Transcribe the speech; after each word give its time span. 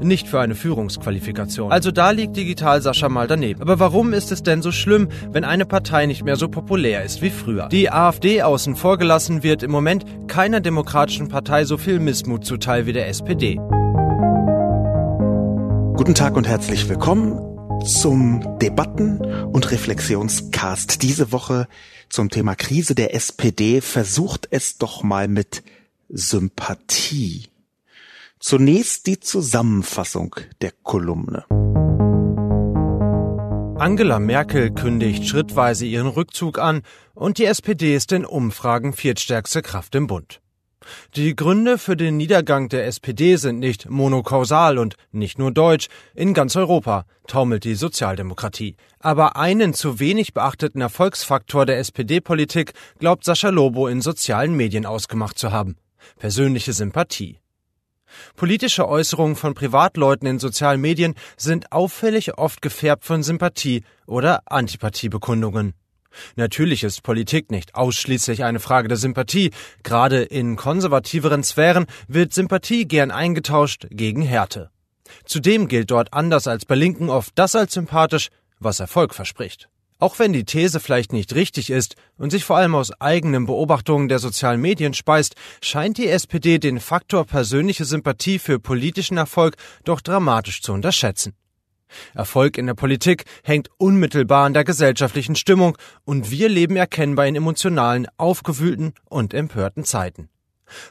nicht 0.00 0.28
für 0.28 0.40
eine 0.40 0.54
Führungsqualifikation. 0.54 1.72
Also 1.72 1.90
da 1.90 2.10
liegt 2.10 2.36
Digital 2.36 2.82
Sascha 2.82 3.08
mal 3.08 3.26
daneben. 3.26 3.62
Aber 3.62 3.78
warum 3.78 4.12
ist 4.12 4.32
es 4.32 4.42
denn 4.42 4.62
so 4.62 4.72
schlimm, 4.72 5.08
wenn 5.30 5.44
eine 5.44 5.66
Partei 5.66 6.06
nicht 6.06 6.24
mehr 6.24 6.36
so 6.36 6.48
populär 6.48 7.04
ist 7.04 7.22
wie 7.22 7.30
früher? 7.30 7.68
Die 7.68 7.90
AfD 7.90 8.42
außen 8.42 8.76
vor 8.76 8.98
gelassen 8.98 9.42
wird 9.42 9.62
im 9.62 9.70
Moment 9.70 10.04
keiner 10.28 10.60
demokratischen 10.60 11.28
Partei 11.28 11.64
so 11.64 11.78
viel 11.78 11.98
Missmut 11.98 12.44
zuteil 12.44 12.86
wie 12.86 12.92
der 12.92 13.08
SPD. 13.08 13.56
Guten 15.96 16.14
Tag 16.14 16.36
und 16.36 16.46
herzlich 16.46 16.88
willkommen 16.88 17.40
zum 17.84 18.58
Debatten- 18.58 19.20
und 19.20 19.70
Reflexionscast. 19.70 21.02
Diese 21.02 21.32
Woche 21.32 21.68
zum 22.08 22.30
Thema 22.30 22.54
Krise 22.54 22.94
der 22.94 23.14
SPD. 23.14 23.80
Versucht 23.80 24.48
es 24.50 24.78
doch 24.78 25.02
mal 25.02 25.28
mit 25.28 25.62
Sympathie. 26.08 27.48
Zunächst 28.38 29.06
die 29.06 29.18
Zusammenfassung 29.18 30.36
der 30.60 30.72
Kolumne. 30.82 31.44
Angela 33.78 34.18
Merkel 34.18 34.72
kündigt 34.72 35.26
schrittweise 35.26 35.86
ihren 35.86 36.06
Rückzug 36.06 36.58
an 36.58 36.82
und 37.14 37.38
die 37.38 37.46
SPD 37.46 37.94
ist 37.96 38.12
in 38.12 38.24
Umfragen 38.24 38.92
viertstärkste 38.92 39.62
Kraft 39.62 39.94
im 39.94 40.06
Bund. 40.06 40.40
Die 41.14 41.34
Gründe 41.34 41.78
für 41.78 41.96
den 41.96 42.16
Niedergang 42.16 42.68
der 42.68 42.86
SPD 42.86 43.36
sind 43.36 43.58
nicht 43.58 43.88
monokausal 43.88 44.78
und 44.78 44.96
nicht 45.12 45.38
nur 45.38 45.50
deutsch, 45.50 45.88
in 46.14 46.34
ganz 46.34 46.56
Europa 46.56 47.06
taumelt 47.26 47.64
die 47.64 47.74
Sozialdemokratie. 47.74 48.76
Aber 49.00 49.36
einen 49.36 49.74
zu 49.74 49.98
wenig 49.98 50.34
beachteten 50.34 50.80
Erfolgsfaktor 50.80 51.66
der 51.66 51.78
SPD-Politik 51.78 52.74
glaubt 52.98 53.24
Sascha 53.24 53.48
Lobo 53.48 53.88
in 53.88 54.00
sozialen 54.00 54.54
Medien 54.54 54.86
ausgemacht 54.86 55.38
zu 55.38 55.52
haben. 55.52 55.76
Persönliche 56.18 56.72
Sympathie. 56.72 57.40
Politische 58.36 58.88
Äußerungen 58.88 59.36
von 59.36 59.54
Privatleuten 59.54 60.26
in 60.26 60.38
sozialen 60.38 60.80
Medien 60.80 61.14
sind 61.36 61.72
auffällig 61.72 62.38
oft 62.38 62.62
gefärbt 62.62 63.04
von 63.04 63.22
Sympathie 63.22 63.84
oder 64.06 64.42
Antipathiebekundungen. 64.46 65.74
Natürlich 66.36 66.82
ist 66.82 67.02
Politik 67.02 67.50
nicht 67.50 67.74
ausschließlich 67.74 68.44
eine 68.44 68.60
Frage 68.60 68.88
der 68.88 68.96
Sympathie. 68.96 69.50
Gerade 69.82 70.22
in 70.22 70.56
konservativeren 70.56 71.42
Sphären 71.42 71.86
wird 72.08 72.32
Sympathie 72.32 72.86
gern 72.86 73.10
eingetauscht 73.10 73.86
gegen 73.90 74.22
Härte. 74.22 74.70
Zudem 75.24 75.68
gilt 75.68 75.90
dort 75.90 76.12
anders 76.12 76.46
als 76.46 76.64
bei 76.64 76.74
Linken 76.74 77.10
oft 77.10 77.32
das 77.36 77.54
als 77.54 77.74
sympathisch, 77.74 78.28
was 78.58 78.80
Erfolg 78.80 79.14
verspricht. 79.14 79.68
Auch 79.98 80.18
wenn 80.18 80.34
die 80.34 80.44
These 80.44 80.78
vielleicht 80.78 81.12
nicht 81.12 81.34
richtig 81.34 81.70
ist 81.70 81.96
und 82.18 82.30
sich 82.30 82.44
vor 82.44 82.58
allem 82.58 82.74
aus 82.74 82.92
eigenen 83.00 83.46
Beobachtungen 83.46 84.08
der 84.08 84.18
sozialen 84.18 84.60
Medien 84.60 84.92
speist, 84.92 85.36
scheint 85.62 85.96
die 85.96 86.08
SPD 86.08 86.58
den 86.58 86.80
Faktor 86.80 87.24
persönliche 87.24 87.86
Sympathie 87.86 88.38
für 88.38 88.58
politischen 88.58 89.16
Erfolg 89.16 89.56
doch 89.84 90.02
dramatisch 90.02 90.60
zu 90.60 90.74
unterschätzen. 90.74 91.34
Erfolg 92.14 92.58
in 92.58 92.66
der 92.66 92.74
Politik 92.74 93.24
hängt 93.42 93.70
unmittelbar 93.78 94.44
an 94.44 94.54
der 94.54 94.64
gesellschaftlichen 94.64 95.36
Stimmung 95.36 95.78
und 96.04 96.30
wir 96.30 96.48
leben 96.48 96.76
erkennbar 96.76 97.26
in 97.26 97.36
emotionalen, 97.36 98.06
aufgewühlten 98.18 98.92
und 99.08 99.32
empörten 99.32 99.84
Zeiten. 99.84 100.28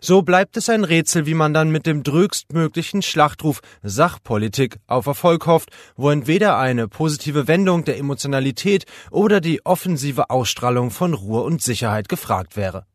So 0.02 0.22
bleibt 0.22 0.58
es 0.58 0.70
ein 0.70 0.84
Rätsel, 0.84 1.26
wie 1.26 1.34
man 1.34 1.54
dann 1.54 1.70
mit 1.70 1.86
dem 1.86 2.04
drögstmöglichen 2.04 3.02
Schlachtruf 3.02 3.62
Sachpolitik 3.84 4.78
auf 4.88 5.06
Erfolg 5.06 5.46
hofft, 5.46 5.70
wo 5.96 6.10
entweder 6.10 6.58
eine 6.58 6.88
positive 6.88 7.48
Wendung 7.48 7.86
der 7.86 7.98
Emotionalität 7.98 8.86
oder 9.12 9.42
die 9.42 9.66
offensive 9.66 10.30
Ausstrahlung 10.30 10.92
von 10.92 11.14
Ruhe 11.14 11.42
und 11.42 11.62
Sicherheit 11.62 12.10
gefragt 12.10 12.56
wäre. 12.56 12.86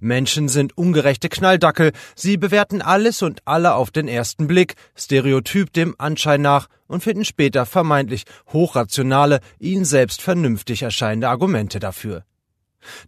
Menschen 0.00 0.48
sind 0.48 0.76
ungerechte 0.78 1.28
Knalldackel, 1.28 1.92
sie 2.14 2.36
bewerten 2.36 2.82
alles 2.82 3.22
und 3.22 3.40
alle 3.44 3.74
auf 3.74 3.90
den 3.90 4.08
ersten 4.08 4.46
Blick, 4.46 4.74
stereotyp 4.94 5.72
dem 5.72 5.94
Anschein 5.98 6.42
nach 6.42 6.68
und 6.86 7.02
finden 7.02 7.24
später 7.24 7.66
vermeintlich 7.66 8.24
hochrationale, 8.52 9.40
ihnen 9.58 9.84
selbst 9.84 10.22
vernünftig 10.22 10.82
erscheinende 10.82 11.28
Argumente 11.28 11.80
dafür. 11.80 12.24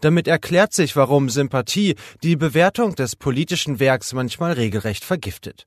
Damit 0.01 0.29
erklärt 0.29 0.73
sich, 0.73 0.97
warum 0.97 1.29
Sympathie 1.29 1.97
die 2.23 2.37
Bewertung 2.37 2.95
des 2.95 3.17
politischen 3.17 3.79
Werks 3.81 4.13
manchmal 4.13 4.53
regelrecht 4.53 5.05
vergiftet. 5.05 5.67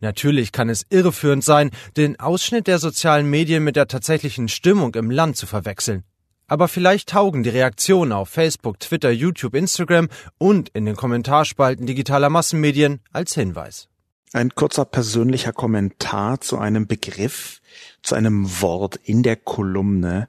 Natürlich 0.00 0.52
kann 0.52 0.68
es 0.68 0.86
irreführend 0.90 1.44
sein, 1.44 1.70
den 1.96 2.20
Ausschnitt 2.20 2.66
der 2.66 2.78
sozialen 2.78 3.28
Medien 3.28 3.64
mit 3.64 3.76
der 3.76 3.88
tatsächlichen 3.88 4.48
Stimmung 4.48 4.94
im 4.94 5.10
Land 5.10 5.36
zu 5.36 5.46
verwechseln. 5.46 6.04
Aber 6.46 6.68
vielleicht 6.68 7.10
taugen 7.10 7.42
die 7.42 7.50
Reaktionen 7.50 8.12
auf 8.12 8.28
Facebook, 8.28 8.78
Twitter, 8.80 9.10
YouTube, 9.10 9.54
Instagram 9.54 10.08
und 10.38 10.68
in 10.70 10.84
den 10.84 10.96
Kommentarspalten 10.96 11.86
digitaler 11.86 12.28
Massenmedien 12.28 13.00
als 13.12 13.34
Hinweis. 13.34 13.88
Ein 14.34 14.54
kurzer 14.54 14.84
persönlicher 14.84 15.52
Kommentar 15.52 16.40
zu 16.40 16.58
einem 16.58 16.86
Begriff, 16.86 17.60
zu 18.02 18.14
einem 18.14 18.60
Wort 18.60 18.98
in 19.04 19.22
der 19.22 19.36
Kolumne, 19.36 20.28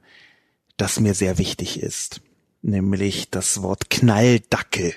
das 0.76 1.00
mir 1.00 1.14
sehr 1.14 1.38
wichtig 1.38 1.82
ist 1.82 2.22
nämlich 2.64 3.30
das 3.30 3.62
Wort 3.62 3.90
Knalldackel. 3.90 4.94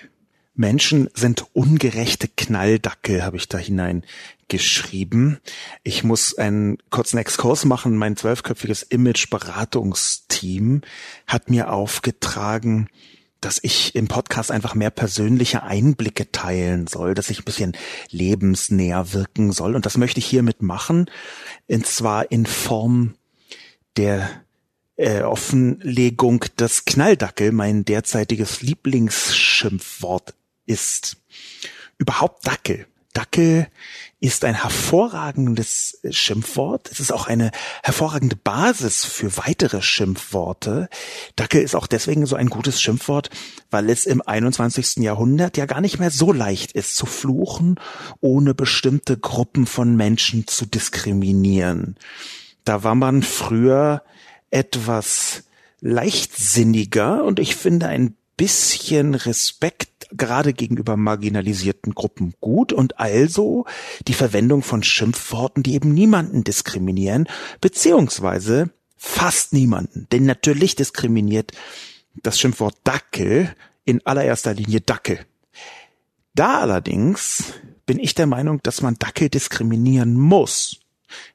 Menschen 0.56 1.10
sind 1.14 1.46
ungerechte 1.54 2.28
Knalldackel, 2.28 3.24
habe 3.24 3.38
ich 3.38 3.48
da 3.48 3.60
hinein 3.60 4.04
geschrieben. 4.48 5.40
Ich 5.84 6.04
muss 6.04 6.36
einen 6.36 6.80
kurzen 6.90 7.20
Exkurs 7.20 7.66
machen. 7.66 7.96
Mein 7.96 8.18
zwölfköpfiges 8.18 8.82
Image-Beratungsteam 8.82 10.82
hat 11.28 11.50
mir 11.50 11.72
aufgetragen, 11.72 12.88
dass 13.40 13.60
ich 13.62 13.94
im 13.94 14.08
Podcast 14.08 14.50
einfach 14.50 14.74
mehr 14.74 14.90
persönliche 14.90 15.62
Einblicke 15.62 16.32
teilen 16.32 16.88
soll, 16.88 17.14
dass 17.14 17.30
ich 17.30 17.42
ein 17.42 17.46
bisschen 17.46 17.78
lebensnäher 18.10 19.14
wirken 19.14 19.52
soll. 19.52 19.76
Und 19.76 19.86
das 19.86 19.98
möchte 19.98 20.20
ich 20.20 20.26
hiermit 20.26 20.64
machen. 20.64 21.06
Und 21.68 21.86
zwar 21.86 22.32
in 22.32 22.48
Form 22.48 23.14
der 23.96 24.28
äh, 24.98 25.22
Offenlegung, 25.22 26.44
dass 26.58 26.86
Knalldackel 26.86 27.52
mein 27.52 27.86
derzeitiges 27.86 28.62
Lieblingsschimpfwort 28.62 30.34
ist. 30.66 31.18
Überhaupt 31.98 32.46
Dackel. 32.46 32.88
Dackel 33.14 33.68
ist 34.20 34.46
ein 34.46 34.54
hervorragendes 34.54 36.00
Schimpfwort. 36.10 36.92
Es 36.92 37.00
ist 37.00 37.12
auch 37.12 37.28
eine 37.28 37.52
hervorragende 37.84 38.36
Basis 38.36 39.06
für 39.06 39.38
weitere 39.38 39.82
Schimpfworte. 39.82 40.88
Dackel 41.36 41.62
ist 41.62 41.76
auch 41.76 41.88
deswegen 41.88 42.26
so 42.28 42.36
ein 42.36 42.50
gutes 42.50 42.80
Schimpfwort, 42.80 43.32
weil 43.72 43.90
es 43.90 44.06
im 44.06 44.22
21. 44.22 44.98
Jahrhundert 44.98 45.58
ja 45.58 45.66
gar 45.66 45.82
nicht 45.82 46.00
mehr 46.00 46.12
so 46.12 46.32
leicht 46.32 46.74
ist 46.74 46.96
zu 46.96 47.08
fluchen, 47.08 47.80
ohne 48.22 48.54
bestimmte 48.54 49.18
Gruppen 49.18 49.66
von 49.66 49.96
Menschen 49.96 50.46
zu 50.46 50.66
diskriminieren. 50.66 51.96
Da 52.66 52.84
war 52.84 52.96
man 52.96 53.24
früher 53.24 54.04
etwas 54.52 55.44
leichtsinniger 55.82 57.24
und 57.24 57.40
ich 57.40 57.56
finde 57.56 57.88
ein 57.88 58.16
bisschen 58.38 59.16
Respekt 59.16 60.08
gerade 60.12 60.54
gegenüber 60.54 60.96
marginalisierten 60.96 61.94
Gruppen 61.94 62.34
gut 62.40 62.72
und 62.72 63.00
also 63.00 63.66
die 64.08 64.14
Verwendung 64.14 64.62
von 64.62 64.84
Schimpfworten, 64.84 65.64
die 65.64 65.74
eben 65.74 65.94
niemanden 65.94 66.44
diskriminieren, 66.44 67.28
beziehungsweise 67.60 68.70
fast 68.96 69.54
niemanden. 69.54 70.08
Denn 70.12 70.26
natürlich 70.26 70.76
diskriminiert 70.76 71.52
das 72.24 72.40
Schimpfwort 72.40 72.76
Dackel 72.84 73.54
in 73.86 74.06
allererster 74.06 74.54
Linie 74.54 74.82
Dackel. 74.82 75.20
Da 76.34 76.60
allerdings 76.62 77.54
bin 77.86 78.00
ich 78.00 78.16
der 78.16 78.28
Meinung, 78.28 78.62
dass 78.64 78.82
man 78.82 78.96
Dackel 78.96 79.30
diskriminieren 79.30 80.14
muss. 80.14 80.78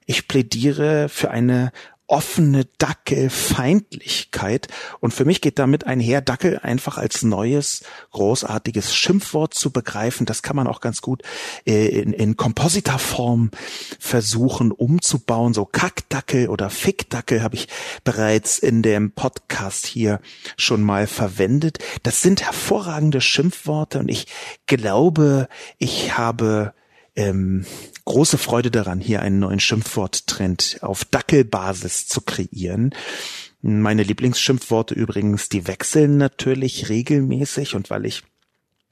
Ich 0.07 0.29
plädiere 0.29 1.09
für 1.09 1.31
eine 1.31 1.73
offene 2.13 2.67
Dackelfeindlichkeit. 2.77 4.69
Und 5.01 5.15
für 5.15 5.25
mich 5.25 5.41
geht 5.41 5.59
damit 5.59 5.87
einher, 5.87 6.21
Dackel 6.21 6.59
einfach 6.59 6.99
als 6.99 7.23
neues, 7.23 7.85
großartiges 8.11 8.95
Schimpfwort 8.95 9.55
zu 9.55 9.71
begreifen. 9.71 10.27
Das 10.27 10.43
kann 10.43 10.55
man 10.55 10.67
auch 10.67 10.83
ganz 10.83 11.01
gut 11.01 11.23
äh, 11.67 11.87
in, 11.87 12.13
in 12.13 12.37
Kompositorform 12.37 13.51
versuchen 13.99 14.73
umzubauen. 14.73 15.55
So 15.55 15.65
Kackdackel 15.65 16.51
oder 16.51 16.69
Fickdackel 16.69 17.43
habe 17.43 17.55
ich 17.55 17.69
bereits 18.05 18.59
in 18.59 18.83
dem 18.83 19.13
Podcast 19.13 19.87
hier 19.87 20.21
schon 20.59 20.83
mal 20.83 21.07
verwendet. 21.07 21.79
Das 22.03 22.21
sind 22.21 22.43
hervorragende 22.43 23.23
Schimpfworte 23.23 23.99
und 24.01 24.11
ich 24.11 24.27
glaube, 24.67 25.49
ich 25.79 26.19
habe 26.19 26.75
ähm, 27.17 27.67
große 28.05 28.39
Freude 28.39 28.71
daran, 28.71 29.01
hier 29.01 29.23
einen 29.23 29.39
neuen 29.39 29.61
Schimpfworttrend 29.61 30.79
auf 30.83 31.05
Dackelbasis 31.05 32.07
zu 32.07 32.21
kreieren. 32.21 32.95
Meine 33.61 34.03
Lieblingsschimpfworte 34.03 34.95
übrigens, 34.95 35.49
die 35.49 35.67
wechseln 35.67 36.17
natürlich 36.17 36.89
regelmäßig 36.89 37.75
und 37.75 37.91
weil 37.91 38.07
ich 38.07 38.25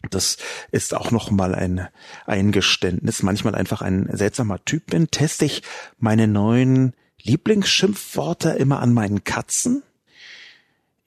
das 0.08 0.38
ist 0.70 0.94
auch 0.94 1.11
noch 1.11 1.31
mal 1.31 1.55
ein 1.55 1.88
Eingeständnis, 2.25 3.22
manchmal 3.22 3.55
einfach 3.55 3.82
ein 3.82 4.08
seltsamer 4.11 4.64
Typ 4.64 4.87
bin, 4.87 5.11
teste 5.11 5.44
ich 5.44 5.62
meine 5.99 6.26
neuen 6.26 6.94
Lieblingsschimpfworte 7.23 8.50
immer 8.50 8.81
an 8.81 8.94
meinen 8.94 9.25
Katzen 9.25 9.82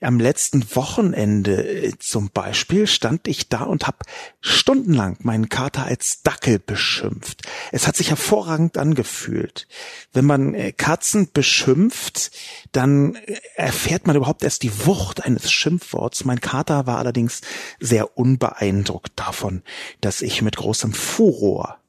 am 0.03 0.19
letzten 0.19 0.75
Wochenende 0.75 1.63
äh, 1.63 1.93
zum 1.99 2.29
Beispiel 2.29 2.87
stand 2.87 3.27
ich 3.27 3.49
da 3.49 3.63
und 3.63 3.87
habe 3.87 3.99
stundenlang 4.41 5.17
meinen 5.21 5.49
Kater 5.49 5.85
als 5.85 6.21
Dackel 6.23 6.59
beschimpft. 6.59 7.43
Es 7.71 7.87
hat 7.87 7.95
sich 7.95 8.09
hervorragend 8.09 8.77
angefühlt. 8.77 9.67
Wenn 10.11 10.25
man 10.25 10.53
äh, 10.53 10.71
Katzen 10.71 11.29
beschimpft, 11.31 12.31
dann 12.71 13.15
äh, 13.15 13.37
erfährt 13.55 14.07
man 14.07 14.15
überhaupt 14.15 14.43
erst 14.43 14.63
die 14.63 14.85
Wucht 14.85 15.23
eines 15.23 15.51
Schimpfworts. 15.51 16.25
Mein 16.25 16.41
Kater 16.41 16.85
war 16.85 16.97
allerdings 16.97 17.41
sehr 17.79 18.17
unbeeindruckt 18.17 19.13
davon, 19.15 19.63
dass 20.01 20.21
ich 20.21 20.41
mit 20.41 20.57
großem 20.57 20.93
Furor 20.93 21.79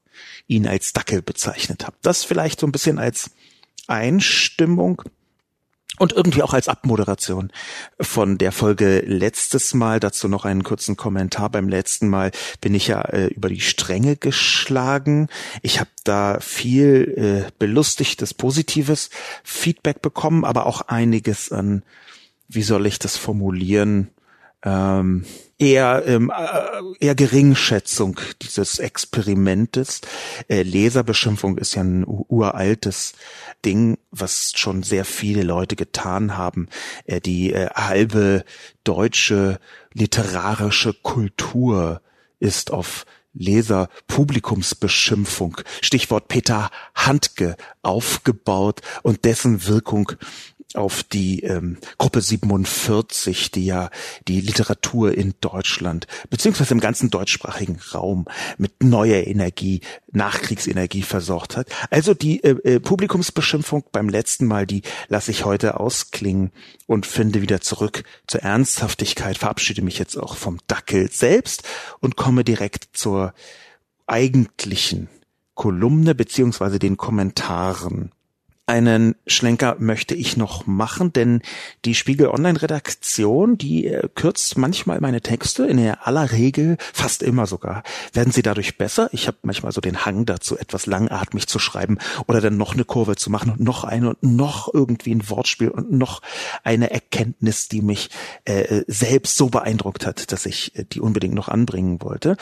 ihn 0.47 0.67
als 0.67 0.93
Dackel 0.93 1.21
bezeichnet 1.21 1.85
habe. 1.85 1.97
Das 2.01 2.23
vielleicht 2.23 2.59
so 2.59 2.67
ein 2.67 2.71
bisschen 2.71 2.99
als 2.99 3.31
Einstimmung 3.87 5.01
und 5.99 6.13
irgendwie 6.13 6.43
auch 6.43 6.53
als 6.53 6.67
Abmoderation 6.67 7.51
von 7.99 8.37
der 8.37 8.51
Folge 8.51 8.99
letztes 9.05 9.73
Mal. 9.73 9.99
Dazu 9.99 10.27
noch 10.27 10.45
einen 10.45 10.63
kurzen 10.63 10.97
Kommentar. 10.97 11.49
Beim 11.49 11.69
letzten 11.69 12.09
Mal 12.09 12.31
bin 12.61 12.73
ich 12.73 12.87
ja 12.87 13.01
äh, 13.01 13.27
über 13.27 13.49
die 13.49 13.61
Stränge 13.61 14.15
geschlagen. 14.15 15.29
Ich 15.61 15.79
habe 15.79 15.89
da 16.03 16.39
viel 16.39 17.45
äh, 17.47 17.51
belustigtes, 17.59 18.33
positives 18.33 19.09
Feedback 19.43 20.01
bekommen, 20.01 20.45
aber 20.45 20.65
auch 20.65 20.81
einiges 20.81 21.51
an, 21.51 21.83
wie 22.47 22.63
soll 22.63 22.85
ich 22.85 22.99
das 22.99 23.17
formulieren, 23.17 24.09
ähm, 24.65 25.25
eher 25.57 26.03
ähm, 26.05 26.31
äh, 26.35 27.05
eher 27.05 27.15
Geringschätzung 27.15 28.19
dieses 28.41 28.79
Experimentes. 28.79 30.01
Äh, 30.49 30.63
Leserbeschimpfung 30.63 31.57
ist 31.57 31.75
ja 31.75 31.83
ein 31.83 32.03
uraltes 32.05 33.13
Ding, 33.63 33.97
was 34.11 34.53
schon 34.55 34.83
sehr 34.83 35.05
viele 35.05 35.43
Leute 35.43 35.75
getan 35.75 36.35
haben. 36.37 36.67
Äh, 37.05 37.21
die 37.21 37.53
äh, 37.53 37.69
halbe 37.69 38.43
deutsche 38.83 39.59
literarische 39.93 40.93
Kultur 40.93 42.01
ist 42.39 42.71
auf 42.71 43.05
Leser 43.37 43.89
Publikumsbeschimpfung, 44.07 45.57
Stichwort 45.81 46.29
Peter 46.29 46.71
Handke, 46.95 47.57
aufgebaut 47.81 48.81
und 49.03 49.25
dessen 49.25 49.67
Wirkung 49.67 50.13
auf 50.73 51.03
die 51.03 51.41
ähm, 51.41 51.77
Gruppe 51.97 52.21
47, 52.21 53.51
die 53.51 53.65
ja 53.65 53.89
die 54.27 54.41
Literatur 54.41 55.13
in 55.15 55.33
Deutschland 55.41 56.07
beziehungsweise 56.29 56.73
im 56.73 56.79
ganzen 56.79 57.09
deutschsprachigen 57.09 57.79
Raum 57.93 58.25
mit 58.57 58.83
neuer 58.83 59.25
Energie, 59.27 59.81
Nachkriegsenergie 60.11 61.03
versorgt 61.03 61.57
hat. 61.57 61.67
Also 61.89 62.13
die 62.13 62.43
äh, 62.43 62.75
äh, 62.75 62.79
Publikumsbeschimpfung 62.79 63.85
beim 63.91 64.09
letzten 64.09 64.45
Mal, 64.45 64.65
die 64.65 64.81
lasse 65.07 65.31
ich 65.31 65.45
heute 65.45 65.79
ausklingen 65.79 66.51
und 66.87 67.05
finde 67.05 67.41
wieder 67.41 67.61
zurück 67.61 68.03
zur 68.27 68.41
Ernsthaftigkeit, 68.41 69.37
verabschiede 69.37 69.81
mich 69.81 69.99
jetzt 69.99 70.17
auch 70.17 70.35
vom 70.35 70.59
Dackel 70.67 71.11
selbst 71.11 71.63
und 71.99 72.15
komme 72.15 72.43
direkt 72.43 72.89
zur 72.97 73.33
eigentlichen 74.07 75.09
Kolumne 75.53 76.15
beziehungsweise 76.15 76.79
den 76.79 76.97
Kommentaren 76.97 78.11
einen 78.67 79.15
Schlenker 79.27 79.75
möchte 79.77 80.15
ich 80.15 80.37
noch 80.37 80.65
machen, 80.65 81.13
denn 81.13 81.43
die 81.85 81.93
Spiegel 81.93 82.29
Online 82.29 82.59
Redaktion, 82.59 83.59
die 83.59 83.85
äh, 83.85 84.09
kürzt 84.15 84.57
manchmal 84.57 84.99
meine 85.01 85.21
Texte, 85.21 85.65
in 85.65 85.77
der 85.77 86.07
aller 86.07 86.31
Regel, 86.31 86.77
fast 86.79 87.21
immer 87.21 87.45
sogar, 87.45 87.83
werden 88.13 88.33
sie 88.33 88.41
dadurch 88.41 88.77
besser. 88.77 89.09
Ich 89.11 89.27
habe 89.27 89.37
manchmal 89.43 89.71
so 89.71 89.81
den 89.81 90.05
Hang 90.05 90.25
dazu, 90.25 90.57
etwas 90.57 90.87
langatmig 90.87 91.47
zu 91.47 91.59
schreiben 91.59 91.99
oder 92.27 92.41
dann 92.41 92.57
noch 92.57 92.73
eine 92.73 92.85
Kurve 92.85 93.15
zu 93.15 93.29
machen 93.29 93.51
und 93.51 93.59
noch 93.59 93.83
eine 93.83 94.09
und 94.09 94.23
noch 94.23 94.73
irgendwie 94.73 95.13
ein 95.13 95.29
Wortspiel 95.29 95.69
und 95.69 95.91
noch 95.91 96.23
eine 96.63 96.89
Erkenntnis, 96.89 97.67
die 97.67 97.83
mich 97.83 98.09
äh, 98.45 98.81
selbst 98.87 99.37
so 99.37 99.49
beeindruckt 99.49 100.07
hat, 100.07 100.31
dass 100.31 100.47
ich 100.47 100.75
äh, 100.75 100.85
die 100.85 101.01
unbedingt 101.01 101.35
noch 101.35 101.49
anbringen 101.49 102.01
wollte. 102.01 102.35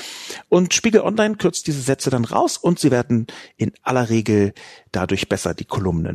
Und 0.48 0.74
Spiegel 0.74 1.02
Online 1.02 1.36
kürzt 1.36 1.68
diese 1.68 1.81
Sätze 1.81 2.10
dann 2.10 2.24
raus 2.24 2.56
und 2.56 2.80
sie 2.80 2.92
werden 2.92 3.28
in 3.58 3.74
aller 3.81 4.10
Regel 4.10 4.54
dadurch 4.94 5.28
besser, 5.28 5.54
die 5.54 5.66
Kolumnen. 5.66 6.12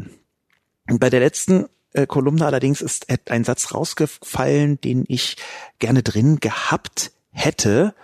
Und 0.89 1.01
bei 1.01 1.11
der 1.11 1.21
letzten 1.21 1.67
äh, 1.93 2.07
Kolumne 2.07 2.47
allerdings 2.47 2.81
ist 2.81 3.07
ein 3.31 3.45
Satz 3.45 3.75
rausgefallen, 3.75 4.81
den 4.81 5.05
ich 5.09 5.37
gerne 5.79 6.03
drin 6.03 6.41
gehabt 6.41 7.13
hätte. 7.31 7.95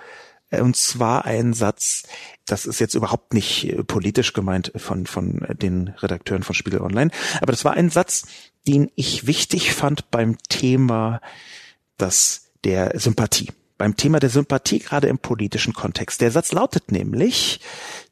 Äh, 0.51 0.61
und 0.61 0.77
zwar 0.77 1.25
ein 1.25 1.55
Satz, 1.55 2.05
das 2.47 2.67
ist 2.67 2.81
jetzt 2.81 2.95
überhaupt 2.95 3.35
nicht 3.35 3.65
äh, 3.65 3.85
politisch 3.85 4.33
gemeint 4.33 4.73
von, 4.77 5.07
von 5.07 5.47
den 5.61 5.89
Redakteuren 5.89 6.43
von 6.43 6.55
Spiegel 6.55 6.81
Online, 6.81 7.11
aber 7.41 7.53
das 7.53 7.65
war 7.65 7.73
ein 7.73 7.91
Satz, 7.91 8.27
den 8.67 8.91
ich 8.95 9.27
wichtig 9.27 9.73
fand 9.73 10.11
beim 10.11 10.39
Thema 10.49 11.21
das 11.97 12.51
der 12.65 12.99
Sympathie. 12.99 13.51
Beim 13.77 13.97
Thema 13.97 14.21
der 14.21 14.31
Sympathie 14.31 14.79
gerade 14.79 15.09
im 15.09 15.19
politischen 15.19 15.75
Kontext. 15.75 16.21
Der 16.21 16.31
Satz 16.31 16.53
lautet 16.53 16.93
nämlich, 16.93 17.61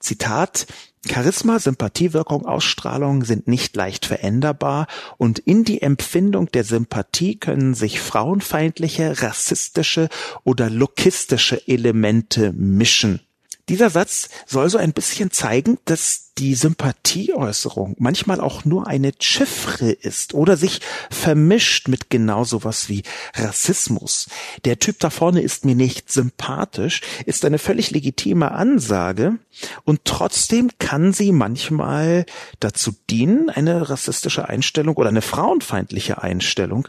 Zitat, 0.01 0.67
Charisma, 1.09 1.59
Sympathiewirkung, 1.59 2.47
Ausstrahlung 2.47 3.25
sind 3.25 3.49
nicht 3.49 3.75
leicht 3.75 4.07
veränderbar 4.07 4.87
und 5.19 5.41
in 5.41 5.65
die 5.65 5.83
Empfindung 5.83 6.47
der 6.53 6.65
Sympathie 6.65 7.37
können 7.37 7.75
sich 7.75 8.01
frauenfeindliche, 8.01 9.21
rassistische 9.21 10.09
oder 10.45 10.71
lokistische 10.71 11.67
Elemente 11.67 12.53
mischen. 12.53 13.21
Dieser 13.69 13.91
Satz 13.91 14.29
soll 14.47 14.69
so 14.71 14.79
ein 14.79 14.93
bisschen 14.93 15.31
zeigen, 15.31 15.79
dass 15.85 16.33
die 16.39 16.55
Sympathieäußerung 16.55 17.95
manchmal 17.99 18.41
auch 18.41 18.65
nur 18.65 18.87
eine 18.89 19.13
Chiffre 19.21 19.93
ist 19.93 20.35
oder 20.35 20.57
sich 20.57 20.81
vermischt 21.11 21.87
mit 21.89 22.11
genau 22.11 22.43
sowas 22.43 22.89
wie 22.89 23.03
Rassismus. 23.35 24.29
Der 24.65 24.79
Typ 24.79 24.99
da 24.99 25.11
vorne 25.11 25.43
ist 25.43 25.65
mir 25.65 25.77
nicht 25.77 26.11
sympathisch, 26.11 27.03
ist 27.27 27.45
eine 27.45 27.59
völlig 27.59 27.91
legitime 27.93 28.51
Ansage 28.51 29.39
und 29.85 30.05
trotzdem 30.05 30.71
kann 30.79 31.13
sie 31.13 31.31
manchmal 31.31 32.27
dazu 32.59 32.93
dienen, 33.11 33.49
eine 33.49 33.91
rassistische 33.91 34.49
Einstellung 34.49 34.97
oder 34.97 35.11
eine 35.11 35.23
frauenfeindliche 35.23 36.21
Einstellung 36.23 36.89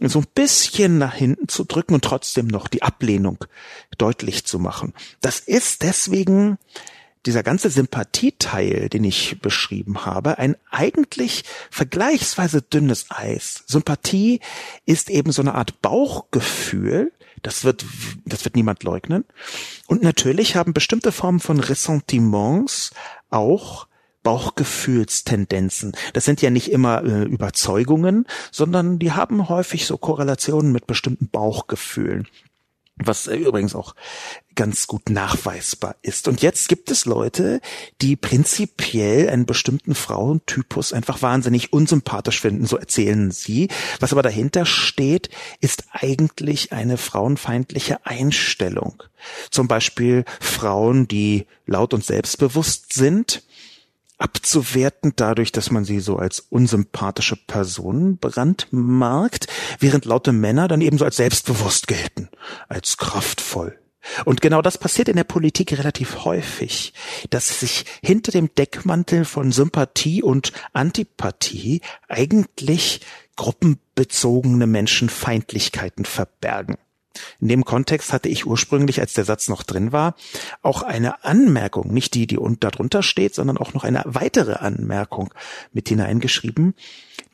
so 0.00 0.20
ein 0.20 0.26
bisschen 0.34 0.98
nach 0.98 1.14
hinten 1.14 1.48
zu 1.48 1.64
drücken 1.64 1.94
und 1.94 2.04
trotzdem 2.04 2.46
noch 2.46 2.68
die 2.68 2.82
Ablehnung 2.82 3.44
deutlich 3.96 4.44
zu 4.44 4.58
machen. 4.58 4.94
Das 5.20 5.40
ist 5.40 5.82
deswegen 5.82 6.58
dieser 7.26 7.42
ganze 7.42 7.68
Sympathieteil, 7.68 8.88
den 8.88 9.04
ich 9.04 9.40
beschrieben 9.40 10.06
habe, 10.06 10.38
ein 10.38 10.56
eigentlich 10.70 11.44
vergleichsweise 11.70 12.62
dünnes 12.62 13.06
Eis. 13.10 13.64
Sympathie 13.66 14.40
ist 14.86 15.10
eben 15.10 15.32
so 15.32 15.42
eine 15.42 15.54
Art 15.54 15.82
Bauchgefühl, 15.82 17.12
das 17.42 17.64
wird, 17.64 17.84
das 18.24 18.44
wird 18.44 18.56
niemand 18.56 18.82
leugnen. 18.82 19.24
Und 19.86 20.02
natürlich 20.02 20.56
haben 20.56 20.72
bestimmte 20.72 21.12
Formen 21.12 21.40
von 21.40 21.60
Ressentiments 21.60 22.92
auch 23.30 23.86
Bauchgefühlstendenzen. 24.22 25.92
Das 26.12 26.24
sind 26.24 26.42
ja 26.42 26.50
nicht 26.50 26.70
immer 26.70 27.04
äh, 27.04 27.24
Überzeugungen, 27.24 28.26
sondern 28.50 28.98
die 28.98 29.12
haben 29.12 29.48
häufig 29.48 29.86
so 29.86 29.96
Korrelationen 29.96 30.72
mit 30.72 30.86
bestimmten 30.86 31.28
Bauchgefühlen 31.28 32.26
was 32.98 33.26
äh, 33.26 33.36
übrigens 33.36 33.74
auch 33.74 33.94
ganz 34.54 34.88
gut 34.88 35.08
nachweisbar 35.08 35.94
ist. 36.02 36.26
Und 36.26 36.42
jetzt 36.42 36.68
gibt 36.68 36.90
es 36.90 37.04
Leute, 37.04 37.60
die 38.00 38.16
prinzipiell 38.16 39.28
einen 39.28 39.46
bestimmten 39.46 39.94
Frauentypus 39.94 40.92
einfach 40.92 41.22
wahnsinnig 41.22 41.72
unsympathisch 41.72 42.40
finden, 42.40 42.66
so 42.66 42.76
erzählen 42.76 43.30
sie. 43.30 43.68
Was 44.00 44.12
aber 44.12 44.22
dahinter 44.22 44.66
steht, 44.66 45.30
ist 45.60 45.84
eigentlich 45.92 46.72
eine 46.72 46.96
frauenfeindliche 46.96 48.04
Einstellung. 48.04 49.02
Zum 49.50 49.68
Beispiel 49.68 50.24
Frauen, 50.40 51.06
die 51.06 51.46
laut 51.66 51.94
und 51.94 52.04
selbstbewusst 52.04 52.92
sind, 52.92 53.44
abzuwerten 54.18 55.12
dadurch, 55.16 55.52
dass 55.52 55.70
man 55.70 55.84
sie 55.84 56.00
so 56.00 56.16
als 56.16 56.40
unsympathische 56.40 57.36
Personen 57.36 58.18
brandmarkt, 58.18 59.46
während 59.78 60.04
laute 60.04 60.32
Männer 60.32 60.68
dann 60.68 60.80
ebenso 60.80 61.04
als 61.04 61.16
selbstbewusst 61.16 61.86
gelten, 61.86 62.28
als 62.68 62.96
kraftvoll. 62.96 63.78
Und 64.24 64.40
genau 64.40 64.62
das 64.62 64.78
passiert 64.78 65.08
in 65.08 65.16
der 65.16 65.24
Politik 65.24 65.76
relativ 65.76 66.24
häufig, 66.24 66.94
dass 67.30 67.60
sich 67.60 67.84
hinter 68.02 68.32
dem 68.32 68.54
Deckmantel 68.54 69.24
von 69.24 69.52
Sympathie 69.52 70.22
und 70.22 70.52
Antipathie 70.72 71.82
eigentlich 72.08 73.00
gruppenbezogene 73.36 74.66
Menschenfeindlichkeiten 74.66 76.04
verbergen. 76.04 76.76
In 77.40 77.48
dem 77.48 77.64
Kontext 77.64 78.12
hatte 78.12 78.28
ich 78.28 78.46
ursprünglich, 78.46 79.00
als 79.00 79.14
der 79.14 79.24
Satz 79.24 79.48
noch 79.48 79.62
drin 79.62 79.92
war, 79.92 80.14
auch 80.62 80.82
eine 80.82 81.24
Anmerkung, 81.24 81.92
nicht 81.92 82.14
die, 82.14 82.26
die 82.26 82.38
darunter 82.60 83.02
steht, 83.02 83.34
sondern 83.34 83.58
auch 83.58 83.74
noch 83.74 83.84
eine 83.84 84.02
weitere 84.06 84.54
Anmerkung 84.54 85.32
mit 85.72 85.88
hineingeschrieben. 85.88 86.74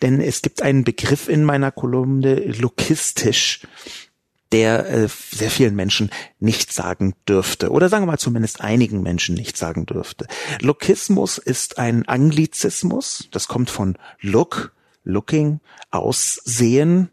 denn 0.02 0.20
es 0.20 0.42
gibt 0.42 0.62
einen 0.62 0.84
Begriff 0.84 1.28
in 1.28 1.44
meiner 1.44 1.70
Kolumne, 1.70 2.34
lokistisch, 2.34 3.60
der 4.54 4.88
äh, 4.88 5.08
sehr 5.08 5.50
vielen 5.50 5.74
Menschen 5.74 6.10
nicht 6.38 6.72
sagen 6.72 7.14
dürfte 7.28 7.70
oder 7.70 7.88
sagen 7.88 8.04
wir 8.04 8.12
mal 8.12 8.18
zumindest 8.18 8.60
einigen 8.60 9.02
Menschen 9.02 9.34
nicht 9.34 9.56
sagen 9.56 9.84
dürfte. 9.84 10.28
Lokismus 10.60 11.38
ist 11.38 11.78
ein 11.78 12.06
Anglizismus, 12.06 13.28
das 13.32 13.48
kommt 13.48 13.68
von 13.68 13.96
look, 14.20 14.72
looking, 15.02 15.60
aussehen, 15.90 17.10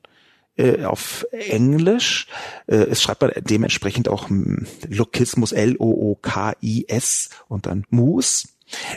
äh, 0.58 0.84
auf 0.84 1.26
Englisch. 1.32 2.28
Äh, 2.68 2.76
es 2.76 3.02
schreibt 3.02 3.22
man 3.22 3.32
dementsprechend 3.38 4.10
auch 4.10 4.30
Lokismus 4.88 5.52
L-O-O-K-I-S 5.52 7.30
und 7.48 7.66
dann 7.66 7.86
Mus. 7.90 8.48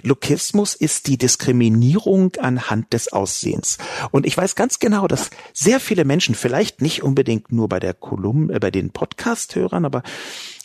Lokismus 0.02 0.75
ist 0.75 1.06
die 1.06 1.18
Diskriminierung 1.18 2.32
anhand 2.38 2.92
des 2.92 3.12
Aussehens. 3.12 3.78
Und 4.11 4.26
ich 4.26 4.37
weiß 4.37 4.54
ganz 4.54 4.78
genau, 4.78 5.08
dass 5.08 5.30
sehr 5.52 5.80
viele 5.80 6.04
Menschen, 6.04 6.34
vielleicht 6.34 6.80
nicht 6.80 7.02
unbedingt 7.02 7.52
nur 7.52 7.68
bei 7.68 7.80
der 7.80 7.94
Kolumne, 7.94 8.54
äh, 8.54 8.58
bei 8.58 8.70
den 8.70 8.90
Podcast-Hörern, 8.90 9.84
aber 9.84 10.02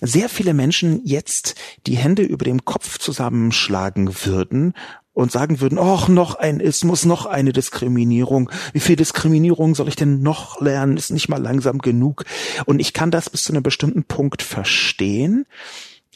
sehr 0.01 0.29
viele 0.29 0.53
Menschen 0.53 1.01
jetzt 1.05 1.55
die 1.87 1.97
Hände 1.97 2.23
über 2.23 2.45
dem 2.45 2.65
Kopf 2.65 2.99
zusammenschlagen 2.99 4.25
würden 4.25 4.73
und 5.19 5.31
sagen 5.31 5.59
würden, 5.59 5.77
ach, 5.77 6.07
noch 6.07 6.35
ein 6.35 6.59
Ismus, 6.59 7.05
noch 7.05 7.25
eine 7.25 7.51
Diskriminierung. 7.51 8.49
Wie 8.73 8.79
viel 8.79 8.95
Diskriminierung 8.95 9.75
soll 9.75 9.89
ich 9.89 9.95
denn 9.95 10.21
noch 10.21 10.61
lernen? 10.61 10.97
Ist 10.97 11.11
nicht 11.11 11.29
mal 11.29 11.41
langsam 11.41 11.79
genug. 11.79 12.25
Und 12.65 12.79
ich 12.79 12.93
kann 12.93 13.11
das 13.11 13.29
bis 13.29 13.43
zu 13.43 13.53
einem 13.53 13.63
bestimmten 13.63 14.03
Punkt 14.03 14.41
verstehen. 14.41 15.45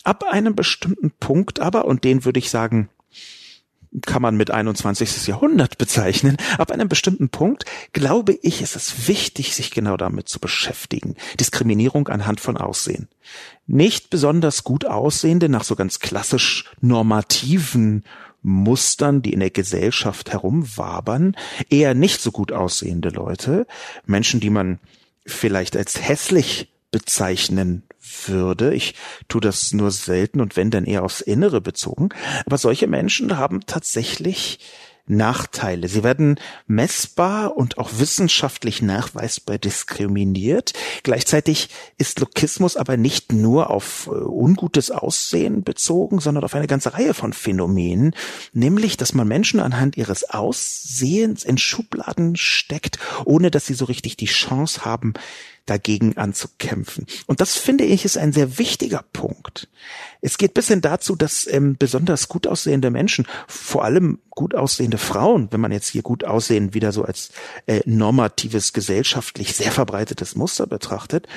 Ab 0.03 0.23
einem 0.29 0.55
bestimmten 0.55 1.11
Punkt 1.11 1.59
aber, 1.59 1.85
und 1.85 2.03
den 2.03 2.25
würde 2.25 2.39
ich 2.39 2.49
sagen, 2.49 2.89
kann 4.05 4.21
man 4.21 4.35
mit 4.35 4.51
21. 4.51 5.27
Jahrhundert 5.27 5.77
bezeichnen. 5.77 6.37
Ab 6.57 6.71
einem 6.71 6.87
bestimmten 6.87 7.29
Punkt 7.29 7.65
glaube 7.91 8.37
ich, 8.41 8.61
ist 8.61 8.75
es 8.75 9.07
wichtig, 9.07 9.53
sich 9.53 9.71
genau 9.71 9.97
damit 9.97 10.29
zu 10.29 10.39
beschäftigen. 10.39 11.15
Diskriminierung 11.39 12.07
anhand 12.07 12.39
von 12.39 12.57
Aussehen. 12.57 13.07
Nicht 13.67 14.09
besonders 14.09 14.63
gut 14.63 14.85
aussehende, 14.85 15.49
nach 15.49 15.63
so 15.63 15.75
ganz 15.75 15.99
klassisch 15.99 16.71
normativen 16.81 18.03
Mustern, 18.43 19.21
die 19.21 19.33
in 19.33 19.39
der 19.39 19.49
Gesellschaft 19.49 20.31
herumwabern, 20.31 21.35
eher 21.69 21.93
nicht 21.95 22.21
so 22.21 22.31
gut 22.31 22.51
aussehende 22.51 23.09
Leute, 23.09 23.65
Menschen, 24.05 24.39
die 24.39 24.49
man 24.49 24.79
vielleicht 25.25 25.75
als 25.75 26.07
hässlich 26.07 26.69
bezeichnen 26.91 27.83
würde. 28.27 28.73
Ich 28.73 28.95
tue 29.27 29.41
das 29.41 29.73
nur 29.73 29.91
selten 29.91 30.41
und 30.41 30.55
wenn 30.55 30.69
dann 30.69 30.85
eher 30.85 31.03
aufs 31.03 31.21
Innere 31.21 31.61
bezogen. 31.61 32.09
Aber 32.45 32.57
solche 32.57 32.87
Menschen 32.87 33.37
haben 33.37 33.61
tatsächlich 33.65 34.59
Nachteile. 35.05 35.89
Sie 35.89 36.03
werden 36.03 36.39
messbar 36.65 37.57
und 37.57 37.77
auch 37.77 37.91
wissenschaftlich 37.97 38.81
nachweisbar 38.81 39.57
diskriminiert. 39.57 40.73
Gleichzeitig 41.03 41.69
ist 41.97 42.19
Lokismus 42.19 42.77
aber 42.77 42.95
nicht 42.95 43.33
nur 43.33 43.69
auf 43.69 44.07
äh, 44.07 44.11
ungutes 44.11 44.91
Aussehen 44.91 45.63
bezogen, 45.63 46.19
sondern 46.19 46.45
auf 46.45 46.55
eine 46.55 46.67
ganze 46.67 46.93
Reihe 46.93 47.13
von 47.13 47.33
Phänomenen, 47.33 48.15
nämlich, 48.53 48.95
dass 48.95 49.13
man 49.13 49.27
Menschen 49.27 49.59
anhand 49.59 49.97
ihres 49.97 50.29
Aussehens 50.29 51.43
in 51.43 51.57
Schubladen 51.57 52.37
steckt, 52.37 52.97
ohne 53.25 53.51
dass 53.51 53.65
sie 53.65 53.73
so 53.73 53.85
richtig 53.85 54.15
die 54.15 54.25
Chance 54.25 54.85
haben, 54.85 55.13
dagegen 55.65 56.17
anzukämpfen. 56.17 57.05
Und 57.25 57.39
das 57.39 57.55
finde 57.55 57.85
ich 57.85 58.03
ist 58.03 58.17
ein 58.17 58.33
sehr 58.33 58.57
wichtiger 58.57 59.03
Punkt. 59.13 59.69
Es 60.21 60.37
geht 60.37 60.53
bis 60.53 60.67
hin 60.67 60.81
dazu, 60.81 61.15
dass 61.15 61.47
ähm, 61.47 61.77
besonders 61.77 62.27
gut 62.27 62.47
aussehende 62.47 62.89
Menschen, 62.89 63.25
vor 63.47 63.83
allem 63.85 64.19
gut 64.29 64.55
aussehende 64.55 64.97
Frauen, 64.97 65.47
wenn 65.51 65.61
man 65.61 65.71
jetzt 65.71 65.89
hier 65.89 66.01
gut 66.01 66.25
aussehen 66.25 66.73
wieder 66.73 66.91
so 66.91 67.03
als 67.03 67.31
äh, 67.65 67.81
normatives, 67.85 68.73
gesellschaftlich 68.73 69.55
sehr 69.55 69.71
verbreitetes 69.71 70.35
Muster 70.35 70.67
betrachtet, 70.67 71.27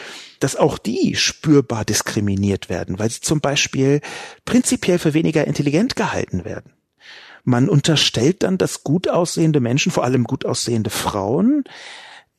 dass 0.41 0.57
auch 0.57 0.79
die 0.79 1.15
spürbar 1.15 1.85
diskriminiert 1.85 2.69
werden, 2.69 2.99
weil 2.99 3.11
sie 3.11 3.21
zum 3.21 3.41
Beispiel 3.41 4.01
prinzipiell 4.45 4.99
für 4.99 5.15
weniger 5.15 5.47
intelligent 5.47 5.95
gehalten 5.95 6.45
werden. 6.45 6.73
Man 7.45 7.69
unterstellt 7.69 8.43
dann, 8.43 8.59
dass 8.59 8.83
gut 8.83 9.09
aussehende 9.09 9.61
Menschen, 9.61 9.93
vor 9.93 10.03
allem 10.03 10.25
gut 10.25 10.45
aussehende 10.45 10.91
Frauen, 10.91 11.63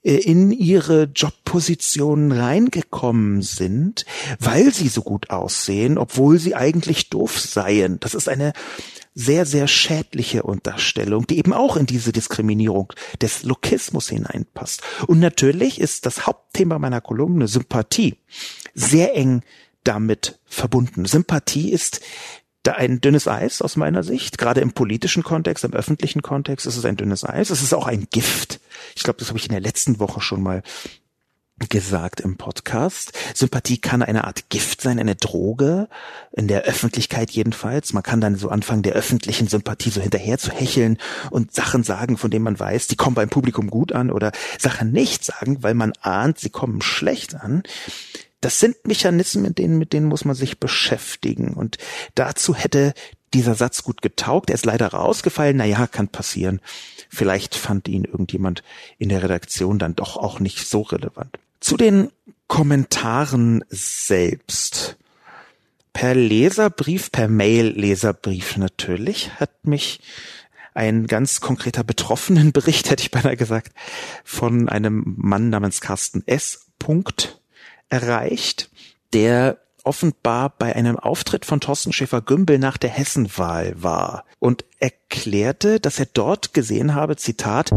in 0.08 0.52
ihre 0.52 1.04
Jobpositionen 1.04 2.32
reingekommen 2.32 3.42
sind, 3.42 4.06
weil 4.40 4.74
sie 4.74 4.88
so 4.88 5.02
gut 5.02 5.30
aussehen, 5.30 5.98
obwohl 5.98 6.40
sie 6.40 6.56
eigentlich 6.56 7.10
doof 7.10 7.40
seien. 7.40 8.00
Das 8.00 8.14
ist 8.14 8.30
eine 8.30 8.54
sehr, 9.14 9.46
sehr 9.46 9.68
schädliche 9.68 10.44
Unterstellung, 10.44 11.28
die 11.28 11.40
eben 11.40 11.52
auch 11.52 11.76
in 11.76 11.88
diese 11.88 12.12
Diskriminierung 12.12 12.94
des 13.22 13.44
Lokismus 13.44 14.10
hineinpasst. 14.10 14.82
Und 15.08 15.20
natürlich 15.20 15.82
ist 15.82 16.06
das 16.06 16.26
Hauptthema 16.26 16.80
meiner 16.80 17.02
Kolumne 17.02 17.48
Sympathie 17.48 18.16
sehr 18.76 19.16
eng 19.16 19.42
damit 19.84 20.40
verbunden. 20.46 21.06
Sympathie 21.06 21.72
ist 21.72 22.02
da 22.68 22.74
ein 22.74 23.02
dünnes 23.02 23.28
Eis 23.28 23.62
aus 23.62 23.78
meiner 23.78 24.04
Sicht. 24.04 24.38
Gerade 24.38 24.62
im 24.62 24.74
politischen 24.74 25.24
Kontext, 25.24 25.64
im 25.64 25.74
öffentlichen 25.74 26.22
Kontext 26.22 26.68
ist 26.68 26.78
es 26.78 26.86
ein 26.86 26.98
dünnes 26.98 27.24
Eis. 27.24 27.50
Es 27.50 27.62
ist 27.62 27.74
auch 27.74 27.88
ein 27.88 28.08
Gift. 28.12 28.60
Ich 28.96 29.04
glaube, 29.04 29.20
das 29.20 29.30
habe 29.30 29.40
ich 29.40 29.46
in 29.46 29.54
der 29.54 29.62
letzten 29.62 30.00
Woche 30.00 30.22
schon 30.22 30.44
mal 30.44 30.64
gesagt 31.70 32.20
im 32.20 32.38
Podcast. 32.38 33.14
Sympathie 33.34 33.80
kann 33.80 34.04
eine 34.04 34.26
Art 34.26 34.50
Gift 34.50 34.82
sein, 34.82 35.00
eine 35.00 35.16
Droge, 35.16 35.88
in 36.32 36.48
der 36.48 36.64
Öffentlichkeit 36.64 37.32
jedenfalls. 37.32 37.94
Man 37.94 38.04
kann 38.04 38.22
dann 38.22 38.36
so 38.36 38.50
anfangen, 38.50 38.84
der 38.84 38.94
öffentlichen 38.94 39.48
Sympathie 39.48 39.90
so 39.90 40.02
hinterher 40.02 40.38
zu 40.38 40.52
hecheln 40.52 40.98
und 41.32 41.56
Sachen 41.56 41.84
sagen, 41.84 42.18
von 42.18 42.30
denen 42.30 42.44
man 42.44 42.60
weiß, 42.60 42.88
die 42.88 42.96
kommen 42.96 43.16
beim 43.16 43.30
Publikum 43.30 43.70
gut 43.70 43.92
an 43.92 44.12
oder 44.12 44.32
Sachen 44.60 44.92
nicht 44.92 45.26
sagen, 45.26 45.64
weil 45.64 45.74
man 45.74 45.94
ahnt, 46.02 46.38
sie 46.38 46.50
kommen 46.50 46.82
schlecht 46.82 47.34
an. 47.34 47.64
Das 48.42 48.60
sind 48.60 48.86
Mechanismen, 48.86 49.44
mit 49.44 49.58
denen, 49.58 49.78
mit 49.78 49.94
denen 49.94 50.08
muss 50.08 50.26
man 50.26 50.36
sich 50.36 50.60
beschäftigen. 50.60 51.54
Und 51.54 51.78
dazu 52.16 52.56
hätte 52.56 52.94
dieser 53.34 53.56
Satz 53.56 53.84
gut 53.84 54.02
getaugt. 54.02 54.50
Er 54.50 54.56
ist 54.56 54.66
leider 54.66 54.88
rausgefallen. 54.88 55.58
Naja, 55.58 55.88
kann 55.88 56.08
passieren. 56.08 56.62
Vielleicht 57.10 57.56
fand 57.56 57.88
ihn 57.88 58.04
irgendjemand 58.04 58.64
in 58.98 59.10
der 59.10 59.24
Redaktion 59.24 59.80
dann 59.80 59.96
doch 59.96 60.18
auch 60.18 60.40
nicht 60.40 60.68
so 60.68 60.82
relevant. 60.82 61.38
Zu 61.60 61.78
den 61.78 62.10
Kommentaren 62.48 63.64
selbst. 63.70 64.98
Per 65.94 66.14
Leserbrief, 66.14 67.12
per 67.12 67.28
Mail-Leserbrief 67.28 68.58
natürlich, 68.58 69.32
hat 69.40 69.66
mich 69.66 70.00
ein 70.76 71.08
ganz 71.08 71.42
konkreter 71.42 71.84
betroffenen 71.84 72.52
Bericht, 72.52 72.92
hätte 72.92 73.02
ich 73.02 73.10
beinahe 73.10 73.36
gesagt, 73.36 73.74
von 74.24 74.70
einem 74.70 75.16
Mann 75.18 75.50
namens 75.50 75.82
Carsten 75.82 76.22
S. 76.28 76.68
Punkt 76.78 77.42
erreicht, 77.90 78.70
der 79.14 79.58
offenbar 79.84 80.54
bei 80.58 80.76
einem 80.76 80.98
Auftritt 80.98 81.46
von 81.46 81.62
Thorsten 81.62 81.94
Schäfer-Gümbel 81.94 82.60
nach 82.60 82.78
der 82.78 82.90
Hessenwahl 82.90 83.74
war 83.82 84.26
und 84.40 84.66
erklärte, 84.80 85.80
dass 85.80 86.00
er 86.00 86.08
dort 86.08 86.54
gesehen 86.54 86.94
habe, 86.94 87.16
Zitat, 87.16 87.72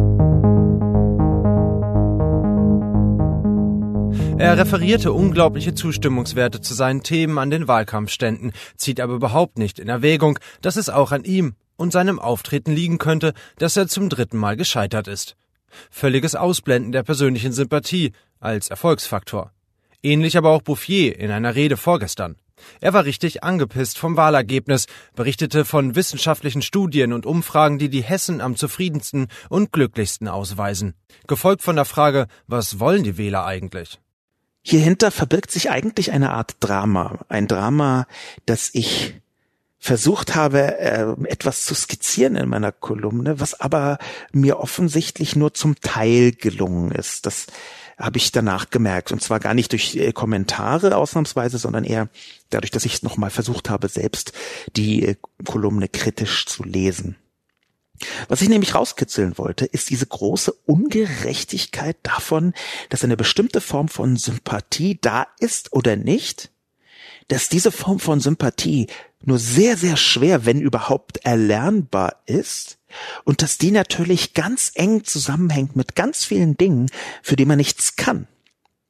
Er 4.38 4.56
referierte 4.56 5.12
unglaubliche 5.12 5.74
Zustimmungswerte 5.74 6.62
zu 6.62 6.72
seinen 6.72 7.02
Themen 7.02 7.36
an 7.36 7.50
den 7.50 7.68
Wahlkampfständen, 7.68 8.52
zieht 8.74 8.98
aber 8.98 9.12
überhaupt 9.12 9.58
nicht 9.58 9.78
in 9.78 9.88
Erwägung, 9.88 10.38
dass 10.62 10.76
es 10.76 10.88
auch 10.88 11.12
an 11.12 11.24
ihm 11.24 11.56
und 11.76 11.92
seinem 11.92 12.18
Auftreten 12.18 12.72
liegen 12.72 12.96
könnte, 12.96 13.34
dass 13.58 13.76
er 13.76 13.86
zum 13.86 14.08
dritten 14.08 14.38
Mal 14.38 14.56
gescheitert 14.56 15.08
ist. 15.08 15.36
Völliges 15.90 16.34
Ausblenden 16.34 16.90
der 16.90 17.02
persönlichen 17.02 17.52
Sympathie 17.52 18.12
als 18.40 18.70
Erfolgsfaktor. 18.70 19.52
Ähnlich 20.02 20.36
aber 20.36 20.50
auch 20.50 20.62
Bouffier 20.62 21.18
in 21.18 21.30
einer 21.30 21.54
Rede 21.54 21.76
vorgestern. 21.76 22.36
Er 22.80 22.92
war 22.92 23.04
richtig 23.04 23.42
angepisst 23.42 23.98
vom 23.98 24.16
Wahlergebnis, 24.16 24.86
berichtete 25.14 25.64
von 25.64 25.94
wissenschaftlichen 25.94 26.62
Studien 26.62 27.12
und 27.12 27.26
Umfragen, 27.26 27.78
die 27.78 27.88
die 27.88 28.02
Hessen 28.02 28.40
am 28.40 28.56
zufriedensten 28.56 29.28
und 29.48 29.72
glücklichsten 29.72 30.28
ausweisen. 30.28 30.94
Gefolgt 31.26 31.62
von 31.62 31.76
der 31.76 31.84
Frage, 31.84 32.26
was 32.46 32.80
wollen 32.80 33.02
die 33.02 33.16
Wähler 33.16 33.44
eigentlich? 33.44 33.98
Hierhinter 34.62 35.10
verbirgt 35.10 35.50
sich 35.50 35.70
eigentlich 35.70 36.12
eine 36.12 36.30
Art 36.30 36.56
Drama. 36.60 37.18
Ein 37.28 37.48
Drama, 37.48 38.06
das 38.44 38.70
ich 38.74 39.14
versucht 39.78 40.34
habe, 40.34 40.78
äh, 40.78 41.14
etwas 41.24 41.64
zu 41.64 41.74
skizzieren 41.74 42.36
in 42.36 42.50
meiner 42.50 42.70
Kolumne, 42.70 43.40
was 43.40 43.58
aber 43.58 43.96
mir 44.32 44.60
offensichtlich 44.60 45.36
nur 45.36 45.54
zum 45.54 45.76
Teil 45.80 46.32
gelungen 46.32 46.92
ist. 46.92 47.24
Das 47.24 47.46
habe 48.00 48.18
ich 48.18 48.32
danach 48.32 48.70
gemerkt. 48.70 49.12
Und 49.12 49.22
zwar 49.22 49.40
gar 49.40 49.54
nicht 49.54 49.72
durch 49.72 49.94
äh, 49.96 50.12
Kommentare 50.12 50.96
ausnahmsweise, 50.96 51.58
sondern 51.58 51.84
eher 51.84 52.08
dadurch, 52.48 52.70
dass 52.70 52.84
ich 52.84 52.94
es 52.94 53.02
nochmal 53.02 53.30
versucht 53.30 53.70
habe, 53.70 53.88
selbst 53.88 54.32
die 54.76 55.04
äh, 55.04 55.16
Kolumne 55.44 55.88
kritisch 55.88 56.46
zu 56.46 56.64
lesen. 56.64 57.16
Was 58.28 58.40
ich 58.40 58.48
nämlich 58.48 58.74
rauskitzeln 58.74 59.36
wollte, 59.36 59.66
ist 59.66 59.90
diese 59.90 60.06
große 60.06 60.52
Ungerechtigkeit 60.64 61.98
davon, 62.02 62.54
dass 62.88 63.04
eine 63.04 63.16
bestimmte 63.16 63.60
Form 63.60 63.88
von 63.88 64.16
Sympathie 64.16 64.98
da 65.00 65.26
ist 65.38 65.72
oder 65.72 65.96
nicht, 65.96 66.50
dass 67.28 67.48
diese 67.48 67.70
Form 67.70 68.00
von 68.00 68.20
Sympathie 68.20 68.86
nur 69.22 69.38
sehr, 69.38 69.76
sehr 69.76 69.96
schwer, 69.96 70.46
wenn 70.46 70.60
überhaupt 70.60 71.18
erlernbar 71.24 72.22
ist 72.26 72.78
und 73.24 73.42
dass 73.42 73.58
die 73.58 73.70
natürlich 73.70 74.34
ganz 74.34 74.72
eng 74.74 75.04
zusammenhängt 75.04 75.76
mit 75.76 75.94
ganz 75.94 76.24
vielen 76.24 76.56
Dingen, 76.56 76.90
für 77.22 77.36
die 77.36 77.44
man 77.44 77.58
nichts 77.58 77.96
kann. 77.96 78.26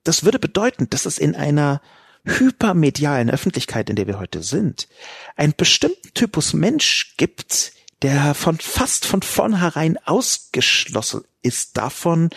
Das 0.05 0.25
würde 0.25 0.39
bedeuten, 0.39 0.89
dass 0.89 1.05
es 1.05 1.19
in 1.19 1.35
einer 1.35 1.81
hypermedialen 2.25 3.31
Öffentlichkeit, 3.31 3.91
in 3.91 3.97
der 3.97 4.07
wir 4.07 4.19
heute 4.19 4.43
sind, 4.43 4.89
einen 5.37 5.55
bestimmten 5.57 6.15
Typus 6.15 6.53
Mensch 6.53 7.15
gibt, 7.17 7.73
der 8.03 8.35
von 8.35 8.59
fast 8.59 9.05
von 9.05 9.23
vornherein 9.23 9.99
ausgeschlossen 10.05 11.23
ist 11.43 11.77
davon, 11.77 12.31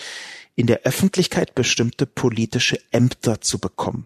in 0.55 0.67
der 0.67 0.81
Öffentlichkeit 0.81 1.55
bestimmte 1.55 2.05
politische 2.05 2.79
Ämter 2.91 3.41
zu 3.41 3.59
bekommen. 3.59 4.05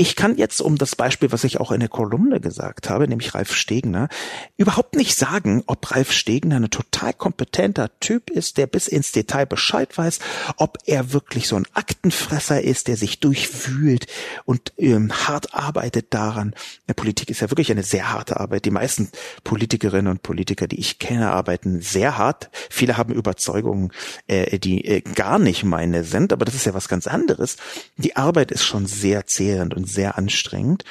Ich 0.00 0.14
kann 0.14 0.36
jetzt, 0.36 0.60
um 0.60 0.78
das 0.78 0.94
Beispiel, 0.94 1.32
was 1.32 1.42
ich 1.42 1.58
auch 1.58 1.72
in 1.72 1.80
der 1.80 1.88
Kolumne 1.88 2.38
gesagt 2.38 2.88
habe, 2.88 3.08
nämlich 3.08 3.34
Ralf 3.34 3.52
Stegner, 3.52 4.08
überhaupt 4.56 4.94
nicht 4.94 5.18
sagen, 5.18 5.64
ob 5.66 5.90
Ralf 5.90 6.12
Stegner 6.12 6.60
ein 6.60 6.70
total 6.70 7.12
kompetenter 7.12 7.90
Typ 7.98 8.30
ist, 8.30 8.58
der 8.58 8.68
bis 8.68 8.86
ins 8.86 9.10
Detail 9.10 9.46
Bescheid 9.46 9.98
weiß, 9.98 10.20
ob 10.56 10.78
er 10.86 11.12
wirklich 11.12 11.48
so 11.48 11.56
ein 11.56 11.66
Aktenfresser 11.74 12.62
ist, 12.62 12.86
der 12.86 12.96
sich 12.96 13.18
durchwühlt 13.18 14.06
und 14.44 14.72
ähm, 14.78 15.10
hart 15.26 15.52
arbeitet 15.52 16.14
daran. 16.14 16.54
Der 16.86 16.94
Politik 16.94 17.28
ist 17.28 17.40
ja 17.40 17.50
wirklich 17.50 17.72
eine 17.72 17.82
sehr 17.82 18.12
harte 18.12 18.38
Arbeit. 18.38 18.66
Die 18.66 18.70
meisten 18.70 19.10
Politikerinnen 19.42 20.12
und 20.12 20.22
Politiker, 20.22 20.68
die 20.68 20.78
ich 20.78 21.00
kenne, 21.00 21.32
arbeiten 21.32 21.80
sehr 21.80 22.16
hart. 22.16 22.50
Viele 22.70 22.98
haben 22.98 23.12
Überzeugungen, 23.12 23.90
äh, 24.28 24.60
die 24.60 24.84
äh, 24.84 25.00
gar 25.00 25.40
nicht 25.40 25.64
meine 25.64 26.04
sind, 26.04 26.32
aber 26.32 26.44
das 26.44 26.54
ist 26.54 26.66
ja 26.66 26.74
was 26.74 26.86
ganz 26.86 27.08
anderes. 27.08 27.56
Die 27.96 28.14
Arbeit 28.14 28.52
ist 28.52 28.62
schon 28.62 28.86
sehr 28.86 29.26
zehrend 29.26 29.74
und 29.74 29.87
sehr 29.88 30.16
anstrengend. 30.16 30.84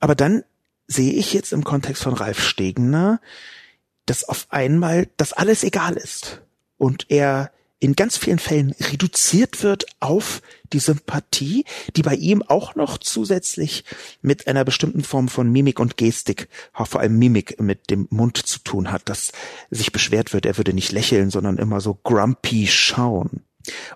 Aber 0.00 0.14
dann 0.14 0.44
sehe 0.86 1.12
ich 1.12 1.32
jetzt 1.32 1.52
im 1.52 1.64
Kontext 1.64 2.02
von 2.02 2.14
Ralf 2.14 2.42
Stegener, 2.42 3.20
dass 4.06 4.24
auf 4.24 4.46
einmal 4.50 5.08
das 5.16 5.32
alles 5.32 5.64
egal 5.64 5.94
ist 5.94 6.42
und 6.76 7.06
er 7.08 7.50
in 7.80 7.94
ganz 7.94 8.16
vielen 8.16 8.38
Fällen 8.38 8.74
reduziert 8.80 9.62
wird 9.62 9.84
auf 10.00 10.40
die 10.72 10.78
Sympathie, 10.78 11.66
die 11.96 12.02
bei 12.02 12.14
ihm 12.14 12.42
auch 12.42 12.76
noch 12.76 12.96
zusätzlich 12.96 13.84
mit 14.22 14.46
einer 14.46 14.64
bestimmten 14.64 15.04
Form 15.04 15.28
von 15.28 15.52
Mimik 15.52 15.80
und 15.80 15.98
Gestik, 15.98 16.48
vor 16.72 17.00
allem 17.00 17.18
Mimik 17.18 17.60
mit 17.60 17.90
dem 17.90 18.06
Mund 18.10 18.38
zu 18.38 18.60
tun 18.60 18.90
hat, 18.90 19.08
dass 19.10 19.32
sich 19.70 19.92
beschwert 19.92 20.32
wird, 20.32 20.46
er 20.46 20.56
würde 20.56 20.72
nicht 20.72 20.92
lächeln, 20.92 21.28
sondern 21.30 21.58
immer 21.58 21.82
so 21.82 21.98
grumpy 22.02 22.66
schauen. 22.68 23.42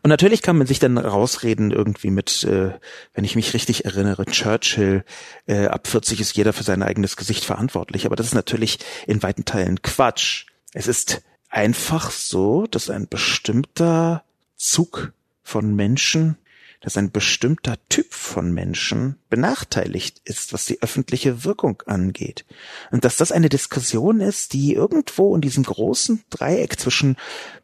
Und 0.02 0.08
natürlich 0.08 0.42
kann 0.42 0.56
man 0.56 0.66
sich 0.66 0.78
dann 0.78 0.98
rausreden 0.98 1.70
irgendwie 1.70 2.10
mit, 2.10 2.44
äh, 2.44 2.72
wenn 3.14 3.24
ich 3.24 3.36
mich 3.36 3.54
richtig 3.54 3.84
erinnere, 3.84 4.24
Churchill, 4.26 5.04
äh, 5.46 5.66
ab 5.66 5.86
40 5.86 6.20
ist 6.20 6.36
jeder 6.36 6.52
für 6.52 6.62
sein 6.62 6.82
eigenes 6.82 7.16
Gesicht 7.16 7.44
verantwortlich. 7.44 8.06
Aber 8.06 8.16
das 8.16 8.26
ist 8.26 8.34
natürlich 8.34 8.78
in 9.06 9.22
weiten 9.22 9.44
Teilen 9.44 9.82
Quatsch. 9.82 10.46
Es 10.72 10.86
ist 10.86 11.22
einfach 11.50 12.10
so, 12.10 12.66
dass 12.66 12.90
ein 12.90 13.08
bestimmter 13.08 14.24
Zug 14.56 15.12
von 15.42 15.74
Menschen 15.74 16.36
dass 16.80 16.96
ein 16.96 17.10
bestimmter 17.10 17.76
Typ 17.88 18.14
von 18.14 18.52
Menschen 18.52 19.16
benachteiligt 19.30 20.20
ist, 20.24 20.52
was 20.52 20.66
die 20.66 20.80
öffentliche 20.80 21.44
Wirkung 21.44 21.82
angeht. 21.86 22.44
Und 22.90 23.04
dass 23.04 23.16
das 23.16 23.32
eine 23.32 23.48
Diskussion 23.48 24.20
ist, 24.20 24.52
die 24.52 24.74
irgendwo 24.74 25.34
in 25.34 25.40
diesem 25.40 25.64
großen 25.64 26.22
Dreieck 26.30 26.78
zwischen 26.78 27.16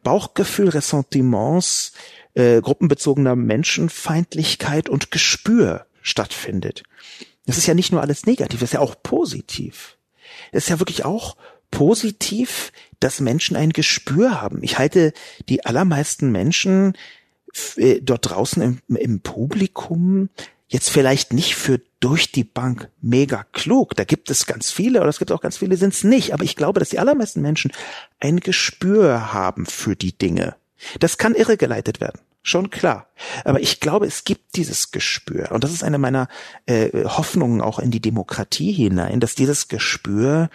Bauchgefühl, 0.03 0.69
Ressentiments, 0.69 1.93
äh, 2.33 2.61
gruppenbezogener 2.61 3.35
Menschenfeindlichkeit 3.35 4.89
und 4.89 5.11
Gespür 5.11 5.85
stattfindet. 6.01 6.83
Das 7.45 7.57
ist 7.57 7.67
ja 7.67 7.73
nicht 7.73 7.91
nur 7.91 8.01
alles 8.01 8.25
negativ, 8.25 8.59
das 8.59 8.69
ist 8.69 8.73
ja 8.73 8.79
auch 8.79 8.95
positiv. 9.01 9.97
Es 10.51 10.65
ist 10.65 10.69
ja 10.69 10.79
wirklich 10.79 11.05
auch 11.05 11.37
positiv, 11.71 12.71
dass 12.99 13.19
Menschen 13.19 13.55
ein 13.55 13.71
Gespür 13.71 14.41
haben. 14.41 14.63
Ich 14.63 14.77
halte 14.77 15.13
die 15.49 15.65
allermeisten 15.65 16.31
Menschen 16.31 16.93
äh, 17.77 18.01
dort 18.01 18.29
draußen 18.29 18.61
im, 18.61 18.95
im 18.95 19.21
Publikum 19.21 20.29
jetzt 20.67 20.89
vielleicht 20.89 21.33
nicht 21.33 21.55
für 21.55 21.79
durch 21.99 22.31
die 22.31 22.43
Bank 22.43 22.89
mega 23.01 23.45
klug. 23.51 23.95
Da 23.95 24.03
gibt 24.03 24.29
es 24.29 24.45
ganz 24.45 24.71
viele, 24.71 24.99
oder 24.99 25.09
es 25.09 25.19
gibt 25.19 25.31
auch 25.31 25.41
ganz 25.41 25.57
viele, 25.57 25.77
sind 25.77 25.93
es 25.93 26.03
nicht. 26.03 26.33
Aber 26.33 26.43
ich 26.43 26.55
glaube, 26.55 26.79
dass 26.79 26.89
die 26.89 26.99
allermeisten 26.99 27.41
Menschen 27.41 27.71
ein 28.19 28.39
Gespür 28.39 29.33
haben 29.33 29.65
für 29.65 29.95
die 29.95 30.17
Dinge. 30.17 30.55
Das 30.99 31.17
kann 31.17 31.35
irregeleitet 31.35 32.01
werden. 32.01 32.19
Schon 32.43 32.69
klar. 32.69 33.07
Aber 33.43 33.59
ich 33.59 33.79
glaube, 33.79 34.05
es 34.05 34.23
gibt 34.23 34.55
dieses 34.55 34.91
Gespür. 34.91 35.51
Und 35.51 35.63
das 35.63 35.71
ist 35.71 35.83
eine 35.83 35.97
meiner 35.97 36.27
äh, 36.67 37.05
Hoffnungen 37.05 37.59
auch 37.59 37.79
in 37.79 37.89
die 37.89 38.01
Demokratie 38.01 38.71
hinein, 38.71 39.19
dass 39.19 39.33
dieses 39.33 39.67
Gespür 39.67 40.51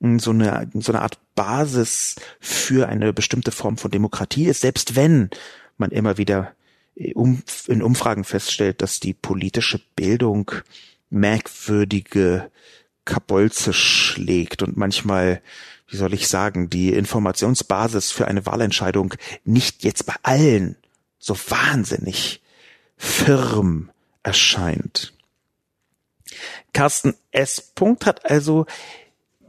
hm, 0.00 0.20
so 0.20 0.30
eine, 0.30 0.70
so 0.74 0.92
eine 0.92 1.02
Art 1.02 1.18
Basis 1.34 2.14
für 2.38 2.88
eine 2.88 3.12
bestimmte 3.12 3.50
Form 3.50 3.76
von 3.76 3.90
Demokratie 3.90 4.46
ist, 4.46 4.60
selbst 4.60 4.94
wenn 4.94 5.30
man 5.82 5.90
immer 5.90 6.16
wieder 6.16 6.54
äh, 6.94 7.12
in 7.66 7.82
Umfragen 7.82 8.24
feststellt, 8.24 8.80
dass 8.80 9.00
die 9.00 9.12
politische 9.12 9.80
Bildung 9.96 10.50
merkwürdige 11.10 12.50
Kabolze 13.04 13.72
schlägt 13.72 14.62
und 14.62 14.76
manchmal, 14.76 15.42
wie 15.88 15.96
soll 15.96 16.14
ich 16.14 16.28
sagen, 16.28 16.70
die 16.70 16.94
Informationsbasis 16.94 18.12
für 18.12 18.28
eine 18.28 18.46
Wahlentscheidung 18.46 19.14
nicht 19.44 19.84
jetzt 19.84 20.06
bei 20.06 20.14
allen 20.22 20.76
so 21.18 21.36
wahnsinnig 21.36 22.40
firm 22.96 23.90
erscheint. 24.22 25.12
Carsten 26.72 27.14
S. 27.32 27.60
Punkt 27.74 28.06
hat 28.06 28.30
also 28.30 28.66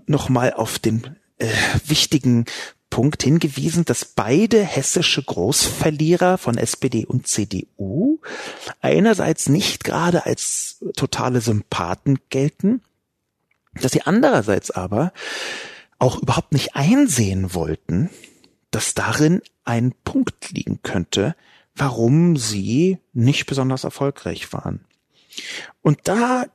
nochmal 0.07 0.53
auf 0.53 0.79
den 0.79 1.15
äh, 1.37 1.47
wichtigen 1.85 2.45
Punkt 2.93 3.23
hingewiesen, 3.23 3.85
dass 3.85 4.05
beide 4.05 4.63
hessische 4.63 5.23
Großverlierer 5.23 6.37
von 6.37 6.59
SPD 6.59 7.07
und 7.07 7.27
CDU 7.27 8.19
einerseits 8.81 9.49
nicht 9.49 9.83
gerade 9.83 10.27
als 10.27 10.77
totale 10.95 11.41
Sympathen 11.41 12.19
gelten, 12.29 12.83
dass 13.81 13.93
sie 13.93 14.03
andererseits 14.03 14.69
aber 14.69 15.11
auch 15.97 16.21
überhaupt 16.21 16.53
nicht 16.53 16.75
einsehen 16.75 17.55
wollten, 17.55 18.11
dass 18.69 18.93
darin 18.93 19.41
ein 19.63 19.95
Punkt 20.03 20.51
liegen 20.51 20.83
könnte, 20.83 21.35
warum 21.75 22.37
sie 22.37 22.99
nicht 23.11 23.47
besonders 23.47 23.85
erfolgreich 23.85 24.53
waren. 24.53 24.85
Und 25.81 26.01
da 26.03 26.45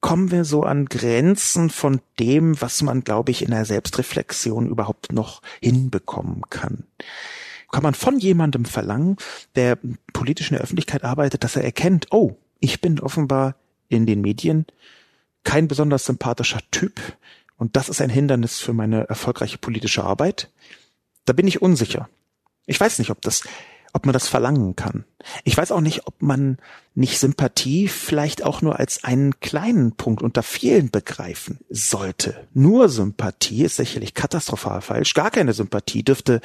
kommen 0.00 0.30
wir 0.30 0.44
so 0.44 0.62
an 0.62 0.86
Grenzen 0.86 1.70
von 1.70 2.00
dem, 2.18 2.60
was 2.60 2.82
man, 2.82 3.02
glaube 3.02 3.30
ich, 3.30 3.42
in 3.42 3.50
der 3.50 3.64
Selbstreflexion 3.64 4.68
überhaupt 4.68 5.12
noch 5.12 5.42
hinbekommen 5.60 6.42
kann. 6.50 6.84
Kann 7.70 7.82
man 7.82 7.94
von 7.94 8.18
jemandem 8.18 8.64
verlangen, 8.64 9.16
der 9.54 9.78
politisch 10.12 10.50
in 10.50 10.56
der 10.56 10.62
Öffentlichkeit 10.62 11.04
arbeitet, 11.04 11.44
dass 11.44 11.56
er 11.56 11.64
erkennt, 11.64 12.06
oh, 12.10 12.36
ich 12.60 12.80
bin 12.80 13.00
offenbar 13.00 13.56
in 13.88 14.06
den 14.06 14.20
Medien 14.20 14.66
kein 15.44 15.68
besonders 15.68 16.04
sympathischer 16.04 16.60
Typ 16.70 17.00
und 17.56 17.76
das 17.76 17.88
ist 17.88 18.00
ein 18.00 18.10
Hindernis 18.10 18.60
für 18.60 18.72
meine 18.72 19.08
erfolgreiche 19.08 19.58
politische 19.58 20.04
Arbeit? 20.04 20.50
Da 21.24 21.32
bin 21.32 21.46
ich 21.46 21.62
unsicher. 21.62 22.08
Ich 22.66 22.78
weiß 22.78 22.98
nicht, 22.98 23.10
ob 23.10 23.22
das 23.22 23.42
ob 23.96 24.04
man 24.04 24.12
das 24.12 24.28
verlangen 24.28 24.76
kann. 24.76 25.06
Ich 25.42 25.56
weiß 25.56 25.72
auch 25.72 25.80
nicht, 25.80 26.06
ob 26.06 26.20
man 26.20 26.58
nicht 26.94 27.18
Sympathie 27.18 27.88
vielleicht 27.88 28.44
auch 28.44 28.60
nur 28.60 28.78
als 28.78 29.04
einen 29.04 29.40
kleinen 29.40 29.92
Punkt 29.92 30.22
unter 30.22 30.42
vielen 30.42 30.90
begreifen 30.90 31.58
sollte. 31.70 32.46
Nur 32.52 32.90
Sympathie 32.90 33.64
ist 33.64 33.76
sicherlich 33.76 34.12
katastrophal 34.12 34.82
falsch. 34.82 35.14
Gar 35.14 35.30
keine 35.30 35.54
Sympathie 35.54 36.02
dürfte 36.02 36.42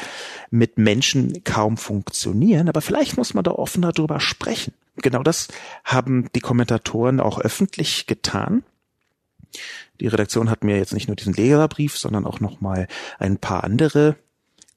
mit 0.49 0.77
Menschen 0.77 1.43
kaum 1.43 1.75
funktionieren, 1.75 2.69
aber 2.69 2.79
vielleicht 2.79 3.17
muss 3.17 3.33
man 3.33 3.43
da 3.43 3.51
offener 3.51 3.91
drüber 3.91 4.21
sprechen. 4.21 4.73
Genau 4.95 5.21
das 5.21 5.49
haben 5.83 6.29
die 6.33 6.41
Kommentatoren 6.41 7.19
auch 7.19 7.37
öffentlich 7.37 8.07
getan. 8.07 8.63
Die 9.99 10.07
Redaktion 10.07 10.49
hat 10.49 10.63
mir 10.63 10.77
jetzt 10.77 10.93
nicht 10.93 11.07
nur 11.07 11.17
diesen 11.17 11.33
Leserbrief, 11.33 11.97
sondern 11.97 12.25
auch 12.25 12.39
noch 12.39 12.61
mal 12.61 12.87
ein 13.19 13.37
paar 13.37 13.65
andere 13.65 14.15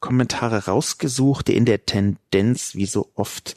Kommentare 0.01 0.67
rausgesucht, 0.67 1.49
die 1.49 1.57
in 1.57 1.65
der 1.65 1.87
Tendenz, 1.87 2.75
wie 2.75 2.87
so 2.87 3.11
oft, 3.15 3.57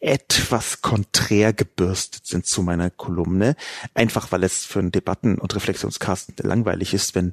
etwas 0.00 0.82
konträr 0.82 1.52
gebürstet 1.52 2.26
sind 2.26 2.46
zu 2.46 2.62
meiner 2.62 2.90
Kolumne. 2.90 3.56
Einfach 3.94 4.30
weil 4.30 4.44
es 4.44 4.64
für 4.64 4.78
einen 4.78 4.92
Debatten- 4.92 5.38
und 5.38 5.54
Reflexionscast 5.54 6.42
langweilig 6.42 6.92
ist, 6.94 7.14
wenn 7.14 7.32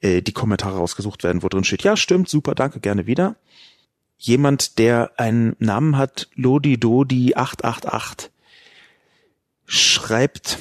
äh, 0.00 0.22
die 0.22 0.32
Kommentare 0.32 0.78
rausgesucht 0.78 1.22
werden, 1.22 1.42
wo 1.42 1.48
drin 1.48 1.64
steht, 1.64 1.82
ja, 1.82 1.96
stimmt, 1.96 2.28
super, 2.28 2.54
danke, 2.54 2.80
gerne 2.80 3.06
wieder. 3.06 3.36
Jemand, 4.16 4.78
der 4.78 5.12
einen 5.16 5.54
Namen 5.58 5.96
hat, 5.96 6.28
Lodi 6.34 6.78
Dodi 6.78 7.34
888, 7.36 8.30
schreibt. 9.66 10.58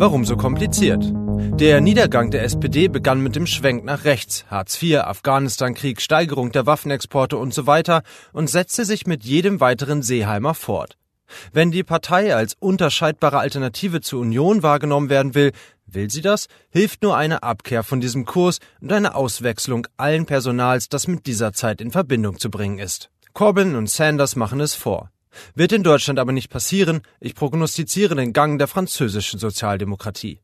Warum 0.00 0.24
so 0.24 0.36
kompliziert? 0.36 1.10
Der 1.40 1.80
Niedergang 1.80 2.30
der 2.30 2.42
SPD 2.42 2.88
begann 2.88 3.20
mit 3.20 3.36
dem 3.36 3.46
Schwenk 3.46 3.84
nach 3.84 4.04
rechts, 4.04 4.44
Hartz 4.48 4.82
IV, 4.82 4.98
Afghanistan-Krieg, 4.98 6.00
Steigerung 6.00 6.50
der 6.52 6.66
Waffenexporte 6.66 7.36
und 7.36 7.54
so 7.54 7.66
weiter 7.66 8.02
und 8.32 8.50
setzte 8.50 8.84
sich 8.84 9.06
mit 9.06 9.24
jedem 9.24 9.60
weiteren 9.60 10.02
Seeheimer 10.02 10.54
fort. 10.54 10.96
Wenn 11.52 11.70
die 11.70 11.84
Partei 11.84 12.34
als 12.34 12.54
unterscheidbare 12.58 13.38
Alternative 13.38 14.00
zur 14.00 14.20
Union 14.20 14.62
wahrgenommen 14.62 15.10
werden 15.10 15.34
will, 15.34 15.52
will 15.86 16.10
sie 16.10 16.22
das, 16.22 16.48
hilft 16.70 17.02
nur 17.02 17.16
eine 17.16 17.42
Abkehr 17.42 17.84
von 17.84 18.00
diesem 18.00 18.24
Kurs 18.24 18.58
und 18.80 18.92
eine 18.92 19.14
Auswechslung 19.14 19.86
allen 19.96 20.26
Personals, 20.26 20.88
das 20.88 21.06
mit 21.06 21.26
dieser 21.26 21.52
Zeit 21.52 21.80
in 21.80 21.90
Verbindung 21.90 22.38
zu 22.38 22.50
bringen 22.50 22.78
ist. 22.78 23.10
Corbyn 23.32 23.76
und 23.76 23.88
Sanders 23.88 24.36
machen 24.36 24.60
es 24.60 24.74
vor. 24.74 25.10
Wird 25.54 25.72
in 25.72 25.82
Deutschland 25.82 26.18
aber 26.18 26.32
nicht 26.32 26.50
passieren, 26.50 27.02
ich 27.20 27.34
prognostiziere 27.34 28.16
den 28.16 28.32
Gang 28.32 28.58
der 28.58 28.66
französischen 28.66 29.38
Sozialdemokratie. 29.38 30.40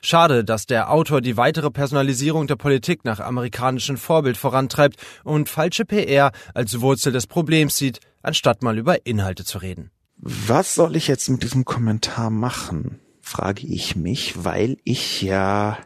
Schade, 0.00 0.44
dass 0.44 0.66
der 0.66 0.90
Autor 0.90 1.20
die 1.20 1.36
weitere 1.36 1.70
Personalisierung 1.70 2.46
der 2.46 2.56
Politik 2.56 3.04
nach 3.04 3.20
amerikanischem 3.20 3.96
Vorbild 3.96 4.36
vorantreibt 4.36 4.96
und 5.24 5.48
falsche 5.48 5.84
PR 5.84 6.32
als 6.54 6.80
Wurzel 6.80 7.12
des 7.12 7.26
Problems 7.26 7.76
sieht, 7.76 8.00
anstatt 8.22 8.62
mal 8.62 8.78
über 8.78 9.06
Inhalte 9.06 9.44
zu 9.44 9.58
reden. 9.58 9.90
Was 10.16 10.74
soll 10.74 10.96
ich 10.96 11.08
jetzt 11.08 11.28
mit 11.28 11.42
diesem 11.42 11.64
Kommentar 11.64 12.30
machen, 12.30 13.00
frage 13.20 13.66
ich 13.66 13.96
mich, 13.96 14.44
weil 14.44 14.76
ich 14.84 15.22
ja 15.22 15.78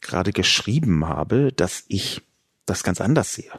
gerade 0.00 0.32
geschrieben 0.32 1.06
habe, 1.06 1.52
dass 1.52 1.84
ich 1.88 2.22
das 2.66 2.82
ganz 2.84 3.00
anders 3.00 3.34
sehe. 3.34 3.50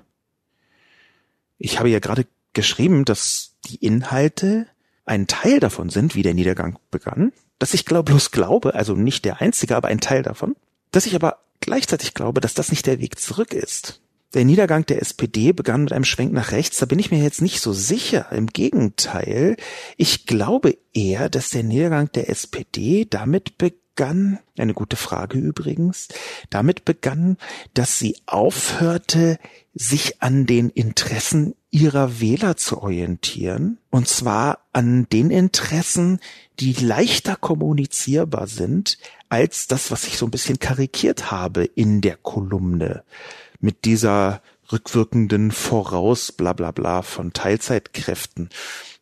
Ich 1.57 1.79
habe 1.79 1.89
ja 1.89 1.99
gerade 1.99 2.27
geschrieben, 2.53 3.05
dass 3.05 3.55
die 3.65 3.77
Inhalte 3.77 4.67
ein 5.05 5.27
Teil 5.27 5.59
davon 5.59 5.89
sind, 5.89 6.15
wie 6.15 6.21
der 6.21 6.33
Niedergang 6.33 6.79
begann, 6.91 7.33
dass 7.63 7.73
ich 7.73 7.85
glaube, 7.85 8.11
bloß 8.11 8.31
glaube, 8.31 8.75
also 8.75 8.93
nicht 8.93 9.23
der 9.23 9.39
einzige, 9.39 9.77
aber 9.77 9.87
ein 9.87 10.01
Teil 10.01 10.21
davon, 10.21 10.57
dass 10.91 11.05
ich 11.05 11.15
aber 11.15 11.37
gleichzeitig 11.61 12.13
glaube, 12.13 12.41
dass 12.41 12.53
das 12.53 12.71
nicht 12.71 12.85
der 12.85 12.99
Weg 12.99 13.17
zurück 13.17 13.53
ist. 13.53 14.01
Der 14.33 14.43
Niedergang 14.43 14.85
der 14.85 15.01
SPD 15.01 15.53
begann 15.53 15.85
mit 15.85 15.93
einem 15.93 16.03
Schwenk 16.03 16.33
nach 16.33 16.51
rechts, 16.51 16.79
da 16.79 16.85
bin 16.85 16.99
ich 16.99 17.09
mir 17.09 17.23
jetzt 17.23 17.41
nicht 17.41 17.61
so 17.61 17.71
sicher. 17.71 18.29
Im 18.33 18.47
Gegenteil, 18.47 19.55
ich 19.95 20.25
glaube 20.25 20.77
eher, 20.93 21.29
dass 21.29 21.51
der 21.51 21.63
Niedergang 21.63 22.11
der 22.11 22.29
SPD 22.29 23.07
damit 23.09 23.57
begann, 23.57 24.39
eine 24.57 24.73
gute 24.73 24.97
Frage 24.97 25.37
übrigens, 25.37 26.09
damit 26.49 26.83
begann, 26.83 27.37
dass 27.73 27.97
sie 27.97 28.17
aufhörte, 28.25 29.39
sich 29.73 30.21
an 30.21 30.45
den 30.45 30.69
Interessen 30.69 31.55
ihrer 31.73 32.21
Wähler 32.21 32.55
zu 32.55 32.83
orientieren, 32.83 33.79
und 33.89 34.07
zwar 34.07 34.59
an 34.73 35.07
den 35.11 35.31
Interessen, 35.31 36.19
die 36.59 36.73
leichter 36.73 37.35
kommunizierbar 37.35 38.45
sind 38.45 38.99
als 39.27 39.65
das, 39.65 39.89
was 39.89 40.05
ich 40.05 40.19
so 40.19 40.27
ein 40.27 40.31
bisschen 40.31 40.59
karikiert 40.59 41.31
habe 41.31 41.65
in 41.65 42.01
der 42.01 42.15
Kolumne 42.15 43.03
mit 43.59 43.85
dieser 43.85 44.43
rückwirkenden 44.71 45.49
Voraus 45.49 46.31
bla 46.31 46.53
bla 46.53 46.69
bla 46.69 47.01
von 47.01 47.33
Teilzeitkräften. 47.33 48.49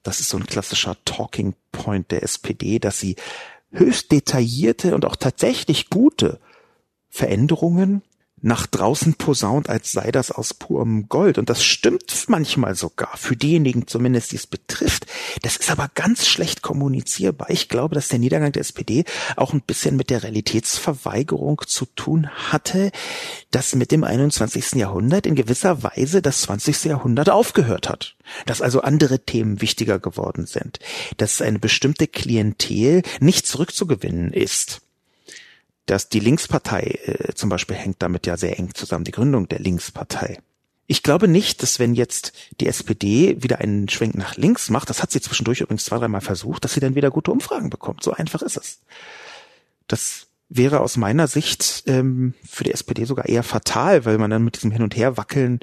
Das 0.01 0.21
ist 0.21 0.29
so 0.29 0.37
ein 0.37 0.45
klassischer 0.45 0.95
Talking 1.03 1.55
Point 1.73 2.09
der 2.11 2.23
SPD, 2.23 2.79
dass 2.79 3.01
sie 3.01 3.17
höchst 3.71 4.13
detaillierte 4.13 4.95
und 4.95 5.03
auch 5.03 5.17
tatsächlich 5.17 5.89
gute 5.89 6.39
Veränderungen 7.09 8.01
nach 8.41 8.65
draußen 8.65 9.13
posaunt, 9.15 9.69
als 9.69 9.91
sei 9.91 10.11
das 10.11 10.31
aus 10.31 10.53
purem 10.53 11.07
Gold. 11.09 11.37
Und 11.37 11.49
das 11.49 11.63
stimmt 11.63 12.25
manchmal 12.27 12.75
sogar, 12.75 13.15
für 13.17 13.35
diejenigen 13.35 13.87
zumindest, 13.87 14.31
die 14.31 14.37
es 14.37 14.47
betrifft. 14.47 15.05
Das 15.43 15.57
ist 15.57 15.71
aber 15.71 15.89
ganz 15.93 16.27
schlecht 16.27 16.61
kommunizierbar. 16.61 17.49
Ich 17.49 17.69
glaube, 17.69 17.95
dass 17.95 18.07
der 18.07 18.19
Niedergang 18.19 18.51
der 18.51 18.61
SPD 18.61 19.05
auch 19.35 19.53
ein 19.53 19.61
bisschen 19.61 19.95
mit 19.95 20.09
der 20.09 20.23
Realitätsverweigerung 20.23 21.61
zu 21.67 21.85
tun 21.85 22.29
hatte, 22.29 22.91
dass 23.51 23.75
mit 23.75 23.91
dem 23.91 24.03
21. 24.03 24.73
Jahrhundert 24.73 25.25
in 25.25 25.35
gewisser 25.35 25.83
Weise 25.83 26.21
das 26.21 26.41
20. 26.41 26.85
Jahrhundert 26.85 27.29
aufgehört 27.29 27.89
hat. 27.89 28.15
Dass 28.45 28.61
also 28.61 28.81
andere 28.81 29.19
Themen 29.19 29.61
wichtiger 29.61 29.99
geworden 29.99 30.45
sind. 30.45 30.79
Dass 31.17 31.41
eine 31.41 31.59
bestimmte 31.59 32.07
Klientel 32.07 33.03
nicht 33.19 33.45
zurückzugewinnen 33.45 34.31
ist 34.33 34.81
dass 35.85 36.09
die 36.09 36.19
Linkspartei 36.19 36.99
äh, 37.05 37.33
zum 37.33 37.49
Beispiel 37.49 37.75
hängt 37.75 38.01
damit 38.01 38.27
ja 38.27 38.37
sehr 38.37 38.57
eng 38.59 38.73
zusammen, 38.73 39.05
die 39.05 39.11
Gründung 39.11 39.47
der 39.47 39.59
Linkspartei. 39.59 40.39
Ich 40.87 41.03
glaube 41.03 41.27
nicht, 41.27 41.63
dass 41.63 41.79
wenn 41.79 41.95
jetzt 41.95 42.33
die 42.59 42.67
SPD 42.67 43.41
wieder 43.41 43.59
einen 43.59 43.87
Schwenk 43.87 44.15
nach 44.15 44.35
links 44.35 44.69
macht, 44.69 44.89
das 44.89 45.01
hat 45.01 45.11
sie 45.11 45.21
zwischendurch 45.21 45.61
übrigens 45.61 45.85
zwei, 45.85 45.97
dreimal 45.97 46.21
versucht, 46.21 46.63
dass 46.63 46.73
sie 46.73 46.81
dann 46.81 46.95
wieder 46.95 47.11
gute 47.11 47.31
Umfragen 47.31 47.69
bekommt. 47.69 48.03
So 48.03 48.11
einfach 48.11 48.41
ist 48.41 48.57
es. 48.57 48.79
Das 49.87 50.27
wäre 50.49 50.81
aus 50.81 50.97
meiner 50.97 51.27
Sicht 51.27 51.83
ähm, 51.87 52.33
für 52.45 52.65
die 52.65 52.73
SPD 52.73 53.05
sogar 53.05 53.29
eher 53.29 53.43
fatal, 53.43 54.03
weil 54.03 54.17
man 54.17 54.29
dann 54.29 54.43
mit 54.43 54.57
diesem 54.57 54.71
Hin 54.71 54.83
und 54.83 54.95
Her 54.95 55.15
wackeln 55.15 55.61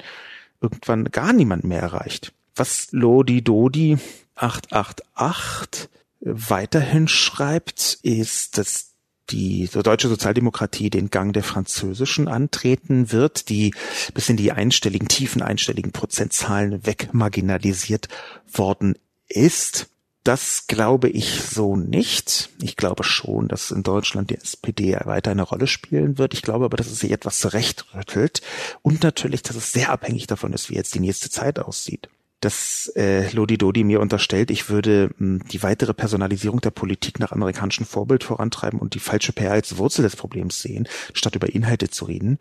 irgendwann 0.61 1.05
gar 1.05 1.31
niemand 1.31 1.63
mehr 1.63 1.81
erreicht. 1.81 2.33
Was 2.55 2.87
Lodi 2.91 3.43
Dodi 3.43 3.99
888 4.35 5.89
weiterhin 6.21 7.07
schreibt, 7.07 7.99
ist, 8.01 8.57
dass 8.57 8.88
die 9.29 9.67
deutsche 9.67 10.09
Sozialdemokratie 10.09 10.89
den 10.89 11.09
Gang 11.09 11.33
der 11.33 11.43
französischen 11.43 12.27
antreten 12.27 13.11
wird, 13.11 13.49
die 13.49 13.73
bis 14.13 14.29
in 14.29 14.37
die 14.37 14.51
einstelligen, 14.51 15.07
tiefen 15.07 15.41
einstelligen 15.41 15.91
Prozentzahlen 15.91 16.85
wegmarginalisiert 16.85 18.07
worden 18.51 18.95
ist. 19.27 19.87
Das 20.23 20.67
glaube 20.67 21.09
ich 21.09 21.41
so 21.41 21.75
nicht. 21.75 22.49
Ich 22.61 22.75
glaube 22.75 23.03
schon, 23.03 23.47
dass 23.47 23.71
in 23.71 23.83
Deutschland 23.83 24.29
die 24.29 24.37
SPD 24.37 24.97
weiter 25.05 25.31
eine 25.31 25.43
Rolle 25.43 25.65
spielen 25.65 26.17
wird. 26.17 26.33
Ich 26.33 26.41
glaube 26.41 26.65
aber, 26.65 26.77
dass 26.77 26.87
es 26.87 26.99
sich 26.99 27.11
etwas 27.11 27.39
zurechtrüttelt 27.39 28.41
und 28.81 29.01
natürlich, 29.01 29.43
dass 29.43 29.55
es 29.55 29.71
sehr 29.71 29.91
abhängig 29.91 30.27
davon 30.27 30.53
ist, 30.53 30.69
wie 30.69 30.75
jetzt 30.75 30.93
die 30.93 30.99
nächste 30.99 31.29
Zeit 31.29 31.57
aussieht 31.57 32.09
dass 32.39 32.91
äh, 32.95 33.29
Lodi 33.31 33.57
Dodi 33.57 33.83
mir 33.83 33.99
unterstellt, 33.99 34.49
ich 34.51 34.69
würde 34.69 35.11
mh, 35.17 35.43
die 35.51 35.61
weitere 35.61 35.93
Personalisierung 35.93 36.61
der 36.61 36.71
Politik 36.71 37.19
nach 37.19 37.31
amerikanischem 37.31 37.85
Vorbild 37.85 38.23
vorantreiben 38.23 38.79
und 38.79 38.93
die 38.93 38.99
falsche 38.99 39.33
PR 39.33 39.51
als 39.51 39.77
Wurzel 39.77 40.03
des 40.03 40.15
Problems 40.15 40.61
sehen, 40.61 40.87
statt 41.13 41.35
über 41.35 41.49
Inhalte 41.49 41.89
zu 41.89 42.05
reden. 42.05 42.39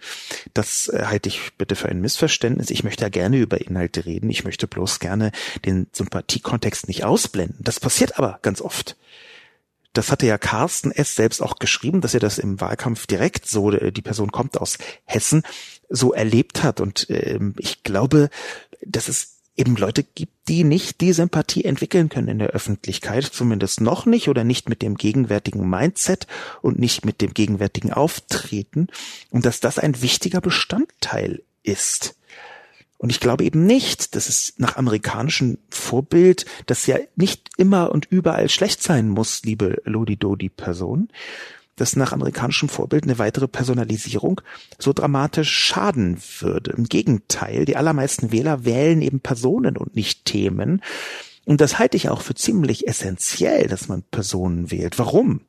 Das 0.54 0.88
äh, 0.88 1.04
halte 1.06 1.28
ich 1.28 1.52
bitte 1.58 1.74
für 1.74 1.88
ein 1.88 2.00
Missverständnis. 2.00 2.70
Ich 2.70 2.84
möchte 2.84 3.02
ja 3.02 3.08
gerne 3.08 3.38
über 3.38 3.60
Inhalte 3.60 4.06
reden. 4.06 4.30
Ich 4.30 4.44
möchte 4.44 4.68
bloß 4.68 5.00
gerne 5.00 5.32
den 5.64 5.88
Sympathiekontext 5.92 6.86
nicht 6.86 7.04
ausblenden. 7.04 7.58
Das 7.60 7.80
passiert 7.80 8.18
aber 8.18 8.38
ganz 8.42 8.60
oft. 8.60 8.96
Das 9.94 10.12
hatte 10.12 10.26
ja 10.26 10.38
Carsten 10.38 10.92
S. 10.92 11.16
selbst 11.16 11.42
auch 11.42 11.58
geschrieben, 11.58 12.00
dass 12.00 12.14
er 12.14 12.20
das 12.20 12.38
im 12.38 12.60
Wahlkampf 12.60 13.08
direkt 13.08 13.48
so, 13.48 13.72
äh, 13.72 13.90
die 13.90 14.02
Person 14.02 14.30
kommt 14.30 14.60
aus 14.60 14.78
Hessen, 15.04 15.42
so 15.88 16.12
erlebt 16.12 16.62
hat. 16.62 16.80
Und 16.80 17.10
äh, 17.10 17.40
ich 17.58 17.82
glaube, 17.82 18.30
dass 18.84 19.08
es 19.08 19.37
eben 19.58 19.76
Leute 19.76 20.04
gibt, 20.04 20.32
die 20.48 20.64
nicht 20.64 21.00
die 21.00 21.12
Sympathie 21.12 21.64
entwickeln 21.64 22.08
können 22.08 22.28
in 22.28 22.38
der 22.38 22.50
Öffentlichkeit, 22.50 23.24
zumindest 23.24 23.80
noch 23.80 24.06
nicht 24.06 24.28
oder 24.28 24.44
nicht 24.44 24.68
mit 24.68 24.80
dem 24.80 24.96
gegenwärtigen 24.96 25.68
Mindset 25.68 26.26
und 26.62 26.78
nicht 26.78 27.04
mit 27.04 27.20
dem 27.20 27.34
gegenwärtigen 27.34 27.92
Auftreten 27.92 28.86
und 29.30 29.44
dass 29.44 29.60
das 29.60 29.78
ein 29.78 30.00
wichtiger 30.00 30.40
Bestandteil 30.40 31.42
ist. 31.62 32.14
Und 32.98 33.10
ich 33.10 33.20
glaube 33.20 33.44
eben 33.44 33.64
nicht, 33.64 34.16
dass 34.16 34.28
es 34.28 34.54
nach 34.56 34.76
amerikanischem 34.76 35.58
Vorbild, 35.70 36.46
das 36.66 36.86
ja 36.86 36.98
nicht 37.14 37.50
immer 37.56 37.92
und 37.92 38.06
überall 38.10 38.48
schlecht 38.48 38.82
sein 38.82 39.08
muss, 39.08 39.42
liebe 39.44 39.80
Lodi-Dodi-Person, 39.84 41.08
dass 41.78 41.96
nach 41.96 42.12
amerikanischem 42.12 42.68
Vorbild 42.68 43.04
eine 43.04 43.18
weitere 43.18 43.48
Personalisierung 43.48 44.40
so 44.78 44.92
dramatisch 44.92 45.50
schaden 45.50 46.18
würde. 46.40 46.72
Im 46.72 46.84
Gegenteil, 46.84 47.64
die 47.64 47.76
allermeisten 47.76 48.30
Wähler 48.30 48.64
wählen 48.64 49.00
eben 49.00 49.20
Personen 49.20 49.76
und 49.76 49.96
nicht 49.96 50.24
Themen. 50.26 50.82
Und 51.46 51.62
das 51.62 51.78
halte 51.78 51.96
ich 51.96 52.10
auch 52.10 52.20
für 52.20 52.34
ziemlich 52.34 52.86
essentiell, 52.86 53.68
dass 53.68 53.88
man 53.88 54.02
Personen 54.02 54.70
wählt. 54.70 54.98
Warum? 54.98 55.40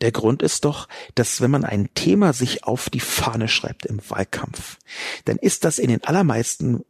Der 0.00 0.12
Grund 0.12 0.42
ist 0.42 0.64
doch, 0.64 0.88
dass 1.14 1.40
wenn 1.40 1.50
man 1.50 1.64
ein 1.64 1.88
Thema 1.94 2.32
sich 2.32 2.64
auf 2.64 2.90
die 2.90 3.00
Fahne 3.00 3.48
schreibt 3.48 3.86
im 3.86 3.98
Wahlkampf, 4.08 4.78
dann 5.24 5.38
ist 5.38 5.64
das 5.64 5.78
in 5.78 5.88
den 5.88 6.04
allermeisten 6.04 6.84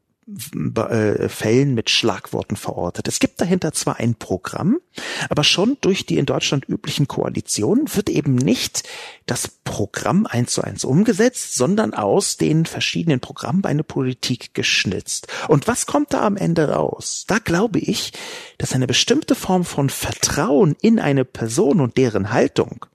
Fällen 1.29 1.75
mit 1.75 1.91
Schlagworten 1.91 2.57
verortet. 2.57 3.09
Es 3.09 3.19
gibt 3.19 3.41
dahinter 3.43 3.73
zwar 3.73 3.99
ein 3.99 4.15
Programm, 4.15 4.81
aber 5.29 5.45
schon 5.45 5.77
durch 5.83 6.07
die 6.07 6.17
in 6.17 6.25
Deutschland 6.25 6.67
üblichen 6.67 7.07
Koalitionen 7.07 7.95
wird 7.95 8.09
eben 8.09 8.35
nicht 8.35 8.85
das 9.27 9.49
Programm 9.49 10.27
eins 10.27 10.53
zu 10.53 10.63
eins 10.63 10.85
umgesetzt, 10.85 11.55
sondern 11.55 11.93
aus 11.93 12.39
den 12.39 12.65
verschiedenen 12.65 13.21
Programmen 13.21 13.65
eine 13.67 13.85
Politik 13.85 14.55
geschnitzt. 14.55 15.29
Und 15.49 15.69
was 15.69 15.85
kommt 15.85 16.15
da 16.15 16.23
am 16.23 16.39
Ende 16.39 16.71
raus? 16.71 17.25
Da 17.27 17.39
glaube 17.39 17.79
ich, 17.79 18.13
dass 18.57 18.73
eine 18.73 18.87
bestimmte 18.87 19.35
Form 19.35 19.65
von 19.65 19.91
Vertrauen 19.91 20.75
in 20.81 21.01
eine 21.01 21.27
Person 21.27 21.83
und 21.83 21.99
deren 21.99 22.33
Haltung 22.33 22.87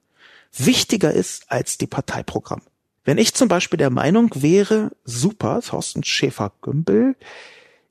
wichtiger 0.51 1.13
ist 1.13 1.51
als 1.51 1.77
die 1.77 1.87
Parteiprogramm. 1.87 2.61
Wenn 3.03 3.17
ich 3.17 3.33
zum 3.33 3.47
Beispiel 3.47 3.77
der 3.77 3.89
Meinung 3.89 4.29
wäre, 4.35 4.91
super, 5.03 5.61
Thorsten 5.61 6.03
Schäfer-Gümbel 6.03 7.15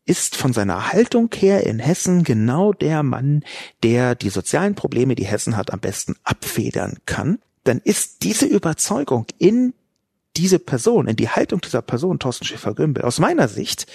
ist 0.05 0.37
von 0.37 0.53
seiner 0.53 0.92
Haltung 0.92 1.31
her 1.35 1.64
in 1.66 1.79
Hessen 1.79 2.25
genau 2.25 2.73
der 2.73 3.03
Mann, 3.03 3.44
der 3.83 4.14
die 4.14 4.31
sozialen 4.31 4.75
Probleme, 4.75 5.14
die 5.14 5.27
Hessen 5.27 5.57
hat, 5.57 5.73
am 5.73 5.81
besten 5.81 6.16
abfedern 6.25 6.99
kann, 7.05 7.38
dann 7.64 7.79
ist 7.85 8.23
diese 8.23 8.47
Überzeugung 8.47 9.27
in 9.37 9.75
diese 10.37 10.59
Person, 10.59 11.09
in 11.09 11.16
die 11.16 11.29
Haltung 11.29 11.61
dieser 11.61 11.83
Person, 11.83 12.18
Thorsten 12.18 12.44
Schäfer-Gümbel, 12.44 13.03
aus 13.03 13.18
meiner 13.18 13.49
Sicht 13.49 13.87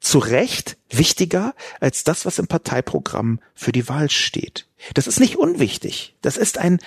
zu 0.00 0.18
Recht 0.18 0.78
wichtiger 0.88 1.54
als 1.78 2.04
das, 2.04 2.24
was 2.24 2.38
im 2.38 2.46
Parteiprogramm 2.46 3.38
für 3.54 3.70
die 3.70 3.88
Wahl 3.88 4.10
steht. 4.10 4.66
Das 4.94 5.06
ist 5.06 5.20
nicht 5.20 5.36
unwichtig. 5.36 6.16
Das 6.22 6.38
ist 6.38 6.58
ein 6.58 6.78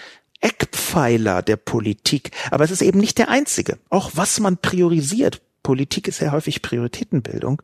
Eckpfeiler 0.44 1.42
der 1.42 1.58
Politik. 1.58 2.32
Aber 2.52 2.64
es 2.64 2.72
ist 2.72 2.82
eben 2.82 3.00
nicht 3.00 3.18
der 3.18 3.30
einzige. 3.30 3.80
Auch 3.90 4.12
was 4.14 4.40
man 4.40 4.58
priorisiert. 4.58 5.42
Politik 5.64 6.08
ist 6.08 6.20
ja 6.20 6.32
häufig 6.32 6.62
Prioritätenbildung 6.62 7.62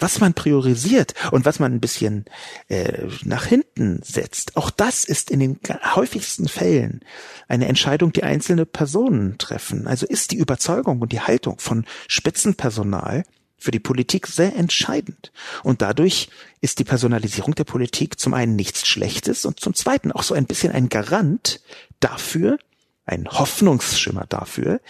was 0.00 0.18
man 0.18 0.34
priorisiert 0.34 1.14
und 1.30 1.44
was 1.44 1.60
man 1.60 1.72
ein 1.72 1.80
bisschen 1.80 2.24
äh, 2.68 3.06
nach 3.22 3.44
hinten 3.44 4.00
setzt, 4.02 4.56
auch 4.56 4.70
das 4.70 5.04
ist 5.04 5.30
in 5.30 5.40
den 5.40 5.60
häufigsten 5.94 6.48
Fällen 6.48 7.00
eine 7.48 7.68
Entscheidung, 7.68 8.12
die 8.12 8.24
einzelne 8.24 8.66
Personen 8.66 9.38
treffen. 9.38 9.86
Also 9.86 10.06
ist 10.06 10.32
die 10.32 10.38
Überzeugung 10.38 11.00
und 11.00 11.12
die 11.12 11.20
Haltung 11.20 11.58
von 11.58 11.84
Spitzenpersonal 12.08 13.24
für 13.58 13.70
die 13.70 13.78
Politik 13.78 14.26
sehr 14.26 14.56
entscheidend. 14.56 15.32
Und 15.62 15.82
dadurch 15.82 16.30
ist 16.62 16.78
die 16.78 16.84
Personalisierung 16.84 17.54
der 17.54 17.64
Politik 17.64 18.18
zum 18.18 18.32
einen 18.32 18.56
nichts 18.56 18.88
Schlechtes 18.88 19.44
und 19.44 19.60
zum 19.60 19.74
zweiten 19.74 20.12
auch 20.12 20.22
so 20.22 20.34
ein 20.34 20.46
bisschen 20.46 20.72
ein 20.72 20.88
Garant 20.88 21.60
dafür, 22.00 22.58
ein 23.06 23.26
Hoffnungsschimmer 23.28 24.26
dafür, 24.28 24.80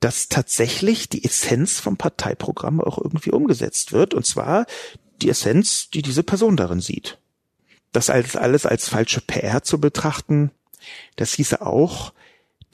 dass 0.00 0.28
tatsächlich 0.28 1.08
die 1.08 1.24
Essenz 1.24 1.80
vom 1.80 1.96
Parteiprogramm 1.96 2.80
auch 2.80 2.98
irgendwie 2.98 3.30
umgesetzt 3.30 3.92
wird, 3.92 4.14
und 4.14 4.26
zwar 4.26 4.66
die 5.22 5.30
Essenz, 5.30 5.88
die 5.90 6.02
diese 6.02 6.22
Person 6.22 6.56
darin 6.56 6.80
sieht. 6.80 7.18
Das 7.92 8.10
als 8.10 8.36
alles 8.36 8.66
als 8.66 8.88
falsche 8.88 9.20
PR 9.20 9.62
zu 9.62 9.80
betrachten, 9.80 10.50
das 11.16 11.34
hieße 11.34 11.64
auch, 11.64 12.12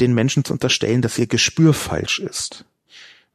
den 0.01 0.15
Menschen 0.15 0.45
zu 0.45 0.53
unterstellen, 0.53 1.03
dass 1.03 1.19
ihr 1.19 1.27
Gespür 1.27 1.75
falsch 1.75 2.19
ist. 2.19 2.65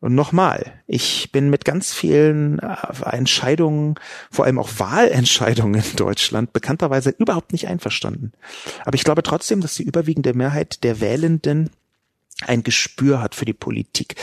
Und 0.01 0.13
nochmal, 0.13 0.73
ich 0.87 1.31
bin 1.31 1.49
mit 1.49 1.65
ganz 1.65 1.93
vielen 1.93 2.59
äh, 2.59 2.75
Entscheidungen, 3.11 3.95
vor 4.29 4.45
allem 4.45 4.59
auch 4.59 4.69
Wahlentscheidungen 4.77 5.81
in 5.81 5.95
Deutschland, 5.95 6.53
bekannterweise 6.53 7.09
überhaupt 7.17 7.53
nicht 7.53 7.67
einverstanden. 7.67 8.33
Aber 8.83 8.95
ich 8.95 9.03
glaube 9.03 9.23
trotzdem, 9.23 9.61
dass 9.61 9.75
die 9.75 9.83
überwiegende 9.83 10.33
Mehrheit 10.33 10.83
der 10.83 10.99
Wählenden 10.99 11.71
ein 12.45 12.63
Gespür 12.63 13.21
hat 13.21 13.35
für 13.35 13.45
die 13.45 13.53
Politik. 13.53 14.15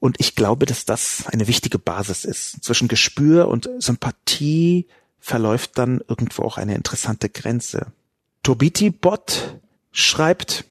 Und 0.00 0.20
ich 0.20 0.34
glaube, 0.34 0.66
dass 0.66 0.84
das 0.84 1.24
eine 1.26 1.48
wichtige 1.48 1.78
Basis 1.78 2.24
ist. 2.24 2.62
Zwischen 2.62 2.88
Gespür 2.88 3.48
und 3.48 3.68
Sympathie 3.78 4.86
verläuft 5.18 5.78
dann 5.78 6.00
irgendwo 6.08 6.42
auch 6.42 6.58
eine 6.58 6.74
interessante 6.74 7.28
Grenze. 7.28 7.92
Tobiti 8.42 8.90
Bot 8.90 9.58
schreibt, 9.90 10.64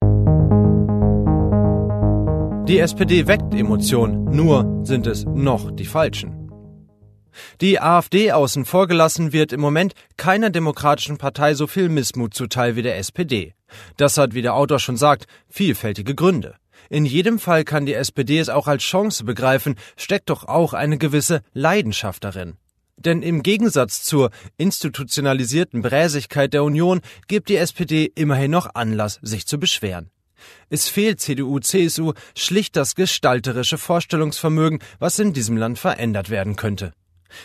die 2.68 2.80
SPD 2.80 3.28
weckt 3.28 3.54
Emotionen, 3.54 4.26
nur 4.26 4.82
sind 4.84 5.08
es 5.08 5.24
noch 5.24 5.72
die 5.72 5.86
falschen. 5.86 6.52
Die 7.62 7.80
AfD 7.80 8.34
außen 8.34 8.66
vor 8.66 8.88
gelassen 8.88 9.32
wird 9.32 9.54
im 9.54 9.62
Moment 9.62 9.94
keiner 10.18 10.50
demokratischen 10.50 11.18
Partei 11.18 11.54
so 11.54 11.66
viel 11.66 11.88
Missmut 11.88 12.34
zuteil 12.34 12.76
wie 12.76 12.82
der 12.82 12.98
SPD. 12.98 13.54
Das 13.96 14.18
hat, 14.18 14.34
wie 14.34 14.42
der 14.42 14.54
Autor 14.54 14.80
schon 14.80 14.98
sagt, 14.98 15.28
vielfältige 15.48 16.14
Gründe. 16.14 16.56
In 16.90 17.06
jedem 17.06 17.40
Fall 17.40 17.64
kann 17.64 17.86
die 17.86 17.94
SPD 17.94 18.38
es 18.38 18.50
auch 18.50 18.68
als 18.68 18.84
Chance 18.84 19.24
begreifen, 19.24 19.76
steckt 19.96 20.30
doch 20.30 20.46
auch 20.46 20.74
eine 20.74 20.98
gewisse 20.98 21.44
Leidenschaft 21.54 22.26
darin. 22.26 22.58
Denn 22.98 23.22
im 23.22 23.44
Gegensatz 23.44 24.04
zur 24.04 24.30
institutionalisierten 24.58 25.82
Bräsigkeit 25.82 26.52
der 26.52 26.66
Union 26.66 27.00
gibt 27.28 27.48
die 27.48 27.58
SPD 27.58 28.12
immerhin 28.14 28.52
noch 28.52 28.76
Anlass, 28.76 29.20
sich 29.22 29.46
zu 29.46 29.58
beschweren. 29.58 30.10
Es 30.70 30.88
fehlt 30.88 31.20
CDU, 31.20 31.60
CSU 31.60 32.14
schlicht 32.36 32.76
das 32.76 32.96
gestalterische 32.96 33.78
Vorstellungsvermögen, 33.78 34.80
was 35.00 35.20
in 35.20 35.34
diesem 35.34 35.58
Land 35.58 35.80
verändert 35.80 36.30
werden 36.30 36.56
könnte. 36.56 36.94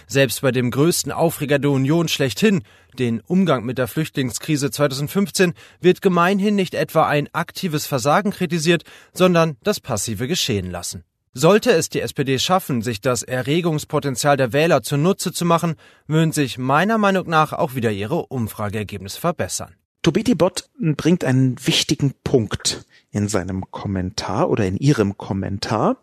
Selbst 0.06 0.42
bei 0.42 0.52
dem 0.52 0.70
größten 0.70 1.12
Aufreger 1.12 1.58
der 1.58 1.70
Union 1.70 2.08
schlechthin, 2.08 2.62
den 2.98 3.20
Umgang 3.20 3.64
mit 3.64 3.78
der 3.78 3.88
Flüchtlingskrise 3.88 4.70
2015, 4.70 5.54
wird 5.80 6.02
gemeinhin 6.02 6.54
nicht 6.54 6.74
etwa 6.74 7.06
ein 7.08 7.28
aktives 7.32 7.86
Versagen 7.86 8.30
kritisiert, 8.30 8.84
sondern 9.12 9.56
das 9.62 9.80
passive 9.80 10.28
Geschehen 10.28 10.70
lassen. 10.70 11.04
Sollte 11.34 11.72
es 11.72 11.88
die 11.88 12.02
SPD 12.02 12.38
schaffen, 12.38 12.82
sich 12.82 13.00
das 13.00 13.22
Erregungspotenzial 13.22 14.36
der 14.36 14.52
Wähler 14.52 14.82
zunutze 14.82 15.32
zu 15.32 15.46
machen, 15.46 15.76
würden 16.06 16.32
sich 16.32 16.58
meiner 16.58 16.98
Meinung 16.98 17.26
nach 17.26 17.54
auch 17.54 17.74
wieder 17.74 17.90
ihre 17.90 18.26
Umfrageergebnisse 18.26 19.18
verbessern. 19.18 19.74
Tobiti 20.02 20.34
Bot 20.34 20.68
bringt 20.78 21.24
einen 21.24 21.56
wichtigen 21.64 22.14
Punkt 22.24 22.84
in 23.12 23.28
seinem 23.28 23.70
Kommentar 23.70 24.50
oder 24.50 24.66
in 24.66 24.76
ihrem 24.76 25.16
Kommentar 25.16 25.96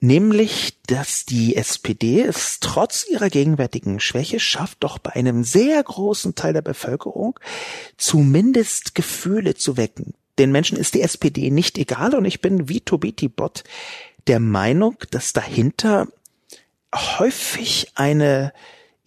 nämlich, 0.00 0.78
dass 0.86 1.26
die 1.26 1.56
SPD 1.56 2.22
es 2.22 2.58
trotz 2.60 3.06
ihrer 3.08 3.28
gegenwärtigen 3.28 4.00
Schwäche 4.00 4.40
schafft, 4.40 4.78
doch 4.80 4.98
bei 4.98 5.12
einem 5.12 5.44
sehr 5.44 5.82
großen 5.82 6.34
Teil 6.34 6.54
der 6.54 6.62
Bevölkerung 6.62 7.38
zumindest 7.96 8.94
Gefühle 8.94 9.54
zu 9.54 9.76
wecken. 9.76 10.14
Den 10.38 10.52
Menschen 10.52 10.78
ist 10.78 10.94
die 10.94 11.02
SPD 11.02 11.50
nicht 11.50 11.76
egal 11.78 12.14
und 12.14 12.24
ich 12.24 12.40
bin 12.40 12.68
wie 12.68 12.80
Tobiti 12.80 13.28
Bot 13.28 13.62
der 14.26 14.40
Meinung, 14.40 14.96
dass 15.10 15.32
dahinter 15.32 16.08
häufig 16.94 17.92
eine 17.94 18.52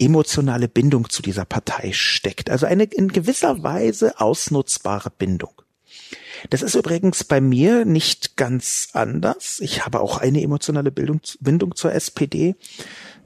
emotionale 0.06 0.68
Bindung 0.68 1.10
zu 1.10 1.22
dieser 1.22 1.46
Partei 1.46 1.92
steckt. 1.94 2.50
Also 2.50 2.66
eine 2.66 2.84
in 2.86 3.10
gewisser 3.10 3.64
Weise 3.64 4.20
ausnutzbare 4.20 5.12
Bindung. 5.18 5.52
Das 6.50 6.62
ist 6.62 6.76
übrigens 6.76 7.24
bei 7.24 7.40
mir 7.40 7.86
nicht 7.86 8.36
ganz 8.36 8.90
anders. 8.94 9.60
Ich 9.62 9.86
habe 9.86 10.02
auch 10.02 10.18
eine 10.18 10.42
emotionale 10.42 10.92
Bildung, 10.92 11.22
Bindung 11.40 11.76
zur 11.76 11.94
SPD. 11.94 12.56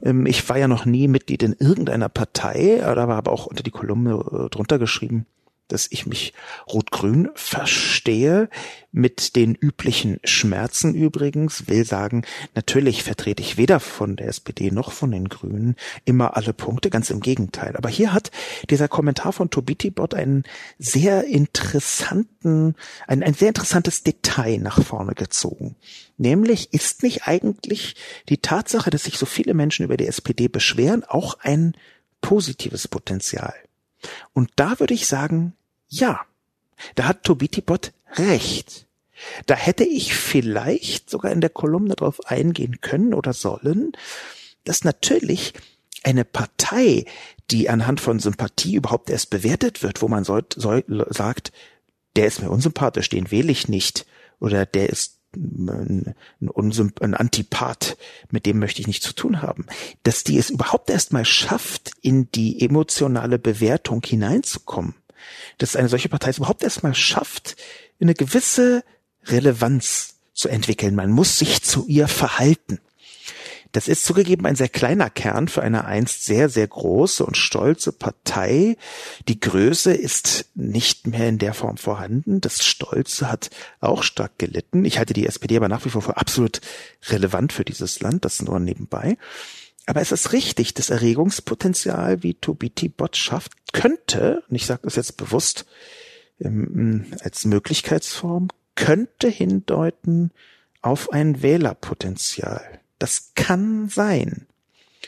Ähm, 0.02 0.26
ich 0.26 0.48
war 0.48 0.58
ja 0.58 0.68
noch 0.68 0.84
nie 0.84 1.08
Mitglied 1.08 1.42
in 1.42 1.56
irgendeiner 1.58 2.08
Partei, 2.08 2.84
aber 2.84 3.14
habe 3.16 3.32
auch 3.32 3.46
unter 3.46 3.62
die 3.62 3.70
Kolumne 3.70 4.12
äh, 4.12 4.48
drunter 4.50 4.78
geschrieben, 4.78 5.26
dass 5.68 5.86
ich 5.90 6.06
mich 6.06 6.32
rot-grün 6.66 7.30
verstehe, 7.34 8.48
mit 8.90 9.36
den 9.36 9.54
üblichen 9.54 10.18
Schmerzen 10.24 10.94
übrigens, 10.94 11.68
will 11.68 11.84
sagen, 11.84 12.24
natürlich 12.54 13.02
vertrete 13.02 13.42
ich 13.42 13.56
weder 13.56 13.80
von 13.80 14.16
der 14.16 14.28
SPD 14.28 14.70
noch 14.70 14.92
von 14.92 15.10
den 15.10 15.28
Grünen 15.28 15.76
immer 16.04 16.36
alle 16.36 16.52
Punkte, 16.52 16.90
ganz 16.90 17.10
im 17.10 17.20
Gegenteil. 17.20 17.76
Aber 17.76 17.88
hier 17.90 18.12
hat 18.12 18.30
dieser 18.70 18.88
Kommentar 18.88 19.32
von 19.32 19.50
Tobiti-Bot 19.50 20.14
einen 20.14 20.44
sehr 20.78 21.24
interessanten, 21.24 22.74
ein, 23.06 23.22
ein 23.22 23.34
sehr 23.34 23.48
interessantes 23.48 24.02
Detail 24.02 24.58
nach 24.58 24.82
vorne 24.82 25.14
gezogen. 25.14 25.76
Nämlich 26.16 26.72
ist 26.72 27.02
nicht 27.02 27.28
eigentlich 27.28 27.94
die 28.28 28.38
Tatsache, 28.38 28.90
dass 28.90 29.04
sich 29.04 29.18
so 29.18 29.26
viele 29.26 29.54
Menschen 29.54 29.84
über 29.84 29.96
die 29.96 30.06
SPD 30.06 30.48
beschweren, 30.48 31.04
auch 31.04 31.38
ein 31.40 31.74
positives 32.20 32.88
Potenzial. 32.88 33.54
Und 34.32 34.50
da 34.56 34.78
würde 34.80 34.94
ich 34.94 35.06
sagen, 35.06 35.54
ja, 35.88 36.20
da 36.94 37.04
hat 37.04 37.24
Tobiti-Bot 37.24 37.92
recht. 38.16 38.86
Da 39.46 39.54
hätte 39.54 39.84
ich 39.84 40.14
vielleicht 40.14 41.10
sogar 41.10 41.32
in 41.32 41.40
der 41.40 41.50
Kolumne 41.50 41.96
darauf 41.96 42.26
eingehen 42.26 42.80
können 42.80 43.14
oder 43.14 43.32
sollen, 43.32 43.92
dass 44.64 44.84
natürlich 44.84 45.54
eine 46.04 46.24
Partei, 46.24 47.04
die 47.50 47.68
anhand 47.68 48.00
von 48.00 48.20
Sympathie 48.20 48.74
überhaupt 48.74 49.10
erst 49.10 49.30
bewertet 49.30 49.82
wird, 49.82 50.02
wo 50.02 50.08
man 50.08 50.24
soll, 50.24 50.44
soll, 50.54 50.84
sagt, 51.10 51.52
der 52.16 52.26
ist 52.26 52.40
mir 52.40 52.50
unsympathisch, 52.50 53.08
den 53.08 53.30
wähle 53.30 53.50
ich 53.50 53.68
nicht, 53.68 54.06
oder 54.38 54.66
der 54.66 54.88
ist 54.88 55.17
ein, 55.36 56.14
ein, 56.40 56.92
ein 57.00 57.14
Antipath, 57.14 57.96
mit 58.30 58.46
dem 58.46 58.58
möchte 58.58 58.80
ich 58.80 58.86
nichts 58.86 59.06
zu 59.06 59.12
tun 59.12 59.42
haben, 59.42 59.66
dass 60.02 60.24
die 60.24 60.38
es 60.38 60.50
überhaupt 60.50 60.90
erst 60.90 61.12
mal 61.12 61.24
schafft, 61.24 61.92
in 62.00 62.30
die 62.32 62.60
emotionale 62.60 63.38
Bewertung 63.38 64.02
hineinzukommen, 64.04 64.94
dass 65.58 65.76
eine 65.76 65.88
solche 65.88 66.08
Partei 66.08 66.30
es 66.30 66.38
überhaupt 66.38 66.62
erst 66.62 66.82
mal 66.82 66.94
schafft, 66.94 67.56
eine 68.00 68.14
gewisse 68.14 68.84
Relevanz 69.24 70.14
zu 70.32 70.48
entwickeln. 70.48 70.94
Man 70.94 71.10
muss 71.10 71.38
sich 71.38 71.62
zu 71.62 71.86
ihr 71.86 72.08
verhalten. 72.08 72.80
Das 73.72 73.88
ist 73.88 74.04
zugegeben 74.04 74.46
ein 74.46 74.56
sehr 74.56 74.68
kleiner 74.68 75.10
Kern 75.10 75.48
für 75.48 75.62
eine 75.62 75.84
einst 75.84 76.24
sehr, 76.24 76.48
sehr 76.48 76.66
große 76.66 77.24
und 77.24 77.36
stolze 77.36 77.92
Partei. 77.92 78.76
Die 79.28 79.40
Größe 79.40 79.92
ist 79.92 80.46
nicht 80.54 81.06
mehr 81.06 81.28
in 81.28 81.38
der 81.38 81.54
Form 81.54 81.76
vorhanden. 81.76 82.40
Das 82.40 82.64
Stolze 82.64 83.30
hat 83.30 83.50
auch 83.80 84.02
stark 84.02 84.38
gelitten. 84.38 84.84
Ich 84.84 84.98
halte 84.98 85.14
die 85.14 85.26
SPD 85.26 85.56
aber 85.56 85.68
nach 85.68 85.84
wie 85.84 85.90
vor 85.90 86.02
für 86.02 86.16
absolut 86.16 86.60
relevant 87.08 87.52
für 87.52 87.64
dieses 87.64 88.00
Land. 88.00 88.24
Das 88.24 88.42
nur 88.42 88.58
nebenbei. 88.58 89.16
Aber 89.86 90.02
es 90.02 90.12
ist 90.12 90.32
richtig, 90.32 90.74
das 90.74 90.90
Erregungspotenzial, 90.90 92.22
wie 92.22 92.34
Tobiti 92.34 92.88
Bot 92.90 93.16
schafft, 93.16 93.52
könnte, 93.72 94.42
und 94.48 94.54
ich 94.54 94.66
sage 94.66 94.82
das 94.84 94.96
jetzt 94.96 95.16
bewusst 95.16 95.64
ähm, 96.40 97.06
als 97.20 97.46
Möglichkeitsform, 97.46 98.48
könnte 98.74 99.28
hindeuten 99.28 100.30
auf 100.82 101.10
ein 101.10 101.42
Wählerpotenzial. 101.42 102.80
Das 102.98 103.32
kann 103.34 103.88
sein. 103.88 104.46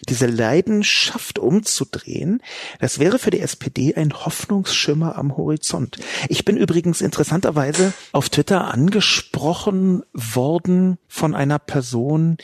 diese 0.09 0.27
Leidenschaft 0.27 1.39
umzudrehen, 1.39 2.43
das 2.79 2.99
wäre 2.99 3.19
für 3.19 3.31
die 3.31 3.41
SPD 3.41 3.95
ein 3.95 4.15
Hoffnungsschimmer 4.15 5.19
am 5.19 5.37
Horizont. 5.37 5.99
Ich 6.29 6.47
bin 6.47 6.57
übrigens 6.57 7.03
interessanterweise 7.03 7.93
auf 8.13 8.31
Twitter 8.31 8.73
angesprochen 8.73 10.03
worden 10.15 10.97
von 11.07 11.35
einer 11.35 11.59
Person, 11.59 12.39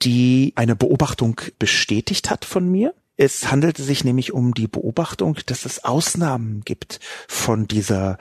die 0.00 0.54
eine 0.56 0.76
Beobachtung 0.76 1.40
bestätigt 1.58 2.30
hat 2.30 2.46
von 2.46 2.70
mir. 2.70 2.94
Es 3.16 3.50
handelte 3.50 3.82
sich 3.82 4.02
nämlich 4.04 4.32
um 4.32 4.54
die 4.54 4.66
Beobachtung, 4.66 5.38
dass 5.46 5.66
es 5.66 5.84
Ausnahmen 5.84 6.62
gibt 6.64 7.00
von 7.28 7.68
dieser 7.68 8.18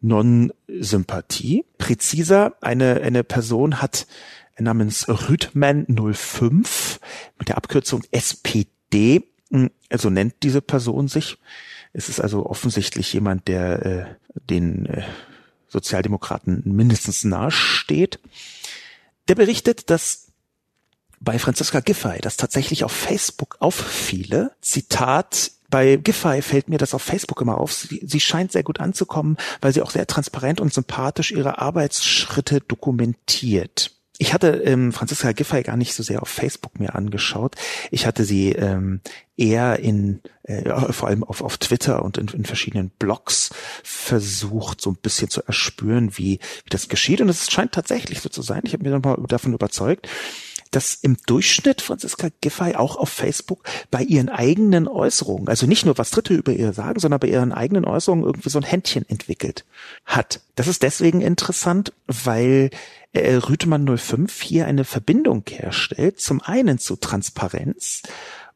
Non-Sympathie. 0.00 1.64
Präziser, 1.78 2.56
eine, 2.60 3.00
eine 3.02 3.22
Person 3.24 3.80
hat 3.80 4.06
namens 4.58 5.08
Rüdman 5.08 5.86
05 5.88 7.00
mit 7.38 7.48
der 7.48 7.56
Abkürzung 7.56 8.02
SPD, 8.10 9.28
hm, 9.50 9.70
also 9.90 10.10
nennt 10.10 10.34
diese 10.42 10.60
Person 10.60 11.08
sich. 11.08 11.38
Es 11.92 12.08
ist 12.08 12.20
also 12.20 12.46
offensichtlich 12.46 13.12
jemand, 13.12 13.48
der 13.48 13.86
äh, 13.86 14.06
den 14.48 14.86
äh, 14.86 15.02
Sozialdemokraten 15.68 16.62
mindestens 16.64 17.24
nahe 17.24 17.50
steht. 17.50 18.18
Der 19.28 19.34
berichtet, 19.34 19.90
dass 19.90 20.28
bei 21.20 21.38
Franziska 21.38 21.80
Giffey 21.80 22.18
das 22.20 22.36
tatsächlich 22.36 22.84
auf 22.84 22.92
Facebook 22.92 23.56
auffiele. 23.60 24.52
Zitat, 24.60 25.52
bei 25.70 25.96
Giffey 25.96 26.42
fällt 26.42 26.68
mir 26.68 26.78
das 26.78 26.94
auf 26.94 27.02
Facebook 27.02 27.40
immer 27.40 27.58
auf. 27.58 27.72
Sie, 27.72 28.02
sie, 28.04 28.20
scheint 28.20 28.52
sehr 28.52 28.64
gut 28.64 28.80
anzukommen, 28.80 29.36
weil 29.60 29.72
sie 29.72 29.82
auch 29.82 29.90
sehr 29.90 30.06
transparent 30.06 30.60
und 30.60 30.74
sympathisch 30.74 31.30
ihre 31.30 31.58
Arbeitsschritte 31.58 32.60
dokumentiert. 32.60 33.92
Ich 34.18 34.34
hatte 34.34 34.48
ähm, 34.64 34.92
Franziska 34.92 35.32
Giffey 35.32 35.62
gar 35.62 35.76
nicht 35.76 35.94
so 35.94 36.02
sehr 36.02 36.22
auf 36.22 36.28
Facebook 36.28 36.78
mir 36.78 36.94
angeschaut. 36.94 37.56
Ich 37.90 38.06
hatte 38.06 38.24
sie 38.24 38.52
ähm, 38.52 39.00
eher 39.36 39.78
in, 39.78 40.20
äh, 40.44 40.92
vor 40.92 41.08
allem 41.08 41.24
auf, 41.24 41.42
auf 41.42 41.56
Twitter 41.58 42.04
und 42.04 42.18
in, 42.18 42.28
in 42.28 42.44
verschiedenen 42.44 42.90
Blogs 42.90 43.50
versucht, 43.82 44.80
so 44.80 44.90
ein 44.90 44.96
bisschen 44.96 45.30
zu 45.30 45.42
erspüren, 45.42 46.16
wie, 46.18 46.40
wie 46.64 46.70
das 46.70 46.88
geschieht. 46.88 47.20
Und 47.20 47.30
es 47.30 47.50
scheint 47.50 47.72
tatsächlich 47.72 48.20
so 48.20 48.28
zu 48.28 48.42
sein. 48.42 48.62
Ich 48.64 48.74
habe 48.74 48.84
mir 48.84 48.90
dann 48.90 49.02
mal 49.02 49.16
davon 49.26 49.54
überzeugt 49.54 50.08
dass 50.72 50.94
im 50.94 51.16
Durchschnitt 51.26 51.82
Franziska 51.82 52.28
Giffey 52.40 52.74
auch 52.74 52.96
auf 52.96 53.10
Facebook 53.10 53.62
bei 53.90 54.02
ihren 54.02 54.28
eigenen 54.28 54.88
Äußerungen, 54.88 55.48
also 55.48 55.66
nicht 55.66 55.84
nur 55.84 55.98
was 55.98 56.10
Dritte 56.10 56.34
über 56.34 56.52
ihr 56.52 56.72
sagen, 56.72 56.98
sondern 56.98 57.20
bei 57.20 57.28
ihren 57.28 57.52
eigenen 57.52 57.84
Äußerungen 57.84 58.24
irgendwie 58.24 58.48
so 58.48 58.58
ein 58.58 58.64
Händchen 58.64 59.08
entwickelt 59.08 59.64
hat. 60.04 60.40
Das 60.56 60.66
ist 60.66 60.82
deswegen 60.82 61.20
interessant, 61.20 61.92
weil 62.06 62.70
äh, 63.12 63.34
Rütemann 63.34 63.96
05 63.96 64.40
hier 64.42 64.66
eine 64.66 64.84
Verbindung 64.84 65.44
herstellt, 65.48 66.20
zum 66.20 66.40
einen 66.40 66.78
zu 66.78 66.96
Transparenz 66.96 68.02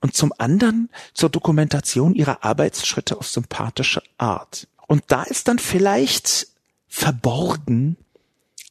und 0.00 0.14
zum 0.14 0.32
anderen 0.38 0.90
zur 1.14 1.30
Dokumentation 1.30 2.14
ihrer 2.14 2.44
Arbeitsschritte 2.44 3.16
auf 3.16 3.26
sympathische 3.26 4.02
Art. 4.18 4.68
Und 4.86 5.04
da 5.08 5.22
ist 5.24 5.48
dann 5.48 5.58
vielleicht 5.58 6.48
verborgen 6.86 7.96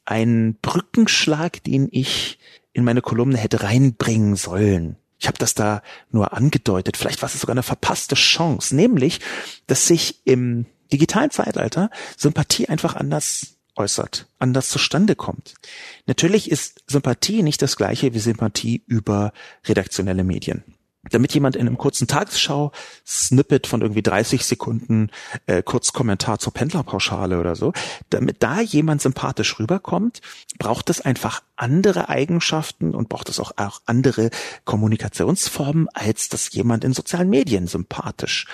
ein 0.04 0.56
Brückenschlag, 0.62 1.62
den 1.64 1.88
ich 1.90 2.38
in 2.72 2.84
meine 2.84 3.02
Kolumne 3.02 3.38
hätte 3.38 3.62
reinbringen 3.62 4.36
sollen. 4.36 4.96
Ich 5.18 5.26
habe 5.28 5.38
das 5.38 5.54
da 5.54 5.82
nur 6.10 6.34
angedeutet. 6.34 6.96
Vielleicht 6.96 7.22
war 7.22 7.28
es 7.28 7.40
sogar 7.40 7.54
eine 7.54 7.62
verpasste 7.62 8.14
Chance, 8.14 8.76
nämlich, 8.76 9.20
dass 9.66 9.86
sich 9.86 10.20
im 10.24 10.66
digitalen 10.92 11.30
Zeitalter 11.30 11.90
Sympathie 12.16 12.68
einfach 12.68 12.94
anders 12.94 13.55
äußert, 13.76 14.26
anders 14.38 14.68
zustande 14.68 15.14
kommt. 15.14 15.54
Natürlich 16.06 16.50
ist 16.50 16.82
Sympathie 16.86 17.42
nicht 17.42 17.62
das 17.62 17.76
gleiche 17.76 18.14
wie 18.14 18.18
Sympathie 18.18 18.82
über 18.86 19.32
redaktionelle 19.66 20.24
Medien 20.24 20.64
damit 21.10 21.34
jemand 21.34 21.56
in 21.56 21.66
einem 21.66 21.78
kurzen 21.78 22.06
Tagesschau-Snippet 22.06 23.66
von 23.66 23.82
irgendwie 23.82 24.02
30 24.02 24.44
Sekunden 24.44 25.10
äh, 25.46 25.62
kurz 25.62 25.92
Kommentar 25.92 26.38
zur 26.38 26.52
Pendlerpauschale 26.52 27.38
oder 27.38 27.56
so, 27.56 27.72
damit 28.10 28.42
da 28.42 28.60
jemand 28.60 29.02
sympathisch 29.02 29.58
rüberkommt, 29.58 30.20
braucht 30.58 30.90
es 30.90 31.00
einfach 31.00 31.42
andere 31.56 32.08
Eigenschaften 32.08 32.94
und 32.94 33.08
braucht 33.08 33.28
es 33.28 33.40
auch, 33.40 33.52
auch 33.56 33.80
andere 33.86 34.30
Kommunikationsformen, 34.64 35.88
als 35.94 36.28
dass 36.28 36.52
jemand 36.52 36.84
in 36.84 36.92
sozialen 36.92 37.30
Medien 37.30 37.66
sympathisch 37.66 38.46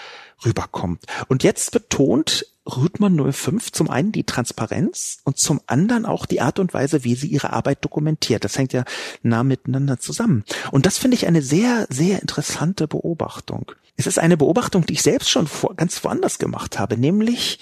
rüberkommt. 0.45 1.05
Und 1.29 1.45
jetzt 1.45 1.71
betont 1.71 2.47
Rüdmann 2.66 3.33
05 3.33 3.72
zum 3.72 3.90
einen 3.90 4.12
die 4.12 4.25
Transparenz 4.25 5.18
und 5.25 5.38
zum 5.38 5.61
anderen 5.66 6.07
auch 6.07 6.27
die 6.27 6.40
Art 6.40 6.59
und 6.59 6.75
Weise, 6.75 7.05
wie 7.05 7.14
sie 7.14 7.27
ihre 7.27 7.53
Arbeit 7.53 7.85
dokumentiert. 7.85 8.44
Das 8.44 8.57
hängt 8.57 8.72
ja 8.72 8.85
nah 9.22 9.42
miteinander 9.42 9.98
zusammen. 9.98 10.44
Und 10.70 10.87
das 10.87 10.98
finde 10.98 11.16
ich 11.16 11.27
eine 11.27 11.42
sehr, 11.42 11.87
sehr 11.90 12.22
interessante 12.22 12.87
Beobachtung. 12.87 13.72
Es 13.96 14.07
ist 14.07 14.18
eine 14.18 14.37
Beobachtung, 14.37 14.87
die 14.87 14.94
ich 14.94 15.03
selbst 15.03 15.31
schon 15.31 15.46
vor, 15.46 15.75
ganz 15.75 16.03
woanders 16.05 16.38
gemacht 16.38 16.79
habe, 16.79 16.96
nämlich 16.96 17.59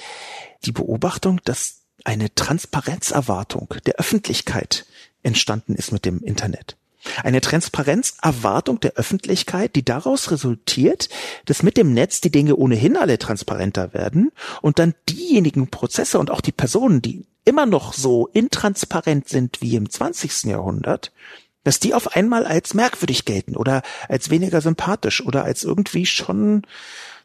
die 0.64 0.72
Beobachtung, 0.72 1.40
dass 1.44 1.80
eine 2.04 2.34
Transparenzerwartung 2.34 3.74
der 3.86 3.94
Öffentlichkeit 3.96 4.86
entstanden 5.22 5.74
ist 5.74 5.92
mit 5.92 6.04
dem 6.04 6.22
Internet. 6.22 6.76
Eine 7.22 7.40
Transparenzerwartung 7.40 8.80
der 8.80 8.94
Öffentlichkeit, 8.94 9.74
die 9.74 9.84
daraus 9.84 10.30
resultiert, 10.30 11.08
dass 11.46 11.62
mit 11.62 11.76
dem 11.76 11.94
Netz 11.94 12.20
die 12.20 12.30
Dinge 12.30 12.56
ohnehin 12.56 12.96
alle 12.96 13.18
transparenter 13.18 13.94
werden 13.94 14.32
und 14.60 14.78
dann 14.78 14.94
diejenigen 15.08 15.68
Prozesse 15.68 16.18
und 16.18 16.30
auch 16.30 16.40
die 16.40 16.52
Personen, 16.52 17.00
die 17.00 17.26
immer 17.44 17.66
noch 17.66 17.94
so 17.94 18.26
intransparent 18.28 19.28
sind 19.28 19.62
wie 19.62 19.76
im 19.76 19.88
20. 19.88 20.44
Jahrhundert, 20.44 21.12
dass 21.64 21.80
die 21.80 21.94
auf 21.94 22.14
einmal 22.14 22.46
als 22.46 22.74
merkwürdig 22.74 23.24
gelten 23.24 23.56
oder 23.56 23.82
als 24.08 24.30
weniger 24.30 24.60
sympathisch 24.60 25.24
oder 25.24 25.44
als 25.44 25.64
irgendwie 25.64 26.06
schon 26.06 26.66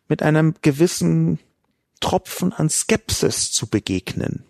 mit 0.07 0.23
einem 0.23 0.55
gewissen 0.61 1.39
Tropfen 1.99 2.53
an 2.53 2.69
Skepsis 2.69 3.51
zu 3.51 3.67
begegnen. 3.67 4.43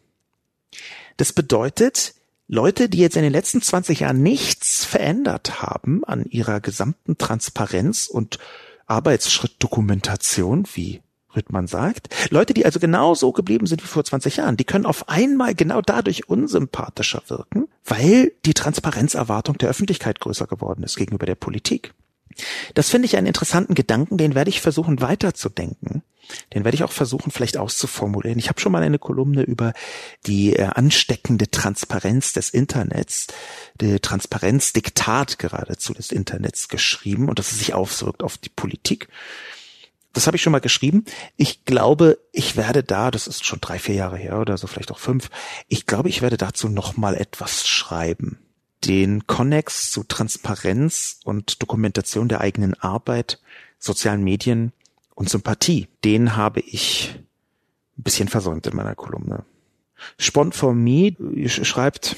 Das 1.17 1.33
bedeutet, 1.33 2.15
Leute, 2.47 2.89
die 2.89 2.99
jetzt 2.99 3.17
in 3.17 3.23
den 3.23 3.31
letzten 3.31 3.61
20 3.61 4.01
Jahren 4.01 4.21
nichts 4.21 4.85
verändert 4.85 5.61
haben 5.61 6.03
an 6.03 6.25
ihrer 6.25 6.59
gesamten 6.59 7.17
Transparenz 7.17 8.07
und 8.07 8.37
Arbeitsschrittdokumentation, 8.85 10.67
wie 10.73 11.01
Rüttmann 11.35 11.67
sagt, 11.67 12.09
Leute, 12.29 12.53
die 12.53 12.65
also 12.65 12.79
genau 12.79 13.13
so 13.15 13.31
geblieben 13.31 13.65
sind 13.65 13.83
wie 13.83 13.87
vor 13.87 14.03
20 14.03 14.37
Jahren, 14.37 14.57
die 14.57 14.63
können 14.63 14.85
auf 14.85 15.09
einmal 15.09 15.55
genau 15.55 15.81
dadurch 15.81 16.29
unsympathischer 16.29 17.23
wirken, 17.27 17.67
weil 17.83 18.31
die 18.45 18.53
Transparenzerwartung 18.53 19.57
der 19.57 19.69
Öffentlichkeit 19.69 20.19
größer 20.19 20.47
geworden 20.47 20.83
ist 20.83 20.95
gegenüber 20.95 21.25
der 21.25 21.35
Politik. 21.35 21.93
Das 22.73 22.89
finde 22.89 23.07
ich 23.07 23.17
einen 23.17 23.27
interessanten 23.27 23.75
Gedanken, 23.75 24.17
den 24.17 24.35
werde 24.35 24.49
ich 24.49 24.61
versuchen 24.61 25.01
weiterzudenken. 25.01 26.03
Den 26.53 26.63
werde 26.63 26.75
ich 26.75 26.83
auch 26.83 26.91
versuchen, 26.91 27.31
vielleicht 27.31 27.57
auszuformulieren. 27.57 28.39
Ich 28.39 28.49
habe 28.49 28.59
schon 28.59 28.71
mal 28.71 28.83
eine 28.83 28.99
Kolumne 28.99 29.43
über 29.43 29.73
die 30.25 30.55
äh, 30.55 30.63
ansteckende 30.63 31.49
Transparenz 31.49 32.33
des 32.33 32.49
Internets, 32.49 33.27
die 33.79 33.99
Transparenzdiktat 33.99 35.39
geradezu 35.39 35.93
des 35.93 36.11
Internets 36.11 36.67
geschrieben 36.67 37.29
und 37.29 37.39
dass 37.39 37.51
es 37.51 37.59
sich 37.59 37.73
auswirkt 37.73 38.23
auf 38.23 38.37
die 38.37 38.49
Politik. 38.49 39.07
Das 40.13 40.27
habe 40.27 40.37
ich 40.37 40.43
schon 40.43 40.51
mal 40.51 40.59
geschrieben. 40.59 41.03
Ich 41.35 41.65
glaube, 41.65 42.17
ich 42.31 42.55
werde 42.55 42.83
da, 42.83 43.11
das 43.11 43.27
ist 43.27 43.45
schon 43.45 43.59
drei, 43.59 43.79
vier 43.79 43.95
Jahre 43.95 44.17
her 44.17 44.39
oder 44.39 44.57
so, 44.57 44.67
vielleicht 44.67 44.91
auch 44.91 44.99
fünf, 44.99 45.29
ich 45.67 45.85
glaube, 45.85 46.07
ich 46.07 46.21
werde 46.21 46.37
dazu 46.37 46.69
noch 46.69 46.95
mal 46.95 47.15
etwas 47.15 47.67
schreiben 47.67 48.39
den 48.85 49.25
Konnex 49.25 49.91
zu 49.91 50.03
Transparenz 50.03 51.19
und 51.23 51.61
Dokumentation 51.61 52.29
der 52.29 52.41
eigenen 52.41 52.75
Arbeit, 52.75 53.39
sozialen 53.79 54.23
Medien 54.23 54.73
und 55.15 55.29
Sympathie, 55.29 55.87
den 56.03 56.35
habe 56.35 56.59
ich 56.59 57.15
ein 57.97 58.03
bisschen 58.03 58.27
versäumt 58.27 58.67
in 58.67 58.75
meiner 58.75 58.95
Kolumne. 58.95 59.45
Spont 60.17 60.53
for 60.53 60.73
Me 60.73 61.15
schreibt, 61.47 62.15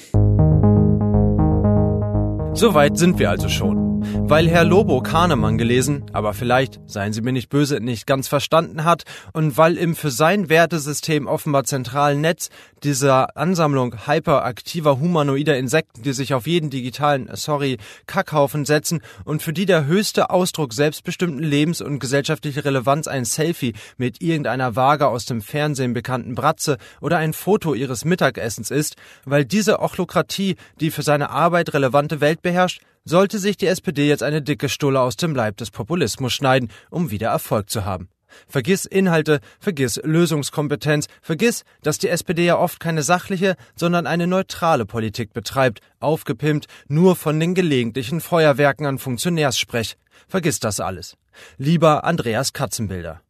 Soweit 2.54 2.98
sind 2.98 3.20
wir 3.20 3.30
also 3.30 3.50
schon. 3.50 3.97
Weil 4.13 4.48
Herr 4.48 4.63
Lobo 4.63 5.02
Kahnemann 5.02 5.58
gelesen, 5.58 6.06
aber 6.13 6.34
vielleicht, 6.34 6.80
seien 6.86 7.13
Sie 7.13 7.22
mir 7.22 7.32
nicht 7.32 7.50
böse, 7.50 7.80
nicht 7.80 8.08
ganz 8.08 8.28
verstanden 8.28 8.84
hat 8.84 9.04
und 9.34 9.58
weil 9.58 9.78
im 9.78 9.96
für 9.96 10.12
sein 10.12 10.50
Wertesystem 10.50 11.28
offenbar 11.28 11.63
zentralen 11.63 12.22
Netz 12.22 12.50
dieser 12.84 13.36
Ansammlung 13.36 14.08
hyperaktiver 14.08 15.00
humanoider 15.00 15.58
Insekten, 15.58 16.04
die 16.04 16.13
sich 16.13 16.34
auf 16.34 16.48
jeden 16.48 16.70
digitalen, 16.70 17.30
sorry, 17.34 17.78
Kackhaufen 18.06 18.65
setzen 18.65 19.02
und 19.26 19.41
für 19.41 19.54
die 19.54 19.65
der 19.65 19.86
höchste 19.86 20.30
Ausdruck 20.30 20.74
selbstbestimmten 20.74 21.43
Lebens 21.43 21.82
und 21.82 22.00
gesellschaftliche 22.00 22.63
Relevanz 22.63 23.08
ein 23.08 23.26
Selfie 23.26 23.74
mit 23.98 24.22
irgendeiner 24.22 24.76
vage 24.76 25.08
aus 25.08 25.26
dem 25.26 25.41
Fernsehen 25.41 25.93
bekannten 25.93 26.36
Bratze 26.36 26.78
oder 27.02 27.17
ein 27.17 27.34
Foto 27.34 27.74
ihres 27.74 28.06
Mittagessens 28.06 28.72
ist, 28.72 28.96
weil 29.26 29.46
diese 29.46 29.80
Ochlokratie 29.80 30.56
die 30.80 30.91
für 30.91 31.02
seine 31.02 31.30
Arbeit 31.30 31.74
relevante 31.74 32.22
Welt 32.22 32.41
beherrscht, 32.41 32.82
sollte 33.08 33.40
sich 33.40 33.58
die 33.58 33.67
SPD 33.67 34.08
jetzt 34.08 34.23
eine 34.23 34.42
dicke 34.42 34.69
Stulle 34.69 35.00
aus 35.00 35.15
dem 35.15 35.34
Leib 35.34 35.58
des 35.58 35.71
Populismus 35.71 36.34
schneiden, 36.34 36.69
um 36.90 37.10
wieder 37.12 37.29
Erfolg 37.29 37.69
zu 37.69 37.86
haben. 37.86 38.10
Vergiss 38.48 38.86
Inhalte, 38.86 39.40
vergiss 39.60 40.00
Lösungskompetenz, 40.04 41.08
vergiss, 41.21 41.63
dass 41.82 41.98
die 41.98 42.10
SPD 42.10 42.46
ja 42.46 42.58
oft 42.58 42.79
keine 42.79 43.02
sachliche, 43.02 43.56
sondern 43.75 44.06
eine 44.06 44.27
neutrale 44.27 44.86
Politik 44.86 45.34
betreibt, 45.34 45.79
aufgepimpt 46.00 46.67
nur 46.88 47.15
von 47.15 47.40
den 47.40 47.56
gelegentlichen 47.56 48.19
Feuerwerken 48.19 48.86
an 48.86 49.00
Funktionärssprech. 49.00 49.98
Vergiss 50.27 50.60
das 50.60 50.79
alles. 50.79 51.15
Lieber 51.58 52.04
Andreas 52.04 52.52
Katzenbilder. 52.52 53.21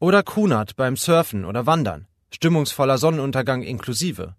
Oder 0.00 0.22
Kunert 0.22 0.74
beim 0.76 0.96
Surfen 0.96 1.44
oder 1.44 1.66
Wandern. 1.66 2.06
Stimmungsvoller 2.32 2.98
Sonnenuntergang 2.98 3.62
inklusive. 3.62 4.34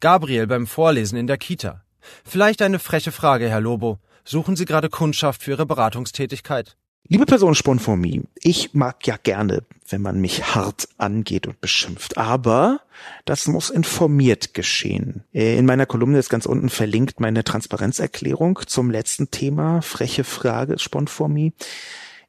Gabriel 0.00 0.48
beim 0.48 0.66
Vorlesen 0.66 1.16
in 1.16 1.28
der 1.28 1.38
Kita. 1.38 1.84
Vielleicht 2.24 2.62
eine 2.62 2.78
freche 2.78 3.12
Frage, 3.12 3.48
Herr 3.48 3.60
Lobo. 3.60 3.98
Suchen 4.30 4.56
Sie 4.56 4.66
gerade 4.66 4.90
Kundschaft 4.90 5.42
für 5.42 5.52
Ihre 5.52 5.64
Beratungstätigkeit? 5.64 6.76
Liebe 7.08 7.24
Person 7.24 7.54
Sponformie, 7.54 8.24
ich 8.42 8.74
mag 8.74 9.06
ja 9.06 9.16
gerne, 9.16 9.62
wenn 9.88 10.02
man 10.02 10.20
mich 10.20 10.54
hart 10.54 10.86
angeht 10.98 11.46
und 11.46 11.62
beschimpft, 11.62 12.18
aber 12.18 12.82
das 13.24 13.46
muss 13.46 13.70
informiert 13.70 14.52
geschehen. 14.52 15.24
Äh, 15.32 15.56
in 15.56 15.64
meiner 15.64 15.86
Kolumne 15.86 16.18
ist 16.18 16.28
ganz 16.28 16.44
unten 16.44 16.68
verlinkt 16.68 17.20
meine 17.20 17.42
Transparenzerklärung 17.42 18.60
zum 18.66 18.90
letzten 18.90 19.30
Thema, 19.30 19.80
freche 19.80 20.24
Frage 20.24 20.78
Sponformie. 20.78 21.54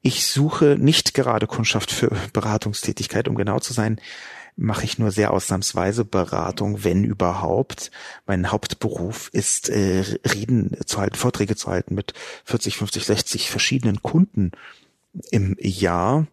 Ich 0.01 0.25
suche 0.25 0.77
nicht 0.79 1.13
gerade 1.13 1.47
Kundschaft 1.47 1.91
für 1.91 2.15
Beratungstätigkeit, 2.31 3.27
um 3.27 3.35
genau 3.35 3.59
zu 3.59 3.73
sein 3.73 3.99
mache 4.59 4.83
ich 4.83 4.99
nur 4.99 5.11
sehr 5.11 5.31
ausnahmsweise 5.31 6.03
Beratung, 6.03 6.83
wenn 6.83 7.05
überhaupt. 7.05 7.91
Mein 8.25 8.51
Hauptberuf 8.51 9.29
ist 9.31 9.69
äh, 9.69 10.03
Reden 10.33 10.75
zu 10.85 10.99
halten, 10.99 11.15
Vorträge 11.15 11.55
zu 11.55 11.69
halten 11.69 11.95
mit 11.95 12.13
40, 12.43 12.75
50, 12.75 13.05
60 13.05 13.49
verschiedenen 13.49 14.01
Kunden 14.01 14.51
im 15.31 15.55
Jahr. 15.59 16.27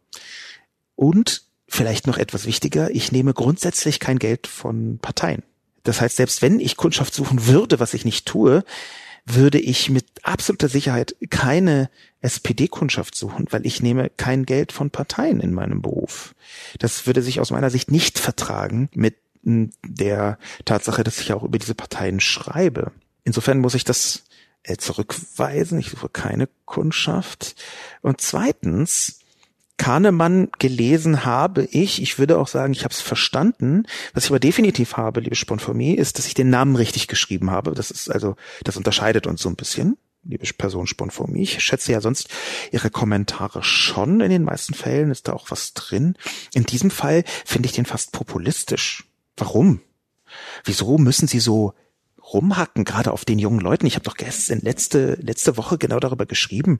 Und 0.96 1.44
vielleicht 1.68 2.08
noch 2.08 2.18
etwas 2.18 2.46
wichtiger, 2.46 2.90
ich 2.90 3.12
nehme 3.12 3.32
grundsätzlich 3.32 4.00
kein 4.00 4.18
Geld 4.18 4.48
von 4.48 4.98
Parteien. 4.98 5.42
Das 5.84 6.00
heißt, 6.00 6.16
selbst 6.16 6.42
wenn 6.42 6.58
ich 6.58 6.76
Kundschaft 6.76 7.14
suchen 7.14 7.46
würde, 7.46 7.78
was 7.78 7.94
ich 7.94 8.04
nicht 8.04 8.26
tue, 8.26 8.64
würde 9.26 9.58
ich 9.58 9.90
mit 9.90 10.06
absoluter 10.22 10.68
Sicherheit 10.68 11.16
keine 11.30 11.90
SPD-Kundschaft 12.20 13.14
suchen, 13.16 13.46
weil 13.50 13.66
ich 13.66 13.82
nehme 13.82 14.10
kein 14.16 14.46
Geld 14.46 14.72
von 14.72 14.90
Parteien 14.90 15.40
in 15.40 15.52
meinem 15.52 15.82
Beruf. 15.82 16.34
Das 16.78 17.06
würde 17.06 17.22
sich 17.22 17.40
aus 17.40 17.50
meiner 17.50 17.70
Sicht 17.70 17.90
nicht 17.90 18.18
vertragen 18.18 18.88
mit 18.94 19.16
der 19.42 20.38
Tatsache, 20.64 21.04
dass 21.04 21.20
ich 21.20 21.32
auch 21.32 21.42
über 21.42 21.58
diese 21.58 21.74
Parteien 21.74 22.20
schreibe. 22.20 22.92
Insofern 23.24 23.58
muss 23.58 23.74
ich 23.74 23.84
das 23.84 24.24
äh, 24.62 24.76
zurückweisen. 24.76 25.78
Ich 25.78 25.90
suche 25.90 26.08
keine 26.08 26.48
Kundschaft. 26.64 27.54
Und 28.02 28.20
zweitens, 28.20 29.20
Kahnemann 29.78 30.48
gelesen 30.58 31.24
habe 31.24 31.64
ich, 31.64 32.00
ich 32.00 32.18
würde 32.18 32.38
auch 32.38 32.48
sagen, 32.48 32.72
ich 32.72 32.84
habe 32.84 32.92
es 32.92 33.00
verstanden. 33.00 33.84
Was 34.14 34.24
ich 34.24 34.30
aber 34.30 34.40
definitiv 34.40 34.96
habe, 34.96 35.20
liebe 35.20 35.36
Sponformie, 35.36 35.94
ist, 35.94 36.18
dass 36.18 36.26
ich 36.26 36.34
den 36.34 36.50
Namen 36.50 36.76
richtig 36.76 37.08
geschrieben 37.08 37.50
habe. 37.50 37.72
Das 37.72 37.90
ist 37.90 38.10
also, 38.10 38.36
das 38.64 38.76
unterscheidet 38.76 39.26
uns 39.26 39.42
so 39.42 39.48
ein 39.48 39.56
bisschen, 39.56 39.98
liebe 40.24 40.46
Person 40.54 40.86
Sponformie. 40.86 41.42
Ich 41.42 41.62
schätze 41.62 41.92
ja 41.92 42.00
sonst 42.00 42.28
Ihre 42.72 42.90
Kommentare 42.90 43.62
schon. 43.62 44.20
In 44.20 44.30
den 44.30 44.44
meisten 44.44 44.74
Fällen 44.74 45.10
ist 45.10 45.28
da 45.28 45.34
auch 45.34 45.50
was 45.50 45.74
drin. 45.74 46.16
In 46.54 46.64
diesem 46.64 46.90
Fall 46.90 47.24
finde 47.44 47.66
ich 47.66 47.74
den 47.74 47.86
fast 47.86 48.12
populistisch. 48.12 49.04
Warum? 49.36 49.80
Wieso 50.64 50.98
müssen 50.98 51.28
Sie 51.28 51.40
so 51.40 51.74
rumhacken, 52.32 52.84
gerade 52.84 53.12
auf 53.12 53.24
den 53.24 53.38
jungen 53.38 53.60
Leuten. 53.60 53.86
Ich 53.86 53.94
habe 53.94 54.04
doch 54.04 54.16
gestern 54.16 54.60
letzte 54.60 55.14
letzte 55.20 55.56
Woche 55.56 55.78
genau 55.78 56.00
darüber 56.00 56.26
geschrieben, 56.26 56.78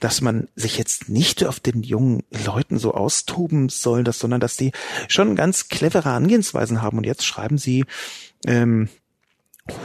dass 0.00 0.20
man 0.20 0.48
sich 0.56 0.78
jetzt 0.78 1.08
nicht 1.08 1.44
auf 1.44 1.60
den 1.60 1.82
jungen 1.82 2.22
Leuten 2.44 2.78
so 2.78 2.94
austoben 2.94 3.68
soll, 3.68 4.04
dass, 4.04 4.18
sondern 4.18 4.40
dass 4.40 4.56
die 4.56 4.72
schon 5.08 5.36
ganz 5.36 5.68
clevere 5.68 6.10
Angehensweisen 6.10 6.82
haben. 6.82 6.98
Und 6.98 7.06
jetzt 7.06 7.24
schreiben 7.24 7.58
sie 7.58 7.84
ähm, 8.46 8.88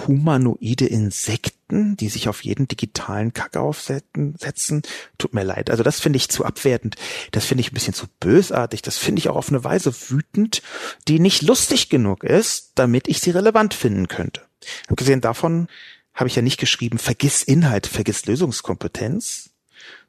humanoide 0.08 0.86
Insekten, 0.86 1.98
die 1.98 2.10
sich 2.10 2.28
auf 2.30 2.44
jeden 2.44 2.68
digitalen 2.68 3.32
aufsetzen, 3.56 4.36
setzen. 4.38 4.82
Tut 5.18 5.34
mir 5.34 5.44
leid. 5.44 5.70
Also 5.70 5.84
das 5.84 6.00
finde 6.00 6.18
ich 6.18 6.30
zu 6.30 6.46
abwertend. 6.46 6.96
Das 7.32 7.46
finde 7.46 7.62
ich 7.62 7.72
ein 7.72 7.74
bisschen 7.74 7.94
zu 7.94 8.08
bösartig. 8.20 8.82
Das 8.82 8.98
finde 8.98 9.20
ich 9.20 9.30
auch 9.30 9.36
auf 9.36 9.50
eine 9.50 9.64
Weise 9.64 9.94
wütend, 10.10 10.62
die 11.08 11.20
nicht 11.20 11.42
lustig 11.42 11.90
genug 11.90 12.24
ist, 12.24 12.72
damit 12.76 13.08
ich 13.08 13.20
sie 13.20 13.32
relevant 13.32 13.74
finden 13.74 14.08
könnte. 14.08 14.45
Abgesehen 14.88 15.22
davon 15.22 15.68
habe 16.14 16.28
ich 16.28 16.36
ja 16.36 16.42
nicht 16.42 16.60
geschrieben, 16.60 16.98
vergiss 16.98 17.44
Inhalt, 17.44 17.88
vergiss 17.88 18.26
Lösungskompetenz, 18.26 19.52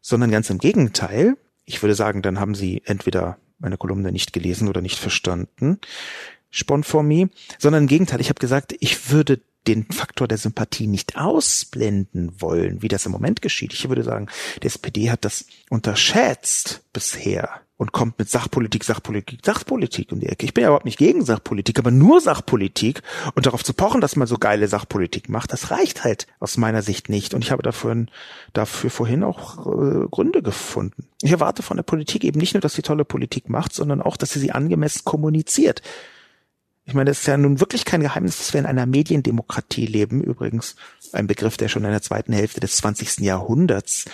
sondern 0.00 0.30
ganz 0.30 0.50
im 0.50 0.58
Gegenteil. 0.58 1.36
Ich 1.64 1.82
würde 1.82 1.94
sagen, 1.94 2.22
dann 2.22 2.38
haben 2.38 2.54
Sie 2.54 2.82
entweder 2.84 3.38
meine 3.58 3.76
Kolumne 3.76 4.12
nicht 4.12 4.32
gelesen 4.32 4.68
oder 4.68 4.80
nicht 4.80 4.98
verstanden, 4.98 5.80
Spon 6.50 6.84
for 6.84 7.02
me, 7.02 7.28
sondern 7.58 7.84
im 7.84 7.88
Gegenteil, 7.88 8.20
ich 8.20 8.28
habe 8.28 8.38
gesagt, 8.38 8.74
ich 8.80 9.10
würde 9.10 9.40
den 9.66 9.84
Faktor 9.90 10.28
der 10.28 10.38
Sympathie 10.38 10.86
nicht 10.86 11.16
ausblenden 11.16 12.40
wollen, 12.40 12.82
wie 12.82 12.88
das 12.88 13.04
im 13.04 13.12
Moment 13.12 13.42
geschieht. 13.42 13.72
Ich 13.72 13.88
würde 13.88 14.04
sagen, 14.04 14.28
die 14.62 14.66
SPD 14.66 15.10
hat 15.10 15.24
das 15.24 15.46
unterschätzt 15.70 16.82
bisher 16.92 17.65
und 17.78 17.92
kommt 17.92 18.18
mit 18.18 18.30
Sachpolitik, 18.30 18.84
Sachpolitik, 18.84 19.40
Sachpolitik 19.44 20.10
um 20.10 20.20
die 20.20 20.28
Ecke. 20.28 20.46
Ich 20.46 20.54
bin 20.54 20.62
ja 20.62 20.68
überhaupt 20.68 20.86
nicht 20.86 20.98
gegen 20.98 21.24
Sachpolitik, 21.24 21.78
aber 21.78 21.90
nur 21.90 22.20
Sachpolitik 22.20 23.02
und 23.34 23.44
darauf 23.44 23.62
zu 23.62 23.74
pochen, 23.74 24.00
dass 24.00 24.16
man 24.16 24.26
so 24.26 24.38
geile 24.38 24.66
Sachpolitik 24.66 25.28
macht, 25.28 25.52
das 25.52 25.70
reicht 25.70 26.02
halt 26.02 26.26
aus 26.40 26.56
meiner 26.56 26.82
Sicht 26.82 27.08
nicht. 27.08 27.34
Und 27.34 27.42
ich 27.42 27.50
habe 27.50 27.62
dafür, 27.62 28.06
dafür 28.54 28.90
vorhin 28.90 29.22
auch 29.22 29.66
äh, 29.66 30.06
Gründe 30.10 30.42
gefunden. 30.42 31.06
Ich 31.20 31.32
erwarte 31.32 31.62
von 31.62 31.76
der 31.76 31.84
Politik 31.84 32.24
eben 32.24 32.40
nicht 32.40 32.54
nur, 32.54 32.62
dass 32.62 32.74
sie 32.74 32.82
tolle 32.82 33.04
Politik 33.04 33.50
macht, 33.50 33.74
sondern 33.74 34.00
auch, 34.00 34.16
dass 34.16 34.32
sie 34.32 34.40
sie 34.40 34.52
angemessen 34.52 35.02
kommuniziert. 35.04 35.82
Ich 36.86 36.94
meine, 36.94 37.10
es 37.10 37.20
ist 37.20 37.26
ja 37.26 37.36
nun 37.36 37.60
wirklich 37.60 37.84
kein 37.84 38.00
Geheimnis, 38.00 38.38
dass 38.38 38.52
wir 38.52 38.60
in 38.60 38.66
einer 38.66 38.86
Mediendemokratie 38.86 39.86
leben. 39.86 40.22
Übrigens 40.22 40.76
ein 41.12 41.26
Begriff, 41.26 41.56
der 41.56 41.68
schon 41.68 41.84
in 41.84 41.90
der 41.90 42.02
zweiten 42.02 42.32
Hälfte 42.32 42.60
des 42.60 42.76
20. 42.76 43.18
Jahrhunderts 43.18 44.04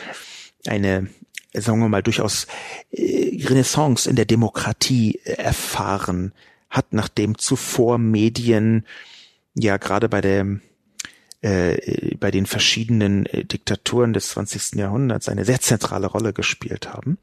eine 0.67 1.09
sagen 1.53 1.81
wir 1.81 1.89
mal, 1.89 2.03
durchaus 2.03 2.47
äh, 2.91 3.39
Renaissance 3.45 4.09
in 4.09 4.17
der 4.17 4.25
Demokratie 4.25 5.21
äh, 5.25 5.35
erfahren 5.35 6.33
hat, 6.71 6.93
nachdem 6.93 7.39
zuvor 7.39 7.99
Medien 7.99 8.87
ja 9.55 9.77
gerade 9.77 10.09
bei 10.09 10.21
der 10.21 10.47
äh, 11.43 12.17
bei 12.17 12.31
den 12.31 12.47
verschiedenen 12.47 13.27
äh, 13.27 13.45
Diktaturen 13.45 14.13
des 14.13 14.29
20. 14.29 14.79
Jahrhunderts 14.79 15.29
eine 15.29 15.45
sehr 15.45 15.61
zentrale 15.61 16.07
Rolle 16.07 16.33
gespielt 16.33 16.89
haben. 16.89 17.19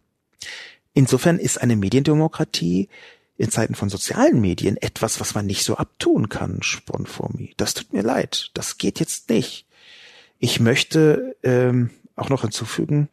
Insofern 0.93 1.39
ist 1.39 1.61
eine 1.61 1.75
Mediendemokratie 1.75 2.89
in 3.37 3.49
Zeiten 3.49 3.75
von 3.75 3.89
sozialen 3.89 4.41
Medien 4.41 4.75
etwas, 4.75 5.21
was 5.21 5.33
man 5.33 5.45
nicht 5.45 5.63
so 5.63 5.77
abtun 5.77 6.27
kann, 6.27 6.61
Sponformi. 6.61 7.53
Das 7.55 7.73
tut 7.73 7.93
mir 7.93 8.01
leid. 8.01 8.51
Das 8.53 8.77
geht 8.77 8.99
jetzt 8.99 9.29
nicht. 9.29 9.65
Ich 10.39 10.59
möchte 10.59 11.37
ähm, 11.41 11.89
auch 12.17 12.27
noch 12.27 12.41
hinzufügen, 12.41 13.07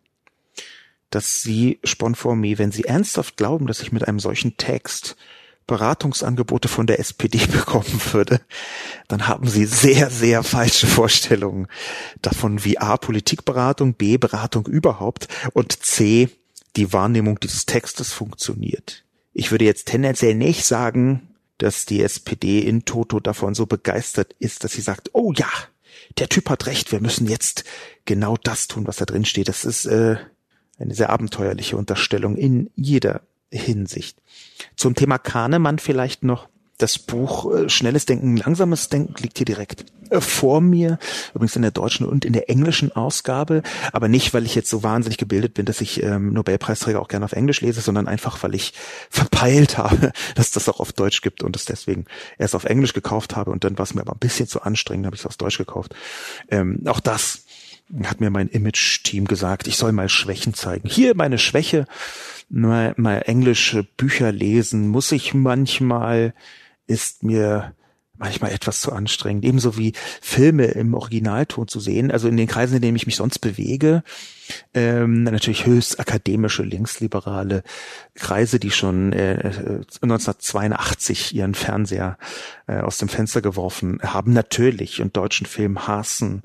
dass 1.11 1.42
Sie, 1.42 1.78
Sponformi, 1.84 2.59
wenn 2.59 2.72
Sie 2.72 2.84
ernsthaft 2.84 3.36
glauben, 3.36 3.66
dass 3.66 3.80
ich 3.80 3.92
mit 3.92 4.07
einem 4.07 4.18
solchen 4.18 4.57
Text 4.57 5.16
Beratungsangebote 5.66 6.68
von 6.68 6.86
der 6.86 7.00
SPD 7.00 7.38
bekommen 7.52 8.00
würde, 8.12 8.40
dann 9.09 9.26
haben 9.28 9.48
Sie 9.48 9.66
sehr, 9.66 10.11
sehr 10.11 10.42
falsche 10.42 10.86
Vorstellungen 10.86 11.66
davon, 12.22 12.64
wie 12.64 12.78
A, 12.78 12.96
Politikberatung, 12.96 13.94
B, 13.94 14.16
Beratung 14.16 14.66
überhaupt 14.66 15.28
und 15.52 15.84
C, 15.84 16.28
die 16.76 16.92
Wahrnehmung 16.92 17.40
dieses 17.40 17.66
Textes 17.66 18.12
funktioniert. 18.12 19.04
Ich 19.32 19.50
würde 19.50 19.64
jetzt 19.64 19.88
tendenziell 19.88 20.34
nicht 20.34 20.64
sagen, 20.64 21.34
dass 21.59 21.86
die 21.86 22.02
SPD 22.02 22.61
in 22.61 22.84
Toto 22.84 23.18
davon 23.18 23.54
so 23.54 23.66
begeistert 23.66 24.34
ist, 24.38 24.62
dass 24.62 24.72
sie 24.72 24.82
sagt, 24.82 25.11
oh 25.14 25.32
ja, 25.34 25.48
der 26.18 26.28
Typ 26.28 26.50
hat 26.50 26.66
recht, 26.66 26.92
wir 26.92 27.00
müssen 27.00 27.26
jetzt 27.26 27.64
genau 28.04 28.36
das 28.36 28.68
tun, 28.68 28.86
was 28.86 28.96
da 28.96 29.04
drin 29.04 29.24
steht. 29.24 29.48
Das 29.48 29.64
ist 29.64 29.86
äh, 29.86 30.16
eine 30.79 30.95
sehr 30.95 31.11
abenteuerliche 31.11 31.77
Unterstellung 31.77 32.37
in 32.37 32.70
jeder 32.74 33.22
Hinsicht. 33.51 34.18
Zum 34.77 34.95
Thema 34.95 35.18
Kahnemann 35.18 35.79
vielleicht 35.79 36.24
noch. 36.24 36.49
Das 36.79 36.99
Buch 36.99 37.55
äh, 37.55 37.68
Schnelles 37.70 38.05
Denken, 38.05 38.37
Langsames 38.37 38.91
Denken 38.91 39.14
liegt 39.22 39.39
hier 39.39 39.47
direkt 39.47 39.87
äh, 40.11 40.20
vor 40.20 40.61
mir, 40.61 40.99
übrigens 41.35 41.57
in 41.57 41.62
der 41.62 41.70
deutschen 41.70 42.07
und 42.07 42.27
in 42.27 42.35
der 42.35 42.51
englischen 42.51 42.93
Ausgabe, 42.93 43.62
aber 43.93 44.09
nicht, 44.09 44.35
weil 44.35 44.45
ich 44.45 44.55
jetzt 44.55 44.68
so 44.68 44.83
wahnsinnig 44.83 45.16
gebildet 45.16 45.55
bin, 45.55 45.64
dass 45.64 45.81
ich 45.81 46.03
ähm, 46.03 46.35
Nobelpreisträger 46.35 47.01
auch 47.01 47.09
gerne 47.09 47.24
auf 47.24 47.33
Englisch 47.33 47.62
lese, 47.62 47.81
sondern 47.81 48.09
einfach, 48.09 48.43
weil 48.43 48.55
ich 48.55 48.74
verpeilt 49.11 49.79
habe, 49.79 50.12
dass 50.35 50.51
das 50.51 50.68
auch 50.68 50.81
auf 50.81 50.93
Deutsch 50.93 51.22
gibt 51.22 51.43
und 51.43 51.57
es 51.57 51.64
deswegen 51.64 52.05
erst 52.37 52.55
auf 52.55 52.64
Englisch 52.64 52.93
gekauft 52.93 53.37
habe 53.37 53.53
und 53.53 53.64
dann 53.64 53.79
war 53.79 53.85
es 53.85 53.95
mir 53.95 54.03
aber 54.03 54.12
ein 54.12 54.18
bisschen 54.18 54.47
zu 54.47 54.61
anstrengend, 54.61 55.07
habe 55.07 55.16
ich 55.16 55.22
es 55.22 55.27
auf 55.27 55.39
Deutsch 55.39 55.57
gekauft. 55.57 55.95
Ähm, 56.51 56.83
auch 56.87 57.01
das 57.01 57.45
hat 58.05 58.20
mir 58.20 58.30
mein 58.30 58.49
Image-Team 58.49 59.26
gesagt, 59.26 59.66
ich 59.66 59.76
soll 59.76 59.93
mal 59.93 60.09
Schwächen 60.09 60.55
zeigen. 60.55 60.89
Hier 60.89 61.14
meine 61.14 61.39
Schwäche, 61.39 61.87
mal, 62.49 62.95
mal 62.97 63.22
englische 63.26 63.84
Bücher 63.84 64.32
lesen, 64.32 64.89
muss 64.89 65.12
ich 65.12 65.34
manchmal, 65.34 66.34
ist 66.87 67.22
mir 67.22 67.74
manchmal 68.18 68.53
etwas 68.53 68.80
zu 68.80 68.93
anstrengend. 68.93 69.45
Ebenso 69.45 69.76
wie 69.76 69.93
Filme 70.20 70.66
im 70.66 70.95
Originalton 70.95 71.68
zu 71.68 71.80
sehen. 71.80 72.11
Also 72.11 72.28
in 72.28 72.37
den 72.37 72.47
Kreisen, 72.47 72.76
in 72.76 72.82
denen 72.82 72.97
ich 72.97 73.07
mich 73.07 73.16
sonst 73.16 73.41
bewege, 73.41 74.03
ähm, 74.74 75.24
natürlich 75.24 75.66
höchst 75.66 76.01
akademische, 76.01 76.62
linksliberale 76.62 77.62
Kreise, 78.14 78.59
die 78.59 78.70
schon 78.70 79.12
äh, 79.12 79.53
1982 80.03 81.34
ihren 81.34 81.55
Fernseher 81.55 82.16
äh, 82.66 82.78
aus 82.78 82.99
dem 82.99 83.09
Fenster 83.09 83.43
geworfen 83.43 84.01
haben, 84.03 84.32
natürlich 84.32 85.03
und 85.03 85.16
deutschen 85.16 85.47
Film 85.47 85.87
hassen. 85.87 86.43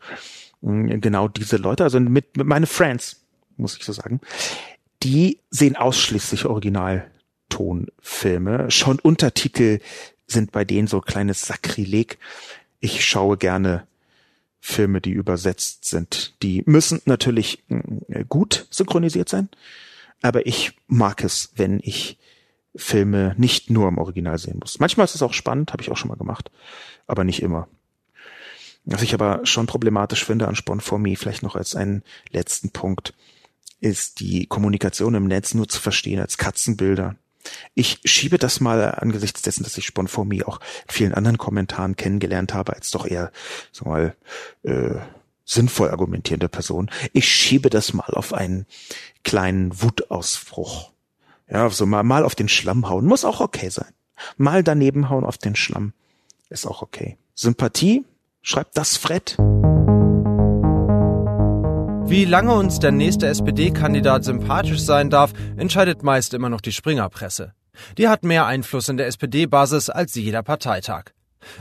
Äh, 0.64 1.00
genau 1.00 1.28
diese 1.28 1.58
Leute, 1.58 1.84
also 1.84 2.00
mit, 2.00 2.38
mit 2.38 2.48
meine 2.48 2.68
Friends, 2.68 3.18
muss 3.58 3.76
ich 3.78 3.84
so 3.84 3.92
sagen, 3.94 4.22
die 5.04 5.40
sehen 5.50 5.76
ausschließlich 5.76 6.46
Originaltonfilme. 6.46 8.72
Schon 8.72 9.00
Untertitel 9.00 9.80
sind 10.28 10.52
bei 10.52 10.66
denen 10.66 10.88
so 10.88 11.02
kleines 11.02 11.42
Sakrileg. 11.42 12.20
Ich 12.80 13.06
schaue 13.06 13.38
gerne 13.38 13.86
Filme, 14.60 15.02
die 15.02 15.12
übersetzt 15.12 15.86
sind. 15.86 16.36
Die 16.44 16.62
müssen 16.66 17.02
natürlich 17.06 17.64
mm, 17.68 18.28
gut 18.30 18.68
synchronisiert 18.70 19.28
sein, 19.28 19.50
aber 20.22 20.46
ich 20.46 20.74
mag 20.88 21.24
es, 21.24 21.52
wenn 21.56 21.80
ich 21.82 22.20
Filme 22.76 23.34
nicht 23.38 23.70
nur 23.70 23.88
im 23.88 23.98
Original 23.98 24.38
sehen 24.38 24.60
muss. 24.60 24.80
Manchmal 24.80 25.06
ist 25.06 25.16
es 25.16 25.24
auch 25.24 25.34
spannend, 25.34 25.74
habe 25.74 25.82
ich 25.82 25.92
auch 25.92 25.98
schon 25.98 26.10
mal 26.10 26.16
gemacht, 26.16 26.52
aber 27.08 27.24
nicht 27.24 27.42
immer. 27.42 27.68
Was 28.84 29.04
ich 29.04 29.14
aber 29.14 29.46
schon 29.46 29.68
problematisch 29.68 30.26
finde 30.26 30.48
an 30.48 30.56
Spawn 30.56 30.82
for 30.82 31.00
Me, 31.00 31.16
vielleicht 31.16 31.44
noch 31.44 31.56
als 31.56 31.76
einen 31.76 32.04
letzten 32.32 32.72
Punkt, 32.72 33.14
ist 33.80 34.20
die 34.20 34.48
Kommunikation 34.48 35.16
im 35.16 35.26
Netz 35.26 35.54
nur 35.54 35.68
zu 35.68 35.80
verstehen 35.80 36.20
als 36.20 36.38
Katzenbilder. 36.38 37.16
Ich 37.74 38.00
schiebe 38.06 38.38
das 38.38 38.60
mal 38.60 38.84
angesichts 38.96 39.42
dessen, 39.42 39.64
dass 39.64 39.78
ich 39.78 39.86
Sponformi 39.86 40.44
auch 40.44 40.60
in 40.60 40.94
vielen 40.94 41.14
anderen 41.14 41.38
Kommentaren 41.38 41.96
kennengelernt 41.96 42.54
habe, 42.54 42.74
als 42.74 42.92
doch 42.92 43.08
eher, 43.08 43.32
sag 43.72 43.88
mal, 43.88 44.16
äh, 44.64 44.96
sinnvoll 45.44 45.90
argumentierende 45.90 46.50
Person. 46.50 46.90
Ich 47.14 47.28
schiebe 47.28 47.70
das 47.70 47.94
mal 47.94 48.14
auf 48.14 48.34
einen 48.34 48.66
kleinen 49.24 49.82
Wutausbruch. 49.82 50.92
Ja, 51.50 51.70
so 51.70 51.86
mal, 51.86 52.04
mal 52.04 52.24
auf 52.24 52.36
den 52.36 52.48
Schlamm 52.48 52.88
hauen. 52.88 53.06
Muss 53.06 53.26
auch 53.26 53.42
okay 53.42 53.70
sein. 53.70 53.92
Mal 54.38 54.64
daneben 54.64 55.10
hauen 55.10 55.26
auf 55.26 55.38
den 55.38 55.56
Schlamm. 55.56 55.94
Ist 56.50 56.68
auch 56.68 56.82
okay. 56.82 57.18
Sympathie? 57.34 58.06
Schreibt 58.44 58.76
das 58.76 58.98
Fred. 58.98 59.38
Wie 62.10 62.26
lange 62.26 62.54
uns 62.54 62.80
der 62.80 62.92
nächste 62.92 63.28
SPD-Kandidat 63.28 64.24
sympathisch 64.24 64.80
sein 64.80 65.12
darf, 65.12 65.32
entscheidet 65.58 66.02
meist 66.02 66.34
immer 66.34 66.50
noch 66.50 66.62
die 66.62 66.72
Springerpresse. 66.72 67.54
Die 68.00 68.08
hat 68.08 68.24
mehr 68.24 68.48
Einfluss 68.48 68.90
in 68.90 68.98
der 68.98 69.06
SPD-Basis 69.08 69.92
als 69.92 70.16
jeder 70.16 70.42
Parteitag. 70.42 71.12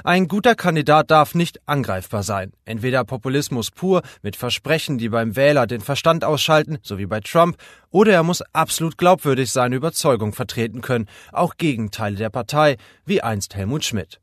Ein 0.05 0.27
guter 0.27 0.55
Kandidat 0.55 1.11
darf 1.11 1.35
nicht 1.35 1.61
angreifbar 1.67 2.23
sein. 2.23 2.53
Entweder 2.65 3.05
Populismus 3.05 3.71
pur 3.71 4.01
mit 4.23 4.37
Versprechen, 4.37 4.97
die 4.97 5.11
beim 5.11 5.37
Wähler 5.37 5.67
den 5.67 5.83
Verstand 5.83 6.25
ausschalten, 6.25 6.79
so 6.83 6.97
wie 6.97 7.07
bei 7.07 7.21
Trump, 7.21 7.57
oder 7.91 8.13
er 8.13 8.23
muss 8.23 8.43
absolut 8.55 8.97
glaubwürdig 8.97 9.53
seine 9.53 9.77
Überzeugung 9.77 10.33
vertreten 10.33 10.81
können, 10.81 11.09
auch 11.31 11.57
Gegenteile 11.59 12.17
der 12.17 12.31
Partei, 12.31 12.79
wie 13.05 13.23
einst 13.23 13.55
Helmut 13.55 13.85
Schmidt. 13.85 14.21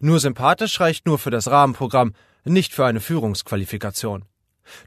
Nur 0.00 0.18
sympathisch 0.18 0.80
reicht 0.80 1.06
nur 1.06 1.18
für 1.18 1.30
das 1.30 1.50
Rahmenprogramm, 1.50 2.14
nicht 2.44 2.72
für 2.72 2.86
eine 2.86 3.00
Führungsqualifikation. 3.00 4.24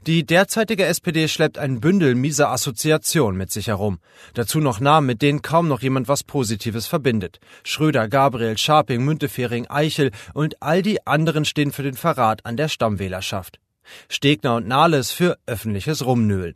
Die 0.06 0.26
derzeitige 0.26 0.86
SPD 0.86 1.28
schleppt 1.28 1.56
ein 1.56 1.80
Bündel 1.80 2.16
mieser 2.16 2.50
Assoziationen 2.50 3.38
mit 3.38 3.52
sich 3.52 3.68
herum. 3.68 4.00
Dazu 4.34 4.58
noch 4.58 4.80
Namen, 4.80 5.06
mit 5.06 5.22
denen 5.22 5.42
kaum 5.42 5.68
noch 5.68 5.82
jemand 5.82 6.08
was 6.08 6.24
Positives 6.24 6.86
verbindet. 6.86 7.38
Schröder, 7.62 8.08
Gabriel, 8.08 8.58
Scharping, 8.58 9.04
Müntefering, 9.04 9.66
Eichel 9.68 10.10
und 10.32 10.60
all 10.62 10.82
die 10.82 11.06
anderen 11.06 11.44
stehen 11.44 11.70
für 11.70 11.82
den 11.84 11.94
Verrat 11.94 12.44
an 12.44 12.56
der 12.56 12.68
Stammwählerschaft. 12.68 13.60
Stegner 14.08 14.56
und 14.56 14.66
Nahles 14.66 15.12
für 15.12 15.38
öffentliches 15.46 16.04
Rumnöhlen. 16.04 16.54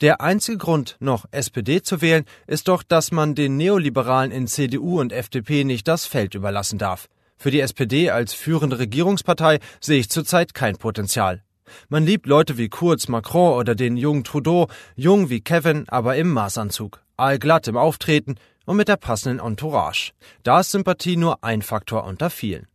Der 0.00 0.20
einzige 0.20 0.58
Grund, 0.58 0.96
noch 0.98 1.26
SPD 1.30 1.82
zu 1.82 2.00
wählen, 2.00 2.24
ist 2.46 2.68
doch, 2.68 2.82
dass 2.82 3.12
man 3.12 3.34
den 3.34 3.56
Neoliberalen 3.56 4.32
in 4.32 4.46
CDU 4.46 4.98
und 4.98 5.12
FDP 5.12 5.62
nicht 5.64 5.86
das 5.86 6.06
Feld 6.06 6.34
überlassen 6.34 6.78
darf. 6.78 7.08
Für 7.40 7.50
die 7.50 7.60
SPD 7.60 8.10
als 8.10 8.34
führende 8.34 8.78
Regierungspartei 8.78 9.60
sehe 9.80 9.98
ich 9.98 10.10
zurzeit 10.10 10.52
kein 10.52 10.76
Potenzial. 10.76 11.42
Man 11.88 12.04
liebt 12.04 12.26
Leute 12.26 12.58
wie 12.58 12.68
Kurz, 12.68 13.08
Macron 13.08 13.54
oder 13.54 13.74
den 13.74 13.96
jungen 13.96 14.24
Trudeau, 14.24 14.68
jung 14.94 15.30
wie 15.30 15.40
Kevin, 15.40 15.88
aber 15.88 16.16
im 16.16 16.30
Maßanzug, 16.34 17.00
allglatt 17.16 17.66
im 17.66 17.78
Auftreten 17.78 18.34
und 18.66 18.76
mit 18.76 18.88
der 18.88 18.98
passenden 18.98 19.38
Entourage. 19.38 20.12
Da 20.42 20.60
ist 20.60 20.72
Sympathie 20.72 21.16
nur 21.16 21.42
ein 21.42 21.62
Faktor 21.62 22.04
unter 22.04 22.28
vielen. 22.28 22.66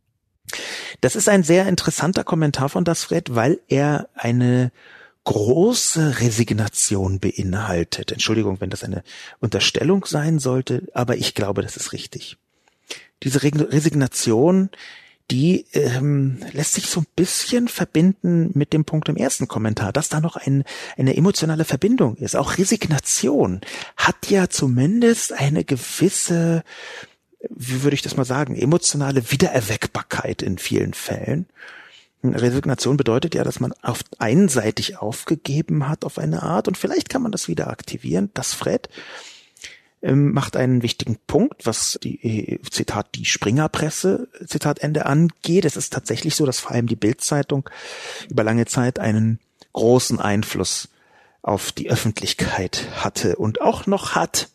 Das 1.00 1.14
ist 1.14 1.28
ein 1.28 1.44
sehr 1.44 1.68
interessanter 1.68 2.24
Kommentar 2.24 2.68
von 2.68 2.82
das 2.82 3.04
Fred, 3.04 3.36
weil 3.36 3.60
er 3.68 4.08
eine 4.14 4.72
große 5.22 6.18
Resignation 6.18 7.20
beinhaltet. 7.20 8.10
Entschuldigung, 8.10 8.60
wenn 8.60 8.70
das 8.70 8.82
eine 8.82 9.04
Unterstellung 9.38 10.06
sein 10.06 10.40
sollte, 10.40 10.88
aber 10.92 11.16
ich 11.16 11.34
glaube, 11.34 11.62
das 11.62 11.76
ist 11.76 11.92
richtig. 11.92 12.36
Diese 13.22 13.42
Resignation 13.42 14.70
die 15.30 15.66
ähm, 15.72 16.38
lässt 16.52 16.74
sich 16.74 16.86
so 16.86 17.00
ein 17.00 17.06
bisschen 17.16 17.66
verbinden 17.66 18.50
mit 18.54 18.72
dem 18.72 18.84
Punkt 18.84 19.08
im 19.08 19.16
ersten 19.16 19.48
Kommentar, 19.48 19.92
dass 19.92 20.08
da 20.08 20.20
noch 20.20 20.36
ein, 20.36 20.62
eine 20.96 21.16
emotionale 21.16 21.64
Verbindung 21.64 22.16
ist. 22.16 22.36
Auch 22.36 22.58
Resignation 22.58 23.60
hat 23.96 24.30
ja 24.30 24.48
zumindest 24.48 25.32
eine 25.32 25.64
gewisse, 25.64 26.62
wie 27.50 27.82
würde 27.82 27.94
ich 27.94 28.02
das 28.02 28.16
mal 28.16 28.24
sagen, 28.24 28.54
emotionale 28.54 29.32
Wiedererweckbarkeit 29.32 30.42
in 30.42 30.58
vielen 30.58 30.94
Fällen. 30.94 31.46
Resignation 32.22 32.96
bedeutet 32.96 33.34
ja, 33.34 33.44
dass 33.44 33.60
man 33.60 33.72
auf 33.82 34.00
einseitig 34.18 34.98
aufgegeben 34.98 35.88
hat 35.88 36.04
auf 36.04 36.18
eine 36.18 36.42
Art 36.42 36.68
und 36.68 36.76
vielleicht 36.76 37.08
kann 37.08 37.22
man 37.22 37.32
das 37.32 37.48
wieder 37.48 37.68
aktivieren. 37.68 38.30
Das 38.34 38.52
Fred 38.52 38.88
ähm, 40.06 40.32
macht 40.32 40.56
einen 40.56 40.82
wichtigen 40.82 41.18
Punkt, 41.26 41.66
was 41.66 41.98
die 42.02 42.22
äh, 42.22 42.60
Zitat 42.70 43.08
die 43.16 43.24
Springerpresse 43.24 44.28
Zitat 44.46 44.78
Ende 44.78 45.06
angeht. 45.06 45.64
Es 45.64 45.76
ist 45.76 45.92
tatsächlich 45.92 46.36
so, 46.36 46.46
dass 46.46 46.60
vor 46.60 46.72
allem 46.72 46.86
die 46.86 46.96
Bildzeitung 46.96 47.68
über 48.30 48.44
lange 48.44 48.66
Zeit 48.66 49.00
einen 49.00 49.40
großen 49.72 50.20
Einfluss 50.20 50.88
auf 51.42 51.72
die 51.72 51.90
Öffentlichkeit 51.90 52.88
hatte 53.04 53.36
und 53.36 53.60
auch 53.60 53.86
noch 53.86 54.14
hat. 54.14 54.48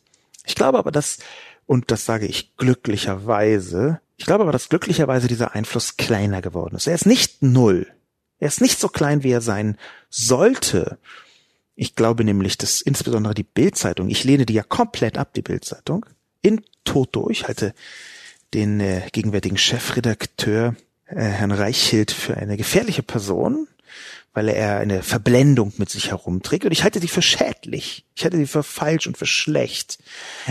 Ich 0.46 0.56
glaube 0.56 0.80
aber, 0.80 0.92
dass 0.92 1.20
und 1.66 1.92
das 1.92 2.06
sage 2.06 2.26
ich 2.26 2.56
glücklicherweise, 2.58 4.00
ich 4.18 4.26
glaube 4.26 4.44
aber, 4.44 4.52
dass 4.52 4.70
glücklicherweise 4.70 5.28
dieser 5.28 5.54
Einfluss 5.54 5.98
kleiner 5.98 6.42
geworden 6.42 6.76
ist. 6.76 6.88
Er 6.88 6.96
ist 6.96 7.06
nicht 7.06 7.42
null. 7.42 7.88
Er 8.40 8.48
ist 8.48 8.62
nicht 8.62 8.80
so 8.80 8.88
klein, 8.88 9.24
wie 9.24 9.32
er 9.32 9.42
sein 9.42 9.78
sollte. 10.10 10.98
Ich 11.82 11.96
glaube 11.96 12.24
nämlich, 12.24 12.60
dass 12.60 12.80
insbesondere 12.80 13.34
die 13.34 13.42
Bildzeitung, 13.42 14.08
ich 14.08 14.24
lehne 14.24 14.46
die 14.46 14.54
ja 14.54 14.62
komplett 14.62 15.18
ab, 15.18 15.34
die 15.34 15.42
Bildzeitung, 15.42 16.06
in 16.44 16.62
Toto. 16.84 17.28
Ich 17.32 17.48
halte 17.48 17.74
den 18.54 18.80
äh, 18.80 19.02
gegenwärtigen 19.12 19.58
Chefredakteur 19.58 20.76
äh, 21.08 21.16
Herrn 21.16 21.52
Reichhild 21.52 22.12
für 22.12 22.38
eine 22.38 22.56
gefährliche 22.56 23.02
Person, 23.02 23.68
weil 24.32 24.50
er 24.50 24.78
eine 24.78 25.02
Verblendung 25.02 25.74
mit 25.78 25.90
sich 25.90 26.12
herumträgt. 26.12 26.66
Und 26.66 26.72
ich 26.72 26.84
halte 26.84 27.00
sie 27.00 27.08
für 27.08 27.24
schädlich. 27.24 28.06
Ich 28.14 28.26
halte 28.26 28.38
sie 28.38 28.46
für 28.46 28.62
falsch 28.62 29.08
und 29.08 29.18
für 29.18 29.26
schlecht. 29.26 29.98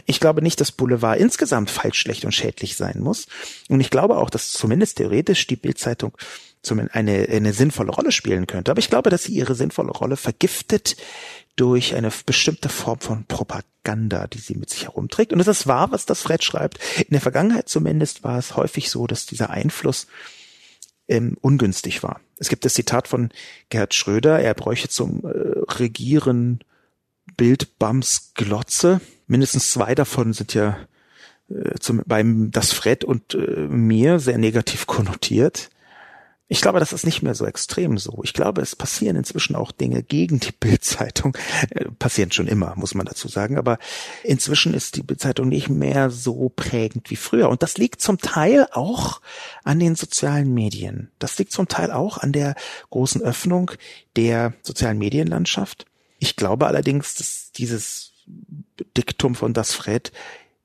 Ich 0.06 0.18
glaube 0.18 0.42
nicht, 0.42 0.60
dass 0.60 0.72
Boulevard 0.72 1.20
insgesamt 1.20 1.70
falsch, 1.70 2.00
schlecht 2.00 2.24
und 2.24 2.32
schädlich 2.32 2.74
sein 2.74 2.98
muss. 2.98 3.28
Und 3.68 3.80
ich 3.80 3.90
glaube 3.90 4.16
auch, 4.16 4.30
dass 4.30 4.50
zumindest 4.50 4.96
theoretisch 4.96 5.46
die 5.46 5.54
Bildzeitung 5.54 6.10
zumindest 6.62 6.94
eine, 6.94 7.28
eine 7.28 7.52
sinnvolle 7.52 7.90
Rolle 7.90 8.12
spielen 8.12 8.46
könnte. 8.46 8.70
Aber 8.70 8.80
ich 8.80 8.90
glaube, 8.90 9.10
dass 9.10 9.24
sie 9.24 9.32
ihre 9.32 9.54
sinnvolle 9.54 9.90
Rolle 9.90 10.16
vergiftet 10.16 10.96
durch 11.56 11.94
eine 11.94 12.10
bestimmte 12.26 12.68
Form 12.68 13.00
von 13.00 13.24
Propaganda, 13.26 14.26
die 14.26 14.38
sie 14.38 14.54
mit 14.54 14.70
sich 14.70 14.84
herumträgt. 14.84 15.32
Und 15.32 15.40
es 15.40 15.48
ist 15.48 15.66
wahr, 15.66 15.90
was 15.90 16.06
das 16.06 16.22
Fred 16.22 16.44
schreibt. 16.44 16.78
In 16.98 17.10
der 17.10 17.20
Vergangenheit 17.20 17.68
zumindest 17.68 18.24
war 18.24 18.38
es 18.38 18.56
häufig 18.56 18.90
so, 18.90 19.06
dass 19.06 19.26
dieser 19.26 19.50
Einfluss 19.50 20.06
ähm, 21.08 21.36
ungünstig 21.40 22.02
war. 22.02 22.20
Es 22.38 22.48
gibt 22.48 22.64
das 22.64 22.74
Zitat 22.74 23.08
von 23.08 23.30
Gerhard 23.68 23.94
Schröder, 23.94 24.38
er 24.38 24.54
bräuchte 24.54 24.88
zum 24.88 25.24
äh, 25.24 25.28
Regieren 25.72 26.60
Bildbams 27.36 28.32
Glotze. 28.34 29.00
Mindestens 29.26 29.70
zwei 29.70 29.94
davon 29.94 30.32
sind 30.32 30.54
ja 30.54 30.78
äh, 31.50 31.78
zum, 31.80 32.02
beim 32.06 32.50
das 32.50 32.72
Fred 32.72 33.04
und 33.04 33.34
äh, 33.34 33.66
mir 33.68 34.20
sehr 34.20 34.38
negativ 34.38 34.86
konnotiert. 34.86 35.70
Ich 36.52 36.60
glaube, 36.60 36.80
das 36.80 36.92
ist 36.92 37.06
nicht 37.06 37.22
mehr 37.22 37.36
so 37.36 37.46
extrem 37.46 37.96
so. 37.96 38.22
Ich 38.24 38.32
glaube, 38.32 38.60
es 38.60 38.74
passieren 38.74 39.14
inzwischen 39.14 39.54
auch 39.54 39.70
Dinge 39.70 40.02
gegen 40.02 40.40
die 40.40 40.50
Bildzeitung. 40.58 41.38
Äh, 41.70 41.84
passieren 41.92 42.32
schon 42.32 42.48
immer, 42.48 42.74
muss 42.74 42.92
man 42.92 43.06
dazu 43.06 43.28
sagen. 43.28 43.56
Aber 43.56 43.78
inzwischen 44.24 44.74
ist 44.74 44.96
die 44.96 45.04
Bildzeitung 45.04 45.48
nicht 45.48 45.68
mehr 45.68 46.10
so 46.10 46.48
prägend 46.48 47.08
wie 47.08 47.16
früher. 47.16 47.48
Und 47.50 47.62
das 47.62 47.78
liegt 47.78 48.00
zum 48.00 48.18
Teil 48.18 48.66
auch 48.72 49.20
an 49.62 49.78
den 49.78 49.94
sozialen 49.94 50.52
Medien. 50.52 51.12
Das 51.20 51.38
liegt 51.38 51.52
zum 51.52 51.68
Teil 51.68 51.92
auch 51.92 52.18
an 52.18 52.32
der 52.32 52.56
großen 52.90 53.22
Öffnung 53.22 53.70
der 54.16 54.52
sozialen 54.62 54.98
Medienlandschaft. 54.98 55.86
Ich 56.18 56.34
glaube 56.34 56.66
allerdings, 56.66 57.14
dass 57.14 57.52
dieses 57.52 58.10
Diktum 58.96 59.36
von 59.36 59.54
das 59.54 59.72
Fred 59.72 60.10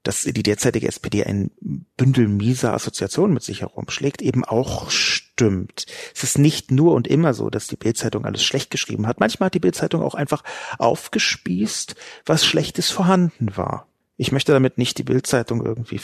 dass 0.06 0.22
die 0.22 0.44
derzeitige 0.44 0.88
SPD 0.88 1.24
ein 1.24 1.50
Bündel 1.98 2.28
mieser 2.28 2.76
Assoziationen 2.76 3.34
mit 3.34 3.42
sich 3.42 3.62
herumschlägt, 3.62 4.22
eben 4.22 4.46
auch 4.46 4.92
stimmt. 5.36 5.86
Es 6.16 6.24
ist 6.24 6.38
nicht 6.38 6.72
nur 6.72 6.94
und 6.94 7.08
immer 7.08 7.34
so, 7.34 7.50
dass 7.50 7.68
die 7.68 7.76
Bildzeitung 7.76 8.26
alles 8.26 8.44
schlecht 8.44 8.72
geschrieben 8.72 9.06
hat. 9.06 9.20
Manchmal 9.20 9.48
hat 9.48 9.54
die 9.54 9.60
Bildzeitung 9.60 10.02
auch 10.02 10.16
einfach 10.16 10.44
aufgespießt, 10.78 11.96
was 12.26 12.46
Schlechtes 12.46 12.90
vorhanden 12.90 13.58
war. 13.58 13.88
Ich 14.16 14.32
möchte 14.32 14.54
damit 14.54 14.78
nicht 14.78 14.98
die 14.98 15.04
Bildzeitung 15.04 15.64
irgendwie 15.66 16.00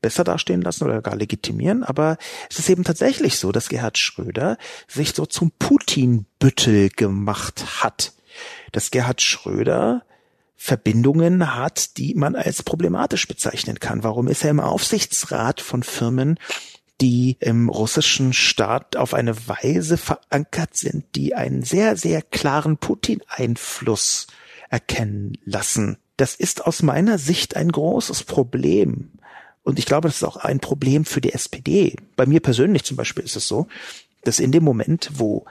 besser 0.00 0.24
dastehen 0.24 0.62
lassen 0.62 0.84
oder 0.84 1.02
gar 1.02 1.16
legitimieren, 1.16 1.82
aber 1.82 2.16
es 2.50 2.58
ist 2.58 2.70
eben 2.70 2.82
tatsächlich 2.82 3.38
so, 3.38 3.52
dass 3.52 3.68
Gerhard 3.68 3.98
Schröder 3.98 4.56
sich 4.88 5.12
so 5.12 5.26
zum 5.26 5.52
Putin-Büttel 5.58 6.88
gemacht 6.88 7.82
hat. 7.82 8.14
Dass 8.72 8.90
Gerhard 8.90 9.20
Schröder 9.20 10.02
Verbindungen 10.56 11.56
hat, 11.56 11.98
die 11.98 12.14
man 12.14 12.36
als 12.36 12.62
problematisch 12.62 13.26
bezeichnen 13.26 13.80
kann. 13.80 14.04
Warum 14.04 14.28
ist 14.28 14.44
er 14.44 14.50
im 14.50 14.60
Aufsichtsrat 14.60 15.60
von 15.60 15.82
Firmen, 15.82 16.38
die 17.02 17.36
im 17.40 17.68
russischen 17.68 18.32
Staat 18.32 18.96
auf 18.96 19.12
eine 19.12 19.48
Weise 19.48 19.96
verankert 19.96 20.76
sind, 20.76 21.04
die 21.16 21.34
einen 21.34 21.64
sehr, 21.64 21.96
sehr 21.96 22.22
klaren 22.22 22.76
Putin-Einfluss 22.76 24.28
erkennen 24.70 25.36
lassen? 25.44 25.98
Das 26.16 26.36
ist 26.36 26.64
aus 26.64 26.82
meiner 26.82 27.18
Sicht 27.18 27.56
ein 27.56 27.72
großes 27.72 28.22
Problem. 28.22 29.10
Und 29.64 29.80
ich 29.80 29.86
glaube, 29.86 30.06
das 30.06 30.18
ist 30.18 30.22
auch 30.22 30.36
ein 30.36 30.60
Problem 30.60 31.04
für 31.04 31.20
die 31.20 31.32
SPD. 31.32 31.96
Bei 32.14 32.24
mir 32.24 32.38
persönlich 32.38 32.84
zum 32.84 32.96
Beispiel 32.96 33.24
ist 33.24 33.34
es 33.34 33.48
so, 33.48 33.66
dass 34.22 34.38
in 34.38 34.52
dem 34.52 34.62
Moment, 34.62 35.10
wo 35.14 35.44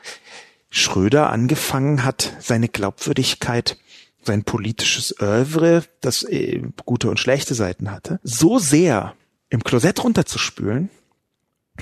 Schröder 0.70 1.32
angefangen 1.32 2.06
hat, 2.06 2.34
seine 2.40 2.70
Glaubwürdigkeit 2.70 3.78
sein 4.24 4.44
politisches 4.44 5.20
Oeuvre, 5.20 5.84
das 6.00 6.24
äh, 6.24 6.62
gute 6.86 7.10
und 7.10 7.20
schlechte 7.20 7.56
Seiten 7.56 7.92
hatte, 7.92 8.22
so 8.24 8.58
sehr 8.58 9.16
im 9.50 9.64
Klosett 9.64 10.02
runterzuspülen, 10.02 10.90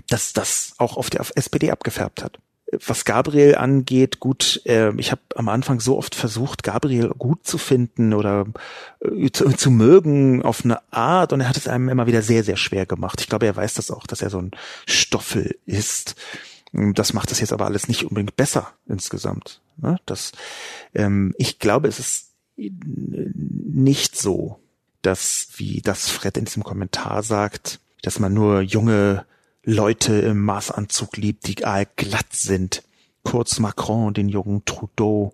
dass 0.08 0.34
das 0.34 0.74
auch 0.78 0.98
auf 0.98 1.10
der 1.10 1.26
SPD 1.36 1.72
abgefärbt 1.72 2.24
hat. 2.24 2.40
Was 2.86 3.04
Gabriel 3.04 3.56
angeht, 3.56 4.20
gut, 4.20 4.62
äh, 4.66 4.94
ich 4.98 5.12
habe 5.12 5.22
am 5.36 5.50
Anfang 5.50 5.80
so 5.80 5.98
oft 5.98 6.14
versucht, 6.14 6.62
Gabriel 6.62 7.10
gut 7.18 7.48
zu 7.48 7.58
finden 7.58 8.14
oder 8.14 8.46
äh, 9.02 9.32
zu, 9.32 9.50
zu, 9.50 9.72
mögen 9.72 10.44
auf 10.44 10.64
eine 10.64 10.80
Art 10.94 11.34
und 11.34 11.42
er 11.42 11.50
hat 11.50 11.58
es 11.58 11.68
einem 11.68 11.90
immer 11.90 12.06
wieder 12.06 12.22
sehr, 12.22 12.44
sehr 12.44 12.58
schwer 12.58 12.86
gemacht. 12.86 13.22
Ich 13.22 13.28
glaube, 13.28 13.48
er 13.48 13.56
weiß 13.56 13.74
das 13.74 13.90
auch, 13.90 14.06
dass 14.06 14.22
er 14.22 14.30
so 14.30 14.40
ein 14.40 14.52
Stoffel 14.86 15.58
ist. 15.66 16.16
Das 16.72 17.14
macht 17.14 17.32
das 17.32 17.40
jetzt 17.40 17.54
aber 17.54 17.66
alles 17.66 17.88
nicht 17.88 18.04
unbedingt 18.04 18.36
besser 18.36 18.72
insgesamt. 18.88 19.62
Ne? 19.78 19.98
Das, 20.06 20.32
ähm, 20.94 21.34
ich 21.40 21.58
glaube, 21.58 21.88
es 21.88 21.98
ist 21.98 22.34
nicht 22.56 24.16
so, 24.16 24.60
dass, 25.02 25.48
wie 25.56 25.82
das 25.82 26.10
Fred 26.10 26.38
in 26.38 26.46
diesem 26.46 26.64
Kommentar 26.64 27.24
sagt, 27.24 27.80
dass 28.02 28.20
man 28.20 28.34
nur 28.34 28.62
junge 28.62 29.26
Leute 29.70 30.14
im 30.14 30.44
Maßanzug 30.44 31.16
liebt, 31.18 31.48
die 31.48 31.54
glatt 31.96 32.34
sind. 32.34 32.84
Kurz 33.24 33.60
Macron 33.60 34.14
den 34.16 34.28
jungen 34.28 34.66
Trudeau. 34.66 35.34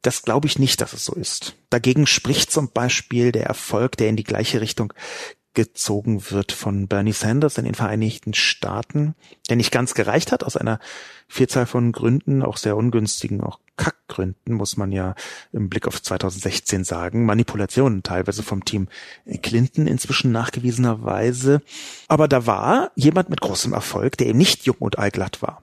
Das 0.00 0.22
glaube 0.22 0.46
ich 0.46 0.58
nicht, 0.58 0.80
dass 0.80 0.94
es 0.94 1.04
so 1.04 1.12
ist. 1.12 1.54
Dagegen 1.68 2.06
spricht 2.06 2.50
zum 2.50 2.70
Beispiel 2.70 3.32
der 3.32 3.44
Erfolg, 3.44 3.98
der 3.98 4.08
in 4.08 4.16
die 4.16 4.24
gleiche 4.24 4.60
Richtung 4.60 4.94
gezogen 5.56 6.30
wird 6.30 6.52
von 6.52 6.86
Bernie 6.86 7.12
Sanders 7.12 7.58
in 7.58 7.64
den 7.64 7.74
Vereinigten 7.74 8.34
Staaten, 8.34 9.16
der 9.48 9.56
nicht 9.56 9.72
ganz 9.72 9.94
gereicht 9.94 10.30
hat, 10.30 10.44
aus 10.44 10.56
einer 10.56 10.78
Vielzahl 11.26 11.66
von 11.66 11.90
Gründen, 11.90 12.42
auch 12.42 12.58
sehr 12.58 12.76
ungünstigen, 12.76 13.40
auch 13.40 13.58
Kackgründen, 13.76 14.54
muss 14.54 14.76
man 14.76 14.92
ja 14.92 15.14
im 15.52 15.68
Blick 15.68 15.88
auf 15.88 16.00
2016 16.00 16.84
sagen. 16.84 17.24
Manipulationen 17.24 18.02
teilweise 18.02 18.42
vom 18.42 18.64
Team 18.64 18.88
Clinton 19.42 19.86
inzwischen 19.86 20.30
nachgewiesenerweise. 20.30 21.62
Aber 22.06 22.28
da 22.28 22.46
war 22.46 22.92
jemand 22.94 23.30
mit 23.30 23.40
großem 23.40 23.72
Erfolg, 23.72 24.18
der 24.18 24.28
eben 24.28 24.38
nicht 24.38 24.66
jung 24.66 24.76
und 24.78 24.98
allglatt 24.98 25.42
war. 25.42 25.62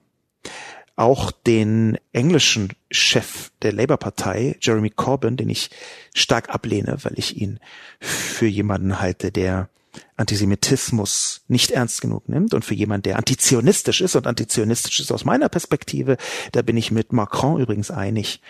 Auch 0.96 1.32
den 1.32 1.98
englischen 2.12 2.70
Chef 2.92 3.52
der 3.62 3.74
Labour-Partei, 3.74 4.58
Jeremy 4.60 4.90
Corbyn, 4.90 5.38
den 5.38 5.50
ich 5.50 5.70
stark 6.14 6.50
ablehne, 6.50 6.98
weil 7.04 7.14
ich 7.18 7.38
ihn 7.38 7.60
für 8.00 8.46
jemanden 8.46 9.00
halte, 9.00 9.32
der 9.32 9.70
Antisemitismus 10.16 11.42
nicht 11.48 11.72
ernst 11.72 12.02
genug 12.02 12.30
nimmt 12.30 12.54
und 12.54 12.66
für 12.66 12.74
jemand, 12.74 13.06
der 13.06 13.18
antizionistisch 13.18 14.02
ist 14.02 14.16
und 14.16 14.28
antizionistisch 14.28 15.00
ist 15.00 15.12
aus 15.12 15.26
meiner 15.26 15.50
Perspektive, 15.50 16.18
da 16.52 16.62
bin 16.62 16.78
ich 16.78 16.92
mit 16.92 17.14
Macron 17.14 17.60
übrigens 17.60 17.92
einig, 17.92 18.42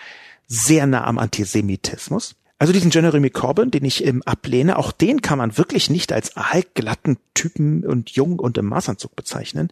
sehr 0.46 0.86
nah 0.86 1.04
am 1.04 1.18
Antisemitismus. 1.18 2.36
Also 2.58 2.72
diesen 2.72 2.90
Jeremy 2.90 3.30
Corbyn, 3.30 3.70
den 3.70 3.84
ich 3.84 4.06
ähm, 4.06 4.22
ablehne, 4.22 4.78
auch 4.78 4.92
den 4.92 5.22
kann 5.22 5.38
man 5.38 5.58
wirklich 5.58 5.90
nicht 5.90 6.12
als 6.12 6.36
altglatten 6.36 7.18
Typen 7.34 7.84
und 7.84 8.10
jung 8.10 8.38
und 8.38 8.56
im 8.58 8.66
Maßanzug 8.66 9.16
bezeichnen. 9.16 9.70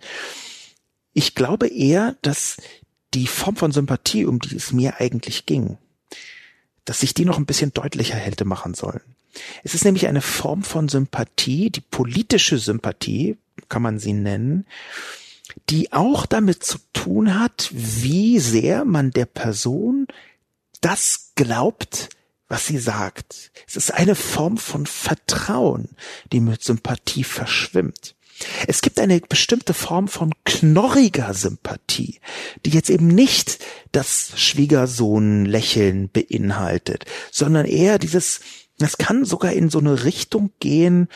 Ich 1.12 1.34
glaube 1.34 1.68
eher, 1.68 2.16
dass 2.22 2.56
die 3.14 3.26
Form 3.26 3.56
von 3.56 3.72
Sympathie, 3.72 4.26
um 4.26 4.40
die 4.40 4.56
es 4.56 4.72
mir 4.72 5.00
eigentlich 5.00 5.46
ging, 5.46 5.78
dass 6.84 7.00
sich 7.00 7.14
die 7.14 7.24
noch 7.24 7.38
ein 7.38 7.46
bisschen 7.46 7.72
deutlicher 7.72 8.16
hätte 8.16 8.44
machen 8.44 8.74
sollen. 8.74 9.02
Es 9.62 9.74
ist 9.74 9.84
nämlich 9.84 10.06
eine 10.06 10.22
Form 10.22 10.62
von 10.62 10.88
Sympathie, 10.88 11.70
die 11.70 11.80
politische 11.80 12.58
Sympathie, 12.58 13.36
kann 13.68 13.82
man 13.82 13.98
sie 13.98 14.12
nennen, 14.12 14.66
die 15.70 15.92
auch 15.92 16.26
damit 16.26 16.64
zu 16.64 16.78
tun 16.92 17.38
hat, 17.38 17.70
wie 17.72 18.38
sehr 18.38 18.84
man 18.84 19.10
der 19.10 19.26
Person 19.26 20.06
das 20.80 21.32
glaubt, 21.34 22.10
was 22.48 22.66
sie 22.66 22.78
sagt. 22.78 23.50
Es 23.66 23.76
ist 23.76 23.94
eine 23.94 24.14
Form 24.14 24.58
von 24.58 24.86
Vertrauen, 24.86 25.90
die 26.32 26.40
mit 26.40 26.62
Sympathie 26.62 27.24
verschwimmt. 27.24 28.14
Es 28.66 28.80
gibt 28.82 28.98
eine 28.98 29.20
bestimmte 29.20 29.72
Form 29.72 30.08
von 30.08 30.32
knorriger 30.44 31.32
Sympathie, 31.32 32.20
die 32.64 32.70
jetzt 32.70 32.90
eben 32.90 33.06
nicht 33.06 33.58
das 33.92 34.32
Schwiegersohn-Lächeln 34.36 36.10
beinhaltet, 36.10 37.04
sondern 37.30 37.66
eher 37.66 37.98
dieses 37.98 38.40
das 38.82 38.98
kann 38.98 39.24
sogar 39.24 39.52
in 39.52 39.70
so 39.70 39.78
eine 39.78 40.04
Richtung 40.04 40.50
gehen, 40.60 41.08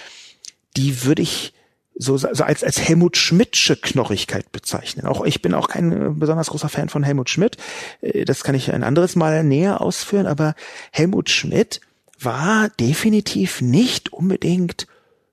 die 0.76 1.04
würde 1.04 1.22
ich 1.22 1.52
so, 1.98 2.16
so 2.18 2.28
als, 2.28 2.62
als 2.62 2.78
Helmut 2.80 3.16
Schmidtsche 3.16 3.76
Knorrigkeit 3.76 4.52
bezeichnen. 4.52 5.06
Auch 5.06 5.24
ich 5.24 5.40
bin 5.40 5.54
auch 5.54 5.68
kein 5.68 5.92
äh, 5.92 6.10
besonders 6.10 6.48
großer 6.48 6.68
Fan 6.68 6.90
von 6.90 7.02
Helmut 7.02 7.30
Schmidt. 7.30 7.56
Äh, 8.02 8.24
das 8.24 8.44
kann 8.44 8.54
ich 8.54 8.72
ein 8.72 8.84
anderes 8.84 9.16
Mal 9.16 9.44
näher 9.44 9.80
ausführen, 9.80 10.26
aber 10.26 10.54
Helmut 10.92 11.30
Schmidt 11.30 11.80
war 12.20 12.68
definitiv 12.68 13.62
nicht 13.62 14.12
unbedingt 14.12 14.86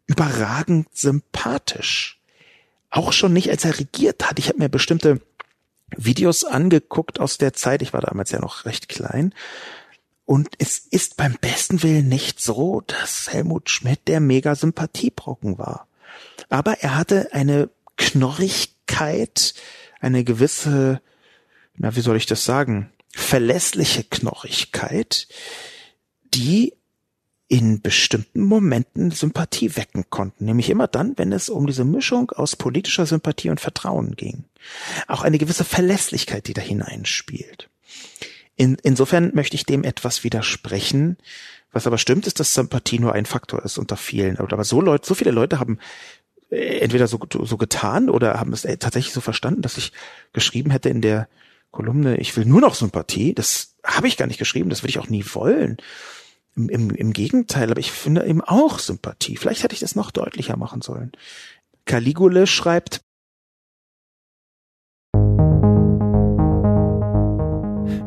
überragend 0.08 0.88
sympathisch. 0.94 2.20
Auch 2.90 3.12
schon 3.12 3.34
nicht, 3.34 3.50
als 3.50 3.66
er 3.66 3.80
regiert 3.80 4.30
hat. 4.30 4.40
Ich 4.40 4.48
habe 4.50 4.60
mir 4.60 4.70
bestimmte 4.70 5.20
Videos 5.96 6.44
angeguckt 6.46 7.20
aus 7.20 7.38
der 7.38 7.54
Zeit. 7.54 7.82
Ich 7.82 7.94
war 7.94 8.02
damals 8.02 8.32
ja 8.32 8.40
noch 8.40 8.66
recht 8.66 8.88
klein. 8.88 9.34
Und 10.34 10.50
es 10.58 10.80
ist 10.80 11.16
beim 11.16 11.36
besten 11.40 11.84
Willen 11.84 12.10
nicht 12.10 12.40
so, 12.40 12.82
dass 12.88 13.32
Helmut 13.32 13.70
Schmidt 13.70 14.08
der 14.08 14.20
mega 14.20 14.56
Sympathiebrocken 14.56 15.60
war. 15.60 15.88
Aber 16.50 16.80
er 16.80 16.98
hatte 16.98 17.34
eine 17.34 17.70
Knorrigkeit, 17.98 19.54
eine 20.00 20.24
gewisse, 20.24 21.04
na, 21.76 21.96
wie 21.96 22.02
soll 22.02 22.18
ich 22.18 22.26
das 22.26 22.46
sagen, 22.46 22.92
verlässliche 23.12 24.04
Knorrigkeit, 24.04 25.28
die 26.34 26.74
in 27.48 27.84
bestimmten 27.84 28.42
Momenten 28.42 29.12
Sympathie 29.12 29.76
wecken 29.76 30.10
konnten, 30.10 30.46
nämlich 30.46 30.72
immer 30.72 30.88
dann, 30.88 31.16
wenn 31.16 31.32
es 31.32 31.48
um 31.48 31.68
diese 31.68 31.86
Mischung 31.86 32.32
aus 32.32 32.56
politischer 32.56 33.06
Sympathie 33.06 33.52
und 33.52 33.62
Vertrauen 33.62 34.16
ging. 34.16 34.46
Auch 35.08 35.22
eine 35.22 35.38
gewisse 35.38 35.64
Verlässlichkeit, 35.64 36.48
die 36.48 36.56
da 36.56 36.62
hineinspielt. 36.64 37.70
In, 38.56 38.78
insofern 38.84 39.32
möchte 39.34 39.56
ich 39.56 39.66
dem 39.66 39.84
etwas 39.84 40.24
widersprechen. 40.24 41.18
Was 41.72 41.88
aber 41.88 41.98
stimmt, 41.98 42.28
ist, 42.28 42.40
dass 42.40 42.54
Sympathie 42.54 43.00
nur 43.00 43.14
ein 43.14 43.26
Faktor 43.26 43.64
ist 43.66 43.78
unter 43.78 43.98
vielen. 43.98 44.38
Aber 44.38 44.64
so 44.64 44.80
Leute, 44.80 45.08
so 45.08 45.16
viele 45.16 45.32
Leute 45.32 45.60
haben 45.60 45.80
äh, 46.52 46.80
entweder 46.80 47.08
so, 47.08 47.20
so 47.32 47.58
getan 47.58 48.10
oder 48.10 48.40
haben 48.40 48.54
es 48.54 48.64
äh, 48.64 48.78
tatsächlich 48.78 49.14
so 49.14 49.22
verstanden, 49.22 49.62
dass 49.62 49.78
ich 49.78 49.92
geschrieben 50.34 50.70
hätte 50.70 50.90
in 50.90 51.02
der 51.02 51.28
Kolumne, 51.72 52.18
ich 52.18 52.38
will 52.38 52.46
nur 52.46 52.62
noch 52.62 52.76
Sympathie. 52.76 53.34
Das 53.34 53.76
habe 53.84 54.08
ich 54.08 54.18
gar 54.18 54.28
nicht 54.28 54.38
geschrieben, 54.38 54.70
das 54.70 54.84
würde 54.84 54.92
ich 54.92 55.00
auch 55.00 55.10
nie 55.10 55.26
wollen. 55.34 55.78
Im, 56.56 56.70
im, 56.70 56.92
Im 56.92 57.14
Gegenteil, 57.14 57.72
aber 57.72 57.80
ich 57.80 57.92
finde 57.92 58.26
eben 58.28 58.42
auch 58.42 58.78
Sympathie. 58.78 59.38
Vielleicht 59.38 59.64
hätte 59.64 59.74
ich 59.74 59.80
das 59.80 59.96
noch 59.96 60.12
deutlicher 60.12 60.56
machen 60.56 60.82
sollen. 60.82 61.12
Caligule 61.86 62.46
schreibt, 62.46 63.02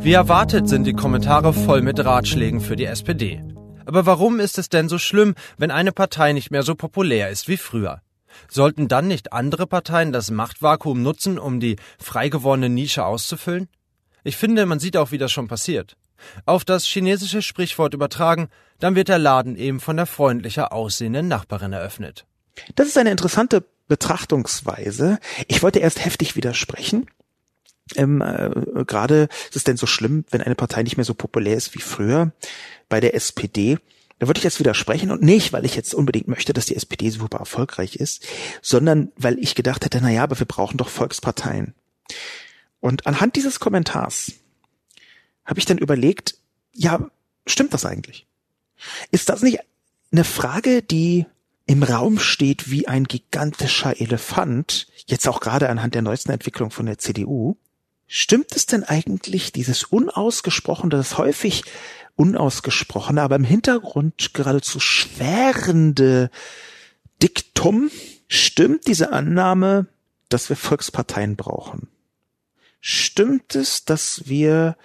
Wie 0.07 0.13
erwartet 0.13 0.69
sind 0.69 0.85
die 0.85 0.93
Kommentare 0.93 1.53
voll 1.53 1.83
mit 1.83 1.99
Ratschlägen 1.99 2.61
für 2.61 2.77
die 2.77 2.85
SPD. 2.85 3.43
Aber 3.87 4.07
warum 4.07 4.39
ist 4.39 4.57
es 4.57 4.69
denn 4.69 4.89
so 4.89 4.99
schlimm, 4.99 5.35
wenn 5.59 5.73
eine 5.73 5.91
Partei 5.91 6.33
nicht 6.33 6.53
mehr 6.53 6.63
so 6.63 6.77
populär 6.77 7.29
ist 7.31 7.49
wie 7.49 7.57
früher? 7.57 8.03
Sollten 8.49 8.87
dann 8.87 9.09
nicht 9.09 9.33
andere 9.33 9.67
Parteien 9.67 10.13
das 10.13 10.31
Machtvakuum 10.31 11.03
nutzen, 11.03 11.41
um 11.41 11.59
die 11.59 11.75
frei 11.99 12.29
gewordene 12.29 12.69
Nische 12.69 13.05
auszufüllen? 13.05 13.67
Ich 14.23 14.37
finde, 14.37 14.65
man 14.65 14.79
sieht 14.79 14.97
auch, 14.97 15.11
wie 15.11 15.19
das 15.19 15.33
schon 15.33 15.49
passiert. 15.49 15.97
Auf 16.45 16.65
das 16.65 16.85
chinesische 16.85 17.43
Sprichwort 17.43 17.93
übertragen, 17.93 18.47
dann 18.79 18.95
wird 18.95 19.09
der 19.09 19.19
Laden 19.19 19.57
eben 19.57 19.81
von 19.81 19.97
der 19.97 20.07
freundlicher 20.07 20.73
aussehenden 20.73 21.27
Nachbarin 21.27 21.73
eröffnet. 21.73 22.27
Das 22.77 22.87
ist 22.87 22.97
eine 22.97 23.11
interessante 23.11 23.65
Betrachtungsweise. 23.89 25.19
Ich 25.49 25.65
wollte 25.65 25.81
erst 25.81 26.05
heftig 26.05 26.37
widersprechen. 26.37 27.09
Ähm, 27.95 28.20
äh, 28.20 28.84
Gerade 28.84 29.28
ist 29.49 29.57
es 29.57 29.64
denn 29.64 29.76
so 29.76 29.87
schlimm, 29.87 30.24
wenn 30.30 30.43
eine 30.43 30.57
Partei 30.57 30.82
nicht 30.82 30.97
mehr 30.97 31.05
so 31.05 31.14
populär 31.14 31.57
ist 31.57 31.74
wie 31.74 31.80
früher 31.80 32.32
bei 32.89 33.01
der 33.01 33.14
SPD. 33.14 33.78
Da 34.18 34.26
würde 34.26 34.39
ich 34.39 34.45
jetzt 34.45 34.59
widersprechen 34.59 35.11
und 35.11 35.22
nicht, 35.22 35.53
weil 35.53 35.64
ich 35.64 35.76
jetzt 35.76 35.95
unbedingt 35.95 36.26
möchte, 36.26 36.53
dass 36.53 36.66
die 36.66 36.76
SPD 36.76 37.11
super 37.11 37.39
erfolgreich 37.39 37.97
ist, 37.97 38.26
sondern 38.62 39.12
weil 39.16 39.39
ich 39.39 39.55
gedacht 39.55 39.84
hätte, 39.84 40.01
na 40.01 40.11
ja, 40.11 40.22
aber 40.22 40.39
wir 40.39 40.47
brauchen 40.47 40.78
doch 40.78 40.89
Volksparteien. 40.89 41.74
Und 42.80 43.07
anhand 43.07 43.37
dieses 43.37 43.61
Kommentars 43.61 44.32
habe 45.45 45.61
ich 45.61 45.66
dann 45.66 45.78
überlegt, 45.78 46.37
ja, 46.72 47.11
stimmt 47.47 47.74
das 47.74 47.84
eigentlich? 47.84 48.26
Ist 49.11 49.28
das 49.28 49.43
nicht 49.43 49.61
eine 50.12 50.24
Frage, 50.24 50.82
die 50.82 51.26
im 51.66 51.82
Raum 51.82 52.18
steht 52.18 52.70
wie 52.70 52.89
ein 52.89 53.05
gigantischer 53.05 54.01
Elefant, 54.01 54.87
jetzt 55.07 55.26
auch 55.28 55.41
gerade 55.41 55.68
anhand 55.68 55.95
der 55.95 56.03
neuesten 56.03 56.32
Entwicklung 56.32 56.70
von 56.70 56.87
der 56.87 56.99
CDU? 56.99 57.57
Stimmt 58.07 58.55
es 58.55 58.67
denn 58.67 58.85
eigentlich, 58.85 59.53
dieses 59.53 59.85
unausgesprochene, 59.85 60.91
das 60.91 61.19
häufig 61.19 61.65
unausgesprochene, 62.15 63.21
aber 63.21 63.37
im 63.37 63.45
Hintergrund 63.45 64.33
geradezu 64.33 64.81
schwerende 64.81 66.31
Diktum, 67.23 67.91
stimmt 68.29 68.87
diese 68.87 69.13
Annahme, 69.13 69.87
dass 70.29 70.49
wir 70.49 70.57
Volksparteien 70.57 71.37
brauchen? 71.37 71.89
Stimmt 72.81 73.55
es, 73.55 73.85
dass 73.85 74.29
wir 74.29 74.77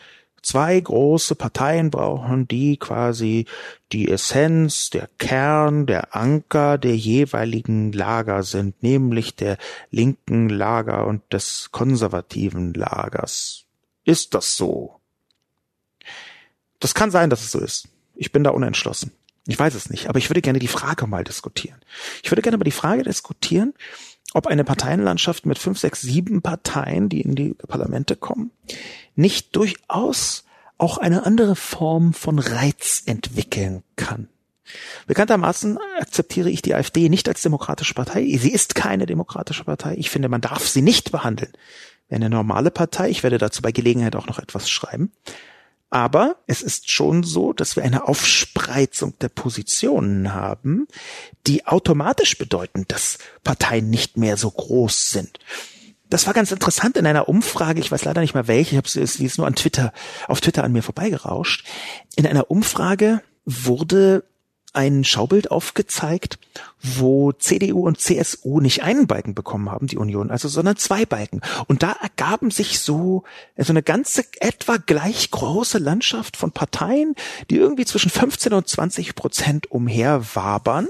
zwei 0.42 0.80
große 0.80 1.36
Parteien 1.36 1.92
brauchen, 1.92 2.48
die 2.48 2.78
quasi 2.78 3.46
die 3.92 4.10
Essenz, 4.10 4.90
der 4.90 5.10
Kern, 5.18 5.86
der 5.86 6.16
Anker 6.16 6.78
der 6.78 6.96
jeweiligen 6.96 7.92
Lager 7.92 8.44
sind, 8.44 8.82
nämlich 8.84 9.36
der 9.36 9.58
linken 9.90 10.50
Lager 10.50 11.06
und 11.08 11.22
des 11.32 11.70
konservativen 11.72 12.74
Lagers. 12.74 13.66
Ist 14.04 14.34
das 14.34 14.56
so? 14.56 15.00
Das 16.80 16.96
kann 16.96 17.12
sein, 17.12 17.30
dass 17.30 17.44
es 17.44 17.52
so 17.52 17.60
ist. 17.60 17.88
Ich 18.16 18.32
bin 18.32 18.44
da 18.44 18.52
unentschlossen. 18.52 19.12
Ich 19.48 19.58
weiß 19.58 19.74
es 19.74 19.90
nicht, 19.90 20.08
aber 20.08 20.20
ich 20.20 20.30
würde 20.30 20.42
gerne 20.42 20.60
die 20.60 20.68
Frage 20.68 21.08
mal 21.08 21.24
diskutieren. 21.24 21.80
Ich 22.24 22.32
würde 22.32 22.42
gerne 22.42 22.58
mal 22.58 22.64
die 22.64 22.72
Frage 22.72 23.04
diskutieren, 23.04 23.74
ob 24.34 24.48
eine 24.48 24.64
Parteienlandschaft 24.64 25.46
mit 25.46 25.60
fünf, 25.60 25.80
sechs, 25.80 26.02
sieben 26.02 26.42
Parteien, 26.42 27.10
die 27.10 27.22
in 27.22 27.36
die 27.36 27.54
Parlamente 27.54 28.16
kommen, 28.16 28.52
nicht 29.16 29.56
durchaus 29.56 30.46
auch 30.78 30.98
eine 30.98 31.26
andere 31.26 31.56
Form 31.56 32.14
von 32.14 32.40
Reiz 32.40 33.04
entwickeln 33.06 33.84
kann. 33.96 34.28
Bekanntermaßen 35.06 35.78
akzeptiere 36.00 36.50
ich 36.50 36.62
die 36.62 36.74
AfD 36.74 37.10
nicht 37.10 37.28
als 37.28 37.42
demokratische 37.42 37.94
Partei. 37.94 38.38
Sie 38.40 38.52
ist 38.52 38.74
keine 38.76 39.06
demokratische 39.06 39.66
Partei. 39.66 39.96
Ich 39.98 40.10
finde, 40.10 40.30
man 40.30 40.42
darf 40.42 40.68
sie 40.68 40.82
nicht 40.82 41.12
behandeln. 41.12 41.52
Eine 42.10 42.30
normale 42.30 42.72
Partei, 42.72 43.10
ich 43.10 43.24
werde 43.24 43.38
dazu 43.38 43.62
bei 43.62 43.72
Gelegenheit 43.72 44.16
auch 44.16 44.28
noch 44.28 44.40
etwas 44.40 44.70
schreiben, 44.70 45.12
aber 45.90 46.38
es 46.48 46.62
ist 46.62 46.90
schon 46.90 47.24
so, 47.24 47.54
dass 47.54 47.76
wir 47.76 47.84
eine 47.84 48.08
Aufspreizung 48.08 49.18
der 49.20 49.30
Positionen 49.30 50.34
haben, 50.34 50.88
die 51.48 51.68
automatisch 51.68 52.38
bedeuten, 52.38 52.86
dass 52.88 53.18
Parteien 53.44 53.90
nicht 53.90 54.18
mehr 54.18 54.38
so 54.38 54.50
groß 54.50 55.12
sind. 55.12 55.40
Das 56.12 56.28
war 56.28 56.34
ganz 56.34 56.52
interessant 56.52 56.98
in 56.98 57.08
einer 57.08 57.30
Umfrage, 57.30 57.80
ich 57.80 57.90
weiß 57.90 58.04
leider 58.04 58.20
nicht 58.20 58.34
mehr 58.34 58.48
welche, 58.48 58.72
ich 58.72 58.78
habe 58.78 58.90
sie 58.90 59.26
ist 59.26 59.38
nur 59.38 59.48
an 59.48 59.56
Twitter, 59.56 59.94
auf 60.28 60.42
Twitter 60.42 60.64
an 60.66 60.74
mir 60.74 60.84
vorbeigerauscht. 60.84 61.66
In 62.18 62.28
einer 62.28 62.52
Umfrage 62.52 63.22
wurde 63.46 64.26
ein 64.74 65.06
Schaubild 65.06 65.52
aufgezeigt, 65.52 66.38
wo 66.82 67.32
CDU 67.32 67.88
und 67.88 68.02
CSU 68.02 68.60
nicht 68.60 68.84
einen 68.84 69.08
Balken 69.08 69.36
bekommen 69.36 69.72
haben, 69.72 69.88
die 69.88 69.98
Union, 69.98 70.32
also, 70.32 70.50
sondern 70.50 70.76
zwei 70.76 71.06
Balken. 71.06 71.40
Und 71.68 71.82
da 71.82 71.94
ergaben 71.94 72.52
sich 72.52 72.80
so, 72.80 73.24
so 73.58 73.72
eine 73.72 73.82
ganze 73.82 74.26
etwa 74.42 74.78
gleich 74.78 75.32
große 75.32 75.78
Landschaft 75.78 76.36
von 76.36 76.52
Parteien, 76.52 77.16
die 77.50 77.56
irgendwie 77.56 77.86
zwischen 77.86 78.10
15 78.10 78.52
und 78.52 78.68
20 78.68 79.16
Prozent 79.16 79.72
umherwabern. 79.72 80.90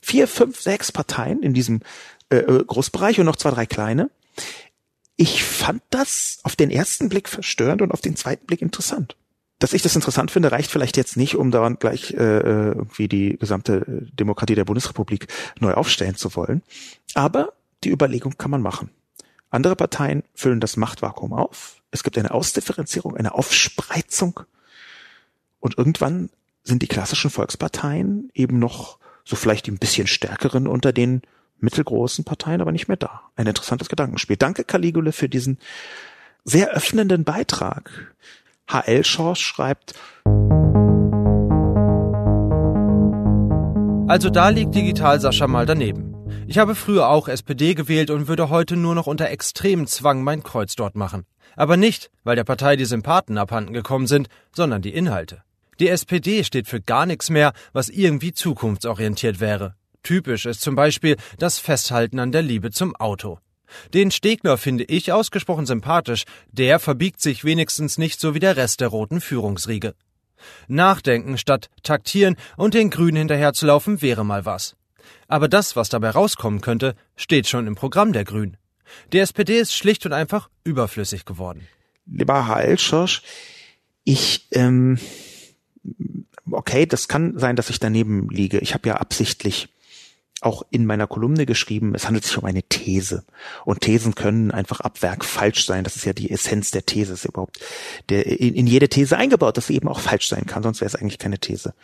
Vier, 0.00 0.28
fünf, 0.28 0.60
sechs 0.60 0.92
Parteien 0.92 1.42
in 1.42 1.54
diesem 1.54 1.80
äh, 2.30 2.36
äh, 2.36 2.64
Großbereich 2.64 3.18
und 3.18 3.26
noch 3.26 3.36
zwei, 3.36 3.50
drei 3.50 3.66
kleine. 3.66 4.10
Ich 5.16 5.44
fand 5.44 5.82
das 5.90 6.38
auf 6.42 6.56
den 6.56 6.70
ersten 6.70 7.08
Blick 7.08 7.28
verstörend 7.28 7.82
und 7.82 7.92
auf 7.92 8.00
den 8.00 8.16
zweiten 8.16 8.46
Blick 8.46 8.62
interessant 8.62 9.16
dass 9.58 9.72
ich 9.72 9.82
das 9.82 9.94
interessant 9.94 10.30
finde, 10.30 10.52
reicht 10.52 10.70
vielleicht 10.70 10.96
jetzt 10.98 11.16
nicht, 11.16 11.36
um 11.36 11.50
daran 11.50 11.78
gleich 11.78 12.12
äh, 12.12 12.16
äh, 12.16 12.72
irgendwie 12.72 13.08
die 13.08 13.38
gesamte 13.38 14.06
Demokratie 14.12 14.54
der 14.54 14.66
Bundesrepublik 14.66 15.28
neu 15.58 15.72
aufstellen 15.72 16.16
zu 16.16 16.36
wollen. 16.36 16.62
Aber 17.14 17.54
die 17.82 17.90
Überlegung 17.90 18.36
kann 18.36 18.50
man 18.50 18.60
machen. 18.60 18.90
Andere 19.50 19.74
Parteien 19.74 20.24
füllen 20.34 20.60
das 20.60 20.76
Machtvakuum 20.76 21.32
auf. 21.32 21.80
Es 21.90 22.02
gibt 22.02 22.18
eine 22.18 22.32
Ausdifferenzierung, 22.32 23.16
eine 23.16 23.34
Aufspreizung. 23.34 24.40
Und 25.60 25.78
irgendwann 25.78 26.28
sind 26.62 26.82
die 26.82 26.88
klassischen 26.88 27.30
Volksparteien 27.30 28.30
eben 28.34 28.58
noch 28.58 28.98
so 29.24 29.36
vielleicht 29.36 29.68
ein 29.68 29.78
bisschen 29.78 30.06
stärkeren 30.06 30.66
unter 30.66 30.92
den 30.92 31.22
mittelgroßen 31.58 32.24
Parteien, 32.24 32.60
aber 32.60 32.72
nicht 32.72 32.88
mehr 32.88 32.96
da. 32.96 33.22
Ein 33.36 33.46
interessantes 33.46 33.88
Gedankenspiel. 33.88 34.36
Danke, 34.36 34.64
Caligula, 34.64 35.12
für 35.12 35.28
diesen 35.28 35.58
sehr 36.44 36.70
öffnenden 36.70 37.24
Beitrag. 37.24 38.14
HL 38.70 39.04
Schorsch 39.04 39.42
schreibt, 39.42 39.94
Also 44.06 44.28
da 44.28 44.50
liegt 44.50 44.74
Digital 44.74 45.18
Sascha 45.18 45.46
mal 45.46 45.64
daneben. 45.64 46.14
Ich 46.46 46.58
habe 46.58 46.74
früher 46.74 47.08
auch 47.08 47.26
SPD 47.26 47.74
gewählt 47.74 48.10
und 48.10 48.28
würde 48.28 48.50
heute 48.50 48.76
nur 48.76 48.94
noch 48.94 49.06
unter 49.06 49.30
extremem 49.30 49.86
Zwang 49.86 50.22
mein 50.22 50.42
Kreuz 50.42 50.76
dort 50.76 50.94
machen. 50.94 51.24
Aber 51.56 51.78
nicht, 51.78 52.10
weil 52.22 52.36
der 52.36 52.44
Partei 52.44 52.76
die 52.76 52.84
Sympathen 52.84 53.38
abhanden 53.38 53.72
gekommen 53.72 54.06
sind, 54.06 54.28
sondern 54.52 54.82
die 54.82 54.92
Inhalte. 54.92 55.42
Die 55.80 55.88
SPD 55.88 56.44
steht 56.44 56.68
für 56.68 56.82
gar 56.82 57.06
nichts 57.06 57.30
mehr, 57.30 57.54
was 57.72 57.88
irgendwie 57.88 58.32
zukunftsorientiert 58.32 59.40
wäre. 59.40 59.74
Typisch 60.04 60.44
ist 60.44 60.60
zum 60.60 60.76
Beispiel 60.76 61.16
das 61.38 61.58
Festhalten 61.58 62.18
an 62.20 62.30
der 62.30 62.42
Liebe 62.42 62.70
zum 62.70 62.94
Auto. 62.94 63.38
Den 63.94 64.10
Stegner 64.10 64.58
finde 64.58 64.84
ich 64.84 65.12
ausgesprochen 65.12 65.66
sympathisch, 65.66 66.24
der 66.52 66.78
verbiegt 66.78 67.20
sich 67.20 67.44
wenigstens 67.44 67.98
nicht 67.98 68.20
so 68.20 68.34
wie 68.34 68.38
der 68.38 68.56
Rest 68.56 68.80
der 68.82 68.88
roten 68.88 69.22
Führungsriege. 69.22 69.94
Nachdenken 70.68 71.38
statt 71.38 71.70
taktieren 71.82 72.36
und 72.58 72.74
den 72.74 72.90
Grünen 72.90 73.16
hinterherzulaufen 73.16 74.02
wäre 74.02 74.24
mal 74.24 74.44
was. 74.44 74.76
Aber 75.26 75.48
das, 75.48 75.74
was 75.74 75.88
dabei 75.88 76.10
rauskommen 76.10 76.60
könnte, 76.60 76.94
steht 77.16 77.48
schon 77.48 77.66
im 77.66 77.74
Programm 77.74 78.12
der 78.12 78.24
Grünen. 78.24 78.58
Die 79.14 79.18
SPD 79.18 79.58
ist 79.58 79.74
schlicht 79.74 80.04
und 80.04 80.12
einfach 80.12 80.50
überflüssig 80.64 81.24
geworden. 81.24 81.66
Lieber 82.06 82.46
HL 82.46 82.78
Schirsch, 82.78 83.22
ich, 84.04 84.48
ähm, 84.52 84.98
okay, 86.50 86.84
das 86.84 87.08
kann 87.08 87.38
sein, 87.38 87.56
dass 87.56 87.70
ich 87.70 87.80
daneben 87.80 88.28
liege. 88.28 88.58
Ich 88.58 88.74
habe 88.74 88.86
ja 88.86 88.96
absichtlich 88.96 89.70
auch 90.44 90.62
in 90.70 90.86
meiner 90.86 91.06
Kolumne 91.06 91.46
geschrieben, 91.46 91.94
es 91.94 92.06
handelt 92.06 92.24
sich 92.24 92.36
um 92.36 92.44
eine 92.44 92.62
These. 92.62 93.24
Und 93.64 93.80
Thesen 93.80 94.14
können 94.14 94.50
einfach 94.50 94.80
ab 94.80 95.02
Werk 95.02 95.24
falsch 95.24 95.66
sein. 95.66 95.84
Das 95.84 95.96
ist 95.96 96.04
ja 96.04 96.12
die 96.12 96.30
Essenz 96.30 96.70
der 96.70 96.86
These, 96.86 97.14
ist 97.14 97.24
überhaupt 97.24 97.60
der, 98.08 98.26
in, 98.26 98.54
in 98.54 98.66
jede 98.66 98.88
These 98.88 99.16
eingebaut, 99.16 99.56
dass 99.56 99.68
sie 99.68 99.76
eben 99.76 99.88
auch 99.88 100.00
falsch 100.00 100.28
sein 100.28 100.46
kann, 100.46 100.62
sonst 100.62 100.80
wäre 100.80 100.88
es 100.88 100.94
eigentlich 100.94 101.18
keine 101.18 101.38
These. 101.38 101.74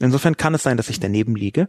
Insofern 0.00 0.36
kann 0.36 0.54
es 0.54 0.62
sein, 0.62 0.76
dass 0.76 0.88
ich 0.88 1.00
daneben 1.00 1.36
liege. 1.36 1.68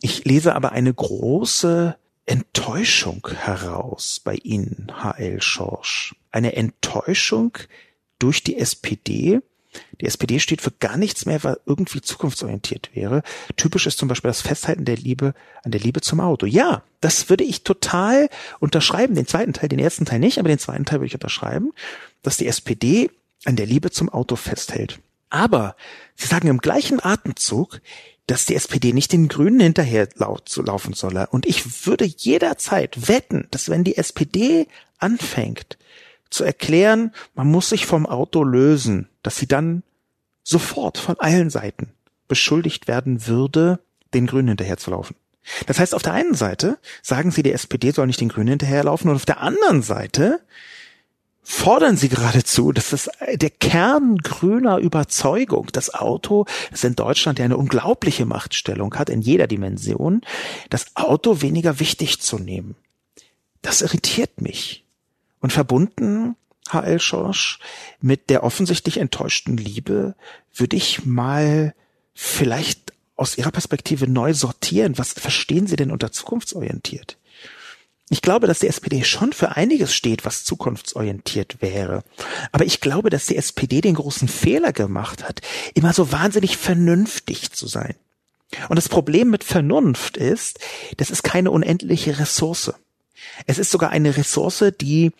Ich 0.00 0.24
lese 0.24 0.54
aber 0.54 0.72
eine 0.72 0.94
große 0.94 1.96
Enttäuschung 2.24 3.28
heraus 3.34 4.20
bei 4.22 4.36
Ihnen, 4.36 4.92
HL 5.02 5.42
Schorsch. 5.42 6.14
Eine 6.30 6.54
Enttäuschung 6.54 7.58
durch 8.18 8.44
die 8.44 8.58
SPD, 8.58 9.40
die 10.00 10.06
SPD 10.06 10.38
steht 10.38 10.60
für 10.60 10.70
gar 10.70 10.96
nichts 10.96 11.26
mehr, 11.26 11.42
was 11.44 11.58
irgendwie 11.66 12.00
zukunftsorientiert 12.00 12.90
wäre. 12.94 13.22
Typisch 13.56 13.86
ist 13.86 13.98
zum 13.98 14.08
Beispiel 14.08 14.30
das 14.30 14.42
Festhalten 14.42 14.84
der 14.84 14.96
Liebe 14.96 15.34
an 15.62 15.70
der 15.70 15.80
Liebe 15.80 16.00
zum 16.00 16.20
Auto. 16.20 16.46
Ja, 16.46 16.82
das 17.00 17.30
würde 17.30 17.44
ich 17.44 17.64
total 17.64 18.28
unterschreiben. 18.60 19.14
Den 19.14 19.26
zweiten 19.26 19.52
Teil, 19.52 19.68
den 19.68 19.78
ersten 19.78 20.04
Teil 20.04 20.18
nicht, 20.18 20.38
aber 20.38 20.48
den 20.48 20.58
zweiten 20.58 20.84
Teil 20.84 20.98
würde 20.98 21.06
ich 21.06 21.14
unterschreiben, 21.14 21.72
dass 22.22 22.36
die 22.36 22.46
SPD 22.46 23.10
an 23.44 23.56
der 23.56 23.66
Liebe 23.66 23.90
zum 23.90 24.08
Auto 24.08 24.36
festhält. 24.36 25.00
Aber 25.30 25.76
sie 26.14 26.26
sagen 26.26 26.48
im 26.48 26.58
gleichen 26.58 27.02
Atemzug, 27.02 27.80
dass 28.26 28.44
die 28.44 28.54
SPD 28.54 28.92
nicht 28.92 29.12
den 29.12 29.28
Grünen 29.28 29.60
hinterher 29.60 30.08
laufen 30.16 30.92
solle. 30.92 31.26
Und 31.30 31.46
ich 31.46 31.86
würde 31.86 32.04
jederzeit 32.04 33.08
wetten, 33.08 33.48
dass 33.50 33.68
wenn 33.68 33.84
die 33.84 33.96
SPD 33.96 34.68
anfängt, 34.98 35.78
zu 36.32 36.44
erklären, 36.44 37.12
man 37.34 37.50
muss 37.50 37.68
sich 37.68 37.86
vom 37.86 38.06
Auto 38.06 38.44
lösen, 38.44 39.08
dass 39.22 39.36
sie 39.36 39.46
dann 39.46 39.82
sofort 40.42 40.98
von 40.98 41.18
allen 41.20 41.50
Seiten 41.50 41.92
beschuldigt 42.28 42.88
werden 42.88 43.26
würde, 43.26 43.80
den 44.14 44.26
Grünen 44.26 44.48
hinterherzulaufen. 44.48 45.16
Das 45.66 45.78
heißt, 45.78 45.94
auf 45.94 46.02
der 46.02 46.12
einen 46.12 46.34
Seite 46.34 46.78
sagen 47.02 47.30
sie, 47.30 47.42
die 47.42 47.52
SPD 47.52 47.90
soll 47.90 48.06
nicht 48.06 48.20
den 48.20 48.28
Grünen 48.28 48.48
hinterherlaufen 48.48 49.10
und 49.10 49.16
auf 49.16 49.26
der 49.26 49.40
anderen 49.40 49.82
Seite 49.82 50.40
fordern 51.42 51.96
sie 51.96 52.08
geradezu, 52.08 52.70
das 52.70 52.92
ist 52.92 53.10
der 53.34 53.50
Kern 53.50 54.18
grüner 54.18 54.78
Überzeugung, 54.78 55.66
das 55.72 55.92
Auto, 55.92 56.46
das 56.70 56.84
in 56.84 56.94
Deutschland 56.94 57.40
ja 57.40 57.44
eine 57.44 57.56
unglaubliche 57.56 58.26
Machtstellung 58.26 58.94
hat, 58.94 59.10
in 59.10 59.20
jeder 59.20 59.48
Dimension, 59.48 60.20
das 60.70 60.94
Auto 60.94 61.42
weniger 61.42 61.80
wichtig 61.80 62.20
zu 62.20 62.38
nehmen. 62.38 62.76
Das 63.60 63.82
irritiert 63.82 64.40
mich. 64.40 64.81
Und 65.42 65.52
verbunden, 65.52 66.36
H.L. 66.70 67.00
Schorsch, 67.00 67.58
mit 68.00 68.30
der 68.30 68.44
offensichtlich 68.44 68.96
enttäuschten 68.96 69.58
Liebe, 69.58 70.14
würde 70.54 70.76
ich 70.76 71.04
mal 71.04 71.74
vielleicht 72.14 72.94
aus 73.16 73.36
Ihrer 73.36 73.50
Perspektive 73.50 74.08
neu 74.08 74.32
sortieren. 74.32 74.96
Was 74.96 75.12
verstehen 75.12 75.66
Sie 75.66 75.76
denn 75.76 75.90
unter 75.90 76.12
zukunftsorientiert? 76.12 77.18
Ich 78.08 78.20
glaube, 78.20 78.46
dass 78.46 78.58
die 78.58 78.68
SPD 78.68 79.04
schon 79.04 79.32
für 79.32 79.56
einiges 79.56 79.94
steht, 79.94 80.24
was 80.24 80.44
zukunftsorientiert 80.44 81.62
wäre. 81.62 82.04
Aber 82.52 82.64
ich 82.64 82.80
glaube, 82.80 83.10
dass 83.10 83.26
die 83.26 83.36
SPD 83.36 83.80
den 83.80 83.94
großen 83.94 84.28
Fehler 84.28 84.72
gemacht 84.72 85.24
hat, 85.24 85.40
immer 85.74 85.92
so 85.92 86.12
wahnsinnig 86.12 86.56
vernünftig 86.56 87.52
zu 87.52 87.66
sein. 87.66 87.94
Und 88.68 88.76
das 88.76 88.88
Problem 88.88 89.30
mit 89.30 89.44
Vernunft 89.44 90.16
ist, 90.16 90.58
das 90.98 91.10
ist 91.10 91.22
keine 91.22 91.50
unendliche 91.50 92.18
Ressource. 92.18 92.74
Es 93.46 93.58
ist 93.58 93.70
sogar 93.70 93.90
eine 93.90 94.16
Ressource, 94.16 94.64
die 94.80 95.12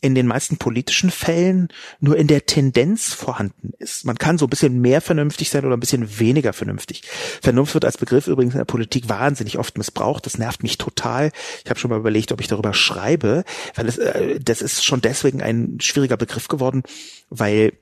in 0.00 0.14
den 0.14 0.26
meisten 0.26 0.56
politischen 0.56 1.10
Fällen 1.10 1.68
nur 2.00 2.16
in 2.16 2.26
der 2.26 2.46
Tendenz 2.46 3.12
vorhanden 3.12 3.72
ist. 3.78 4.04
Man 4.04 4.16
kann 4.16 4.38
so 4.38 4.46
ein 4.46 4.50
bisschen 4.50 4.80
mehr 4.80 5.00
vernünftig 5.00 5.50
sein 5.50 5.64
oder 5.64 5.76
ein 5.76 5.80
bisschen 5.80 6.18
weniger 6.18 6.52
vernünftig. 6.52 7.02
Vernunft 7.42 7.74
wird 7.74 7.84
als 7.84 7.98
Begriff 7.98 8.26
übrigens 8.26 8.54
in 8.54 8.58
der 8.58 8.64
Politik 8.64 9.08
wahnsinnig 9.08 9.58
oft 9.58 9.76
missbraucht. 9.76 10.24
Das 10.26 10.38
nervt 10.38 10.62
mich 10.62 10.78
total. 10.78 11.32
Ich 11.64 11.70
habe 11.70 11.78
schon 11.78 11.90
mal 11.90 11.98
überlegt, 11.98 12.32
ob 12.32 12.40
ich 12.40 12.48
darüber 12.48 12.72
schreibe, 12.72 13.44
weil 13.74 13.88
es, 13.88 13.98
äh, 13.98 14.40
das 14.40 14.62
ist 14.62 14.84
schon 14.84 15.02
deswegen 15.02 15.42
ein 15.42 15.78
schwieriger 15.80 16.16
Begriff 16.16 16.48
geworden, 16.48 16.82
weil 17.28 17.72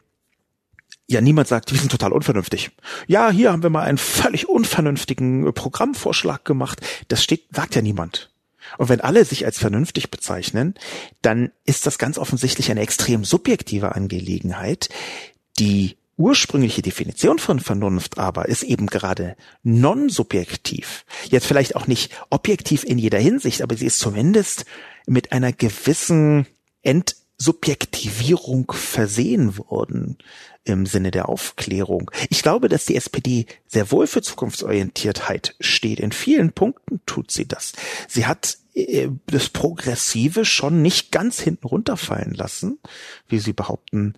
ja 1.07 1.21
niemand 1.21 1.49
sagt, 1.49 1.73
wir 1.73 1.79
sind 1.79 1.91
total 1.91 2.13
unvernünftig. 2.13 2.71
Ja, 3.07 3.31
hier 3.31 3.53
haben 3.53 3.63
wir 3.63 3.71
mal 3.71 3.83
einen 3.83 3.99
völlig 3.99 4.49
unvernünftigen 4.49 5.53
Programmvorschlag 5.55 6.45
gemacht. 6.45 6.81
Das 7.09 7.23
steht, 7.23 7.45
sagt 7.53 7.77
ja 7.77 7.83
niemand. 7.83 8.31
Und 8.77 8.89
wenn 8.89 9.01
alle 9.01 9.25
sich 9.25 9.45
als 9.45 9.59
vernünftig 9.59 10.11
bezeichnen, 10.11 10.75
dann 11.23 11.51
ist 11.65 11.87
das 11.87 11.99
ganz 11.99 12.19
offensichtlich 12.19 12.71
eine 12.71 12.81
extrem 12.81 13.25
subjektive 13.25 13.95
Angelegenheit. 13.95 14.89
Die 15.59 15.97
ursprüngliche 16.19 16.83
Definition 16.83 17.39
von 17.39 17.61
Vernunft 17.61 18.19
aber 18.19 18.49
ist 18.49 18.65
eben 18.65 18.89
gerade 18.89 19.37
non-subjektiv. 19.63 21.05
Jetzt 21.29 21.47
vielleicht 21.47 21.77
auch 21.77 21.87
nicht 21.87 22.13
objektiv 22.29 22.85
in 22.85 22.99
jeder 22.99 23.19
Hinsicht, 23.19 23.63
aber 23.63 23.77
sie 23.77 23.87
ist 23.87 24.01
zumindest 24.01 24.67
mit 25.07 25.33
einer 25.33 25.53
gewissen 25.53 26.47
Entsubjektivierung 27.39 28.73
versehen 28.73 29.57
worden 29.59 30.19
im 30.65 30.87
Sinne 30.87 31.13
der 31.13 31.29
Aufklärung. 31.29 32.11
Ich 32.31 32.43
glaube, 32.43 32.69
dass 32.69 32.85
die 32.85 32.97
SPD 32.97 33.47
sehr 33.67 33.93
wohl 33.93 34.09
für 34.09 34.23
Zukunftsorientiertheit 34.23 35.55
steht. 35.61 36.01
In 36.01 36.11
vielen 36.11 36.53
Punkten 36.53 37.01
tut 37.07 37.31
sie 37.31 37.47
das. 37.47 37.75
Sie 38.09 38.27
hat 38.27 38.59
äh, 38.75 39.09
das 39.27 39.51
Progressive 39.51 40.45
schon 40.45 40.83
nicht 40.83 41.13
ganz 41.13 41.41
hinten 41.41 41.69
runterfallen 41.69 42.35
lassen, 42.35 42.81
wie 43.29 43.39
sie 43.39 43.53
behaupten, 43.53 44.15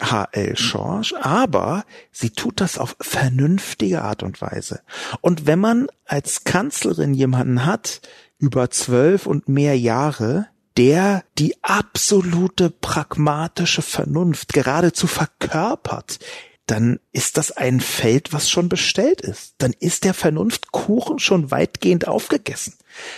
H.L. 0.00 0.56
Schorsch, 0.56 1.14
aber 1.20 1.84
sie 2.12 2.30
tut 2.30 2.60
das 2.60 2.78
auf 2.78 2.96
vernünftige 3.00 4.02
Art 4.02 4.22
und 4.22 4.40
Weise. 4.40 4.82
Und 5.20 5.46
wenn 5.46 5.58
man 5.58 5.88
als 6.06 6.44
Kanzlerin 6.44 7.12
jemanden 7.12 7.66
hat, 7.66 8.00
über 8.38 8.70
zwölf 8.70 9.26
und 9.26 9.48
mehr 9.48 9.78
Jahre, 9.78 10.46
der 10.76 11.24
die 11.38 11.56
absolute 11.62 12.70
pragmatische 12.70 13.82
Vernunft 13.82 14.52
geradezu 14.52 15.06
verkörpert, 15.06 16.18
dann 16.66 17.00
ist 17.12 17.36
das 17.38 17.52
ein 17.52 17.80
Feld, 17.80 18.32
was 18.32 18.48
schon 18.48 18.68
bestellt 18.68 19.20
ist. 19.20 19.54
Dann 19.58 19.74
ist 19.78 20.04
der 20.04 20.14
Vernunftkuchen 20.14 21.18
schon 21.18 21.50
weitgehend 21.50 22.06
aufgegessen. 22.08 22.74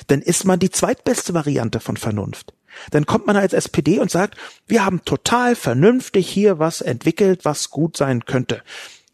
Dann 0.06 0.22
ist 0.22 0.44
man 0.44 0.58
die 0.58 0.70
zweitbeste 0.70 1.34
Variante 1.34 1.80
von 1.80 1.96
Vernunft. 1.96 2.54
Dann 2.90 3.06
kommt 3.06 3.26
man 3.26 3.36
als 3.36 3.52
SPD 3.52 3.98
und 3.98 4.10
sagt, 4.10 4.36
wir 4.66 4.84
haben 4.84 5.04
total 5.04 5.54
vernünftig 5.54 6.28
hier 6.28 6.58
was 6.58 6.80
entwickelt, 6.80 7.44
was 7.44 7.70
gut 7.70 7.96
sein 7.96 8.24
könnte. 8.24 8.62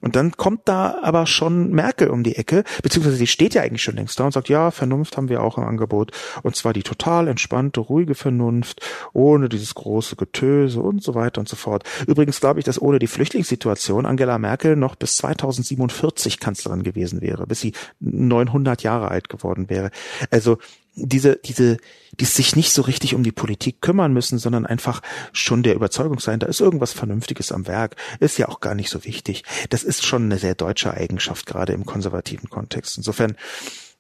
Und 0.01 0.17
dann 0.17 0.33
kommt 0.33 0.63
da 0.65 0.99
aber 1.03 1.27
schon 1.27 1.71
Merkel 1.71 2.09
um 2.09 2.23
die 2.23 2.37
Ecke, 2.37 2.65
beziehungsweise 2.83 3.17
sie 3.17 3.27
steht 3.27 3.55
ja 3.55 3.63
eigentlich 3.63 3.83
schon 3.83 3.97
längst 3.97 4.19
da 4.19 4.25
und 4.25 4.33
sagt, 4.33 4.49
ja, 4.49 4.71
Vernunft 4.71 5.17
haben 5.17 5.29
wir 5.29 5.43
auch 5.43 5.59
im 5.59 5.65
Angebot. 5.65 6.13
Und 6.43 6.57
zwar 6.57 6.73
die 6.73 6.83
total 6.83 7.29
entspannte, 7.29 7.81
ruhige 7.81 8.15
Vernunft, 8.15 8.81
ohne 9.13 9.49
dieses 9.49 9.75
große 9.75 10.17
Getöse 10.17 10.81
und 10.81 11.03
so 11.03 11.15
weiter 11.15 11.41
und 11.41 11.49
so 11.49 11.57
fort. 11.57 11.85
Übrigens 12.07 12.41
glaube 12.41 12.61
ich, 12.61 12.65
dass 12.65 12.81
ohne 12.81 12.99
die 12.99 13.07
Flüchtlingssituation 13.07 14.07
Angela 14.07 14.39
Merkel 14.39 14.77
noch 14.77 14.97
bis 14.97 15.17
2047 15.17 16.41
Kanzlerin 16.41 16.83
gewesen 16.83 17.21
wäre, 17.21 17.47
bis 17.47 17.61
sie 17.61 17.73
900 18.01 18.83
Jahre 18.83 19.11
alt 19.11 19.29
geworden 19.29 19.69
wäre. 19.69 19.91
Also 20.31 20.59
diese, 20.95 21.37
diese, 21.37 21.79
die 22.13 22.25
sich 22.25 22.57
nicht 22.57 22.73
so 22.73 22.83
richtig 22.83 23.15
um 23.15 23.23
die 23.23 23.33
Politik 23.33 23.81
kümmern 23.81 24.13
müssen, 24.13 24.39
sondern 24.39 24.67
einfach 24.67 25.03
schon 25.33 25.63
der 25.63 25.75
Überzeugung 25.75 26.21
sein, 26.21 26.41
da 26.41 26.47
ist 26.47 26.61
irgendwas 26.61 26.93
Vernünftiges 26.93 27.53
am 27.53 27.67
Werk, 27.67 27.97
ist 28.19 28.39
ja 28.39 28.49
auch 28.49 28.61
gar 28.61 28.75
nicht 28.75 28.91
so 28.91 29.05
wichtig. 29.05 29.45
Das 29.71 29.83
ist 29.83 30.05
schon 30.05 30.25
eine 30.25 30.39
sehr 30.39 30.55
deutsche 30.55 30.93
Eigenschaft, 30.93 31.47
gerade 31.47 31.73
im 31.73 31.87
konservativen 31.87 32.51
Kontext. 32.51 32.97
Insofern, 32.97 33.37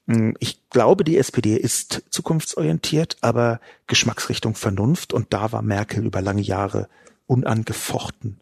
hm, 0.06 0.34
ich 0.38 0.60
glaube, 0.70 1.04
die 1.04 1.18
SPD 1.18 1.56
ist 1.56 2.02
zukunftsorientiert, 2.10 3.18
aber 3.20 3.60
Geschmacksrichtung 3.86 4.54
Vernunft 4.54 5.12
und 5.12 5.32
da 5.32 5.52
war 5.52 5.62
Merkel 5.62 6.04
über 6.04 6.20
lange 6.20 6.42
Jahre 6.42 6.88
unangefochten 7.26 8.40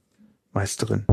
Meisterin. 0.53 1.05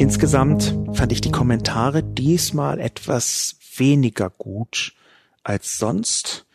Insgesamt 0.00 0.74
fand 0.94 1.12
ich 1.12 1.20
die 1.20 1.30
Kommentare 1.30 2.02
diesmal 2.02 2.80
etwas 2.80 3.56
weniger 3.76 4.30
gut 4.30 4.94
als 5.44 5.76
sonst. 5.76 6.46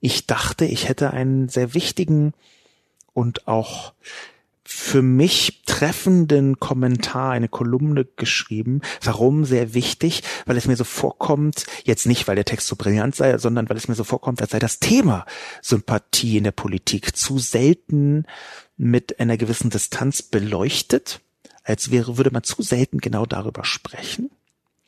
Ich 0.00 0.26
dachte, 0.26 0.64
ich 0.64 0.88
hätte 0.88 1.10
einen 1.10 1.50
sehr 1.50 1.74
wichtigen 1.74 2.32
und 3.12 3.46
auch 3.46 3.92
für 4.64 5.02
mich 5.02 5.64
treffenden 5.66 6.58
Kommentar, 6.58 7.32
eine 7.32 7.48
Kolumne 7.48 8.06
geschrieben. 8.06 8.80
Warum 9.02 9.44
sehr 9.44 9.74
wichtig? 9.74 10.22
Weil 10.46 10.56
es 10.56 10.66
mir 10.66 10.76
so 10.76 10.84
vorkommt, 10.84 11.66
jetzt 11.84 12.06
nicht, 12.06 12.26
weil 12.26 12.36
der 12.36 12.46
Text 12.46 12.68
so 12.68 12.74
brillant 12.74 13.14
sei, 13.14 13.36
sondern 13.36 13.68
weil 13.68 13.76
es 13.76 13.86
mir 13.86 13.96
so 13.96 14.04
vorkommt, 14.04 14.40
als 14.40 14.52
sei 14.52 14.58
das 14.58 14.78
Thema 14.78 15.26
Sympathie 15.60 16.38
in 16.38 16.44
der 16.44 16.52
Politik 16.52 17.14
zu 17.14 17.38
selten 17.38 18.24
mit 18.78 19.20
einer 19.20 19.36
gewissen 19.36 19.68
Distanz 19.68 20.22
beleuchtet 20.22 21.20
als 21.64 21.90
wäre, 21.90 22.16
würde 22.16 22.30
man 22.30 22.44
zu 22.44 22.62
selten 22.62 22.98
genau 22.98 23.26
darüber 23.26 23.64
sprechen. 23.64 24.30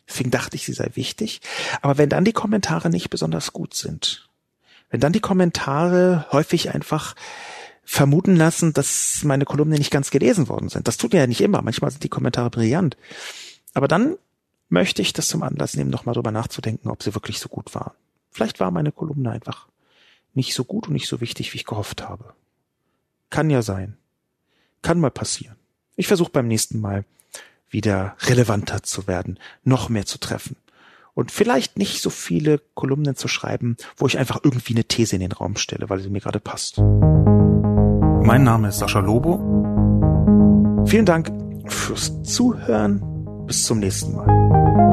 Deswegen 0.08 0.30
dachte 0.30 0.56
ich, 0.56 0.64
sie 0.64 0.72
sei 0.72 0.90
wichtig. 0.94 1.40
Aber 1.82 1.98
wenn 1.98 2.08
dann 2.08 2.24
die 2.24 2.32
Kommentare 2.32 2.90
nicht 2.90 3.10
besonders 3.10 3.52
gut 3.52 3.74
sind, 3.74 4.28
wenn 4.90 5.00
dann 5.00 5.12
die 5.12 5.20
Kommentare 5.20 6.26
häufig 6.30 6.72
einfach 6.72 7.16
vermuten 7.84 8.36
lassen, 8.36 8.72
dass 8.72 9.22
meine 9.24 9.44
Kolumnen 9.44 9.78
nicht 9.78 9.90
ganz 9.90 10.10
gelesen 10.10 10.48
worden 10.48 10.68
sind. 10.68 10.86
Das 10.88 10.96
tut 10.96 11.14
ja 11.14 11.26
nicht 11.26 11.40
immer. 11.40 11.62
Manchmal 11.62 11.90
sind 11.90 12.04
die 12.04 12.08
Kommentare 12.08 12.50
brillant. 12.50 12.96
Aber 13.74 13.88
dann 13.88 14.16
möchte 14.68 15.02
ich 15.02 15.12
das 15.12 15.28
zum 15.28 15.42
Anlass 15.42 15.76
nehmen, 15.76 15.90
nochmal 15.90 16.14
drüber 16.14 16.32
nachzudenken, 16.32 16.90
ob 16.90 17.02
sie 17.02 17.14
wirklich 17.14 17.38
so 17.38 17.48
gut 17.48 17.74
waren. 17.74 17.94
Vielleicht 18.30 18.60
war 18.60 18.70
meine 18.70 18.92
Kolumne 18.92 19.30
einfach 19.30 19.68
nicht 20.34 20.54
so 20.54 20.64
gut 20.64 20.88
und 20.88 20.92
nicht 20.92 21.08
so 21.08 21.20
wichtig, 21.20 21.52
wie 21.52 21.58
ich 21.58 21.64
gehofft 21.64 22.02
habe. 22.02 22.34
Kann 23.30 23.50
ja 23.50 23.62
sein. 23.62 23.96
Kann 24.82 25.00
mal 25.00 25.10
passieren. 25.10 25.55
Ich 25.96 26.06
versuche 26.06 26.30
beim 26.30 26.46
nächsten 26.46 26.80
Mal 26.80 27.04
wieder 27.70 28.14
relevanter 28.20 28.82
zu 28.82 29.06
werden, 29.06 29.38
noch 29.64 29.88
mehr 29.88 30.04
zu 30.06 30.18
treffen 30.18 30.56
und 31.14 31.32
vielleicht 31.32 31.78
nicht 31.78 32.02
so 32.02 32.10
viele 32.10 32.60
Kolumnen 32.74 33.16
zu 33.16 33.26
schreiben, 33.28 33.76
wo 33.96 34.06
ich 34.06 34.18
einfach 34.18 34.40
irgendwie 34.44 34.74
eine 34.74 34.84
These 34.84 35.16
in 35.16 35.22
den 35.22 35.32
Raum 35.32 35.56
stelle, 35.56 35.88
weil 35.88 36.00
sie 36.00 36.10
mir 36.10 36.20
gerade 36.20 36.38
passt. 36.38 36.78
Mein 36.78 38.44
Name 38.44 38.68
ist 38.68 38.78
Sascha 38.78 39.00
Lobo. 39.00 40.84
Vielen 40.86 41.06
Dank 41.06 41.32
fürs 41.66 42.22
Zuhören. 42.22 43.02
Bis 43.46 43.62
zum 43.62 43.78
nächsten 43.78 44.14
Mal. 44.14 44.85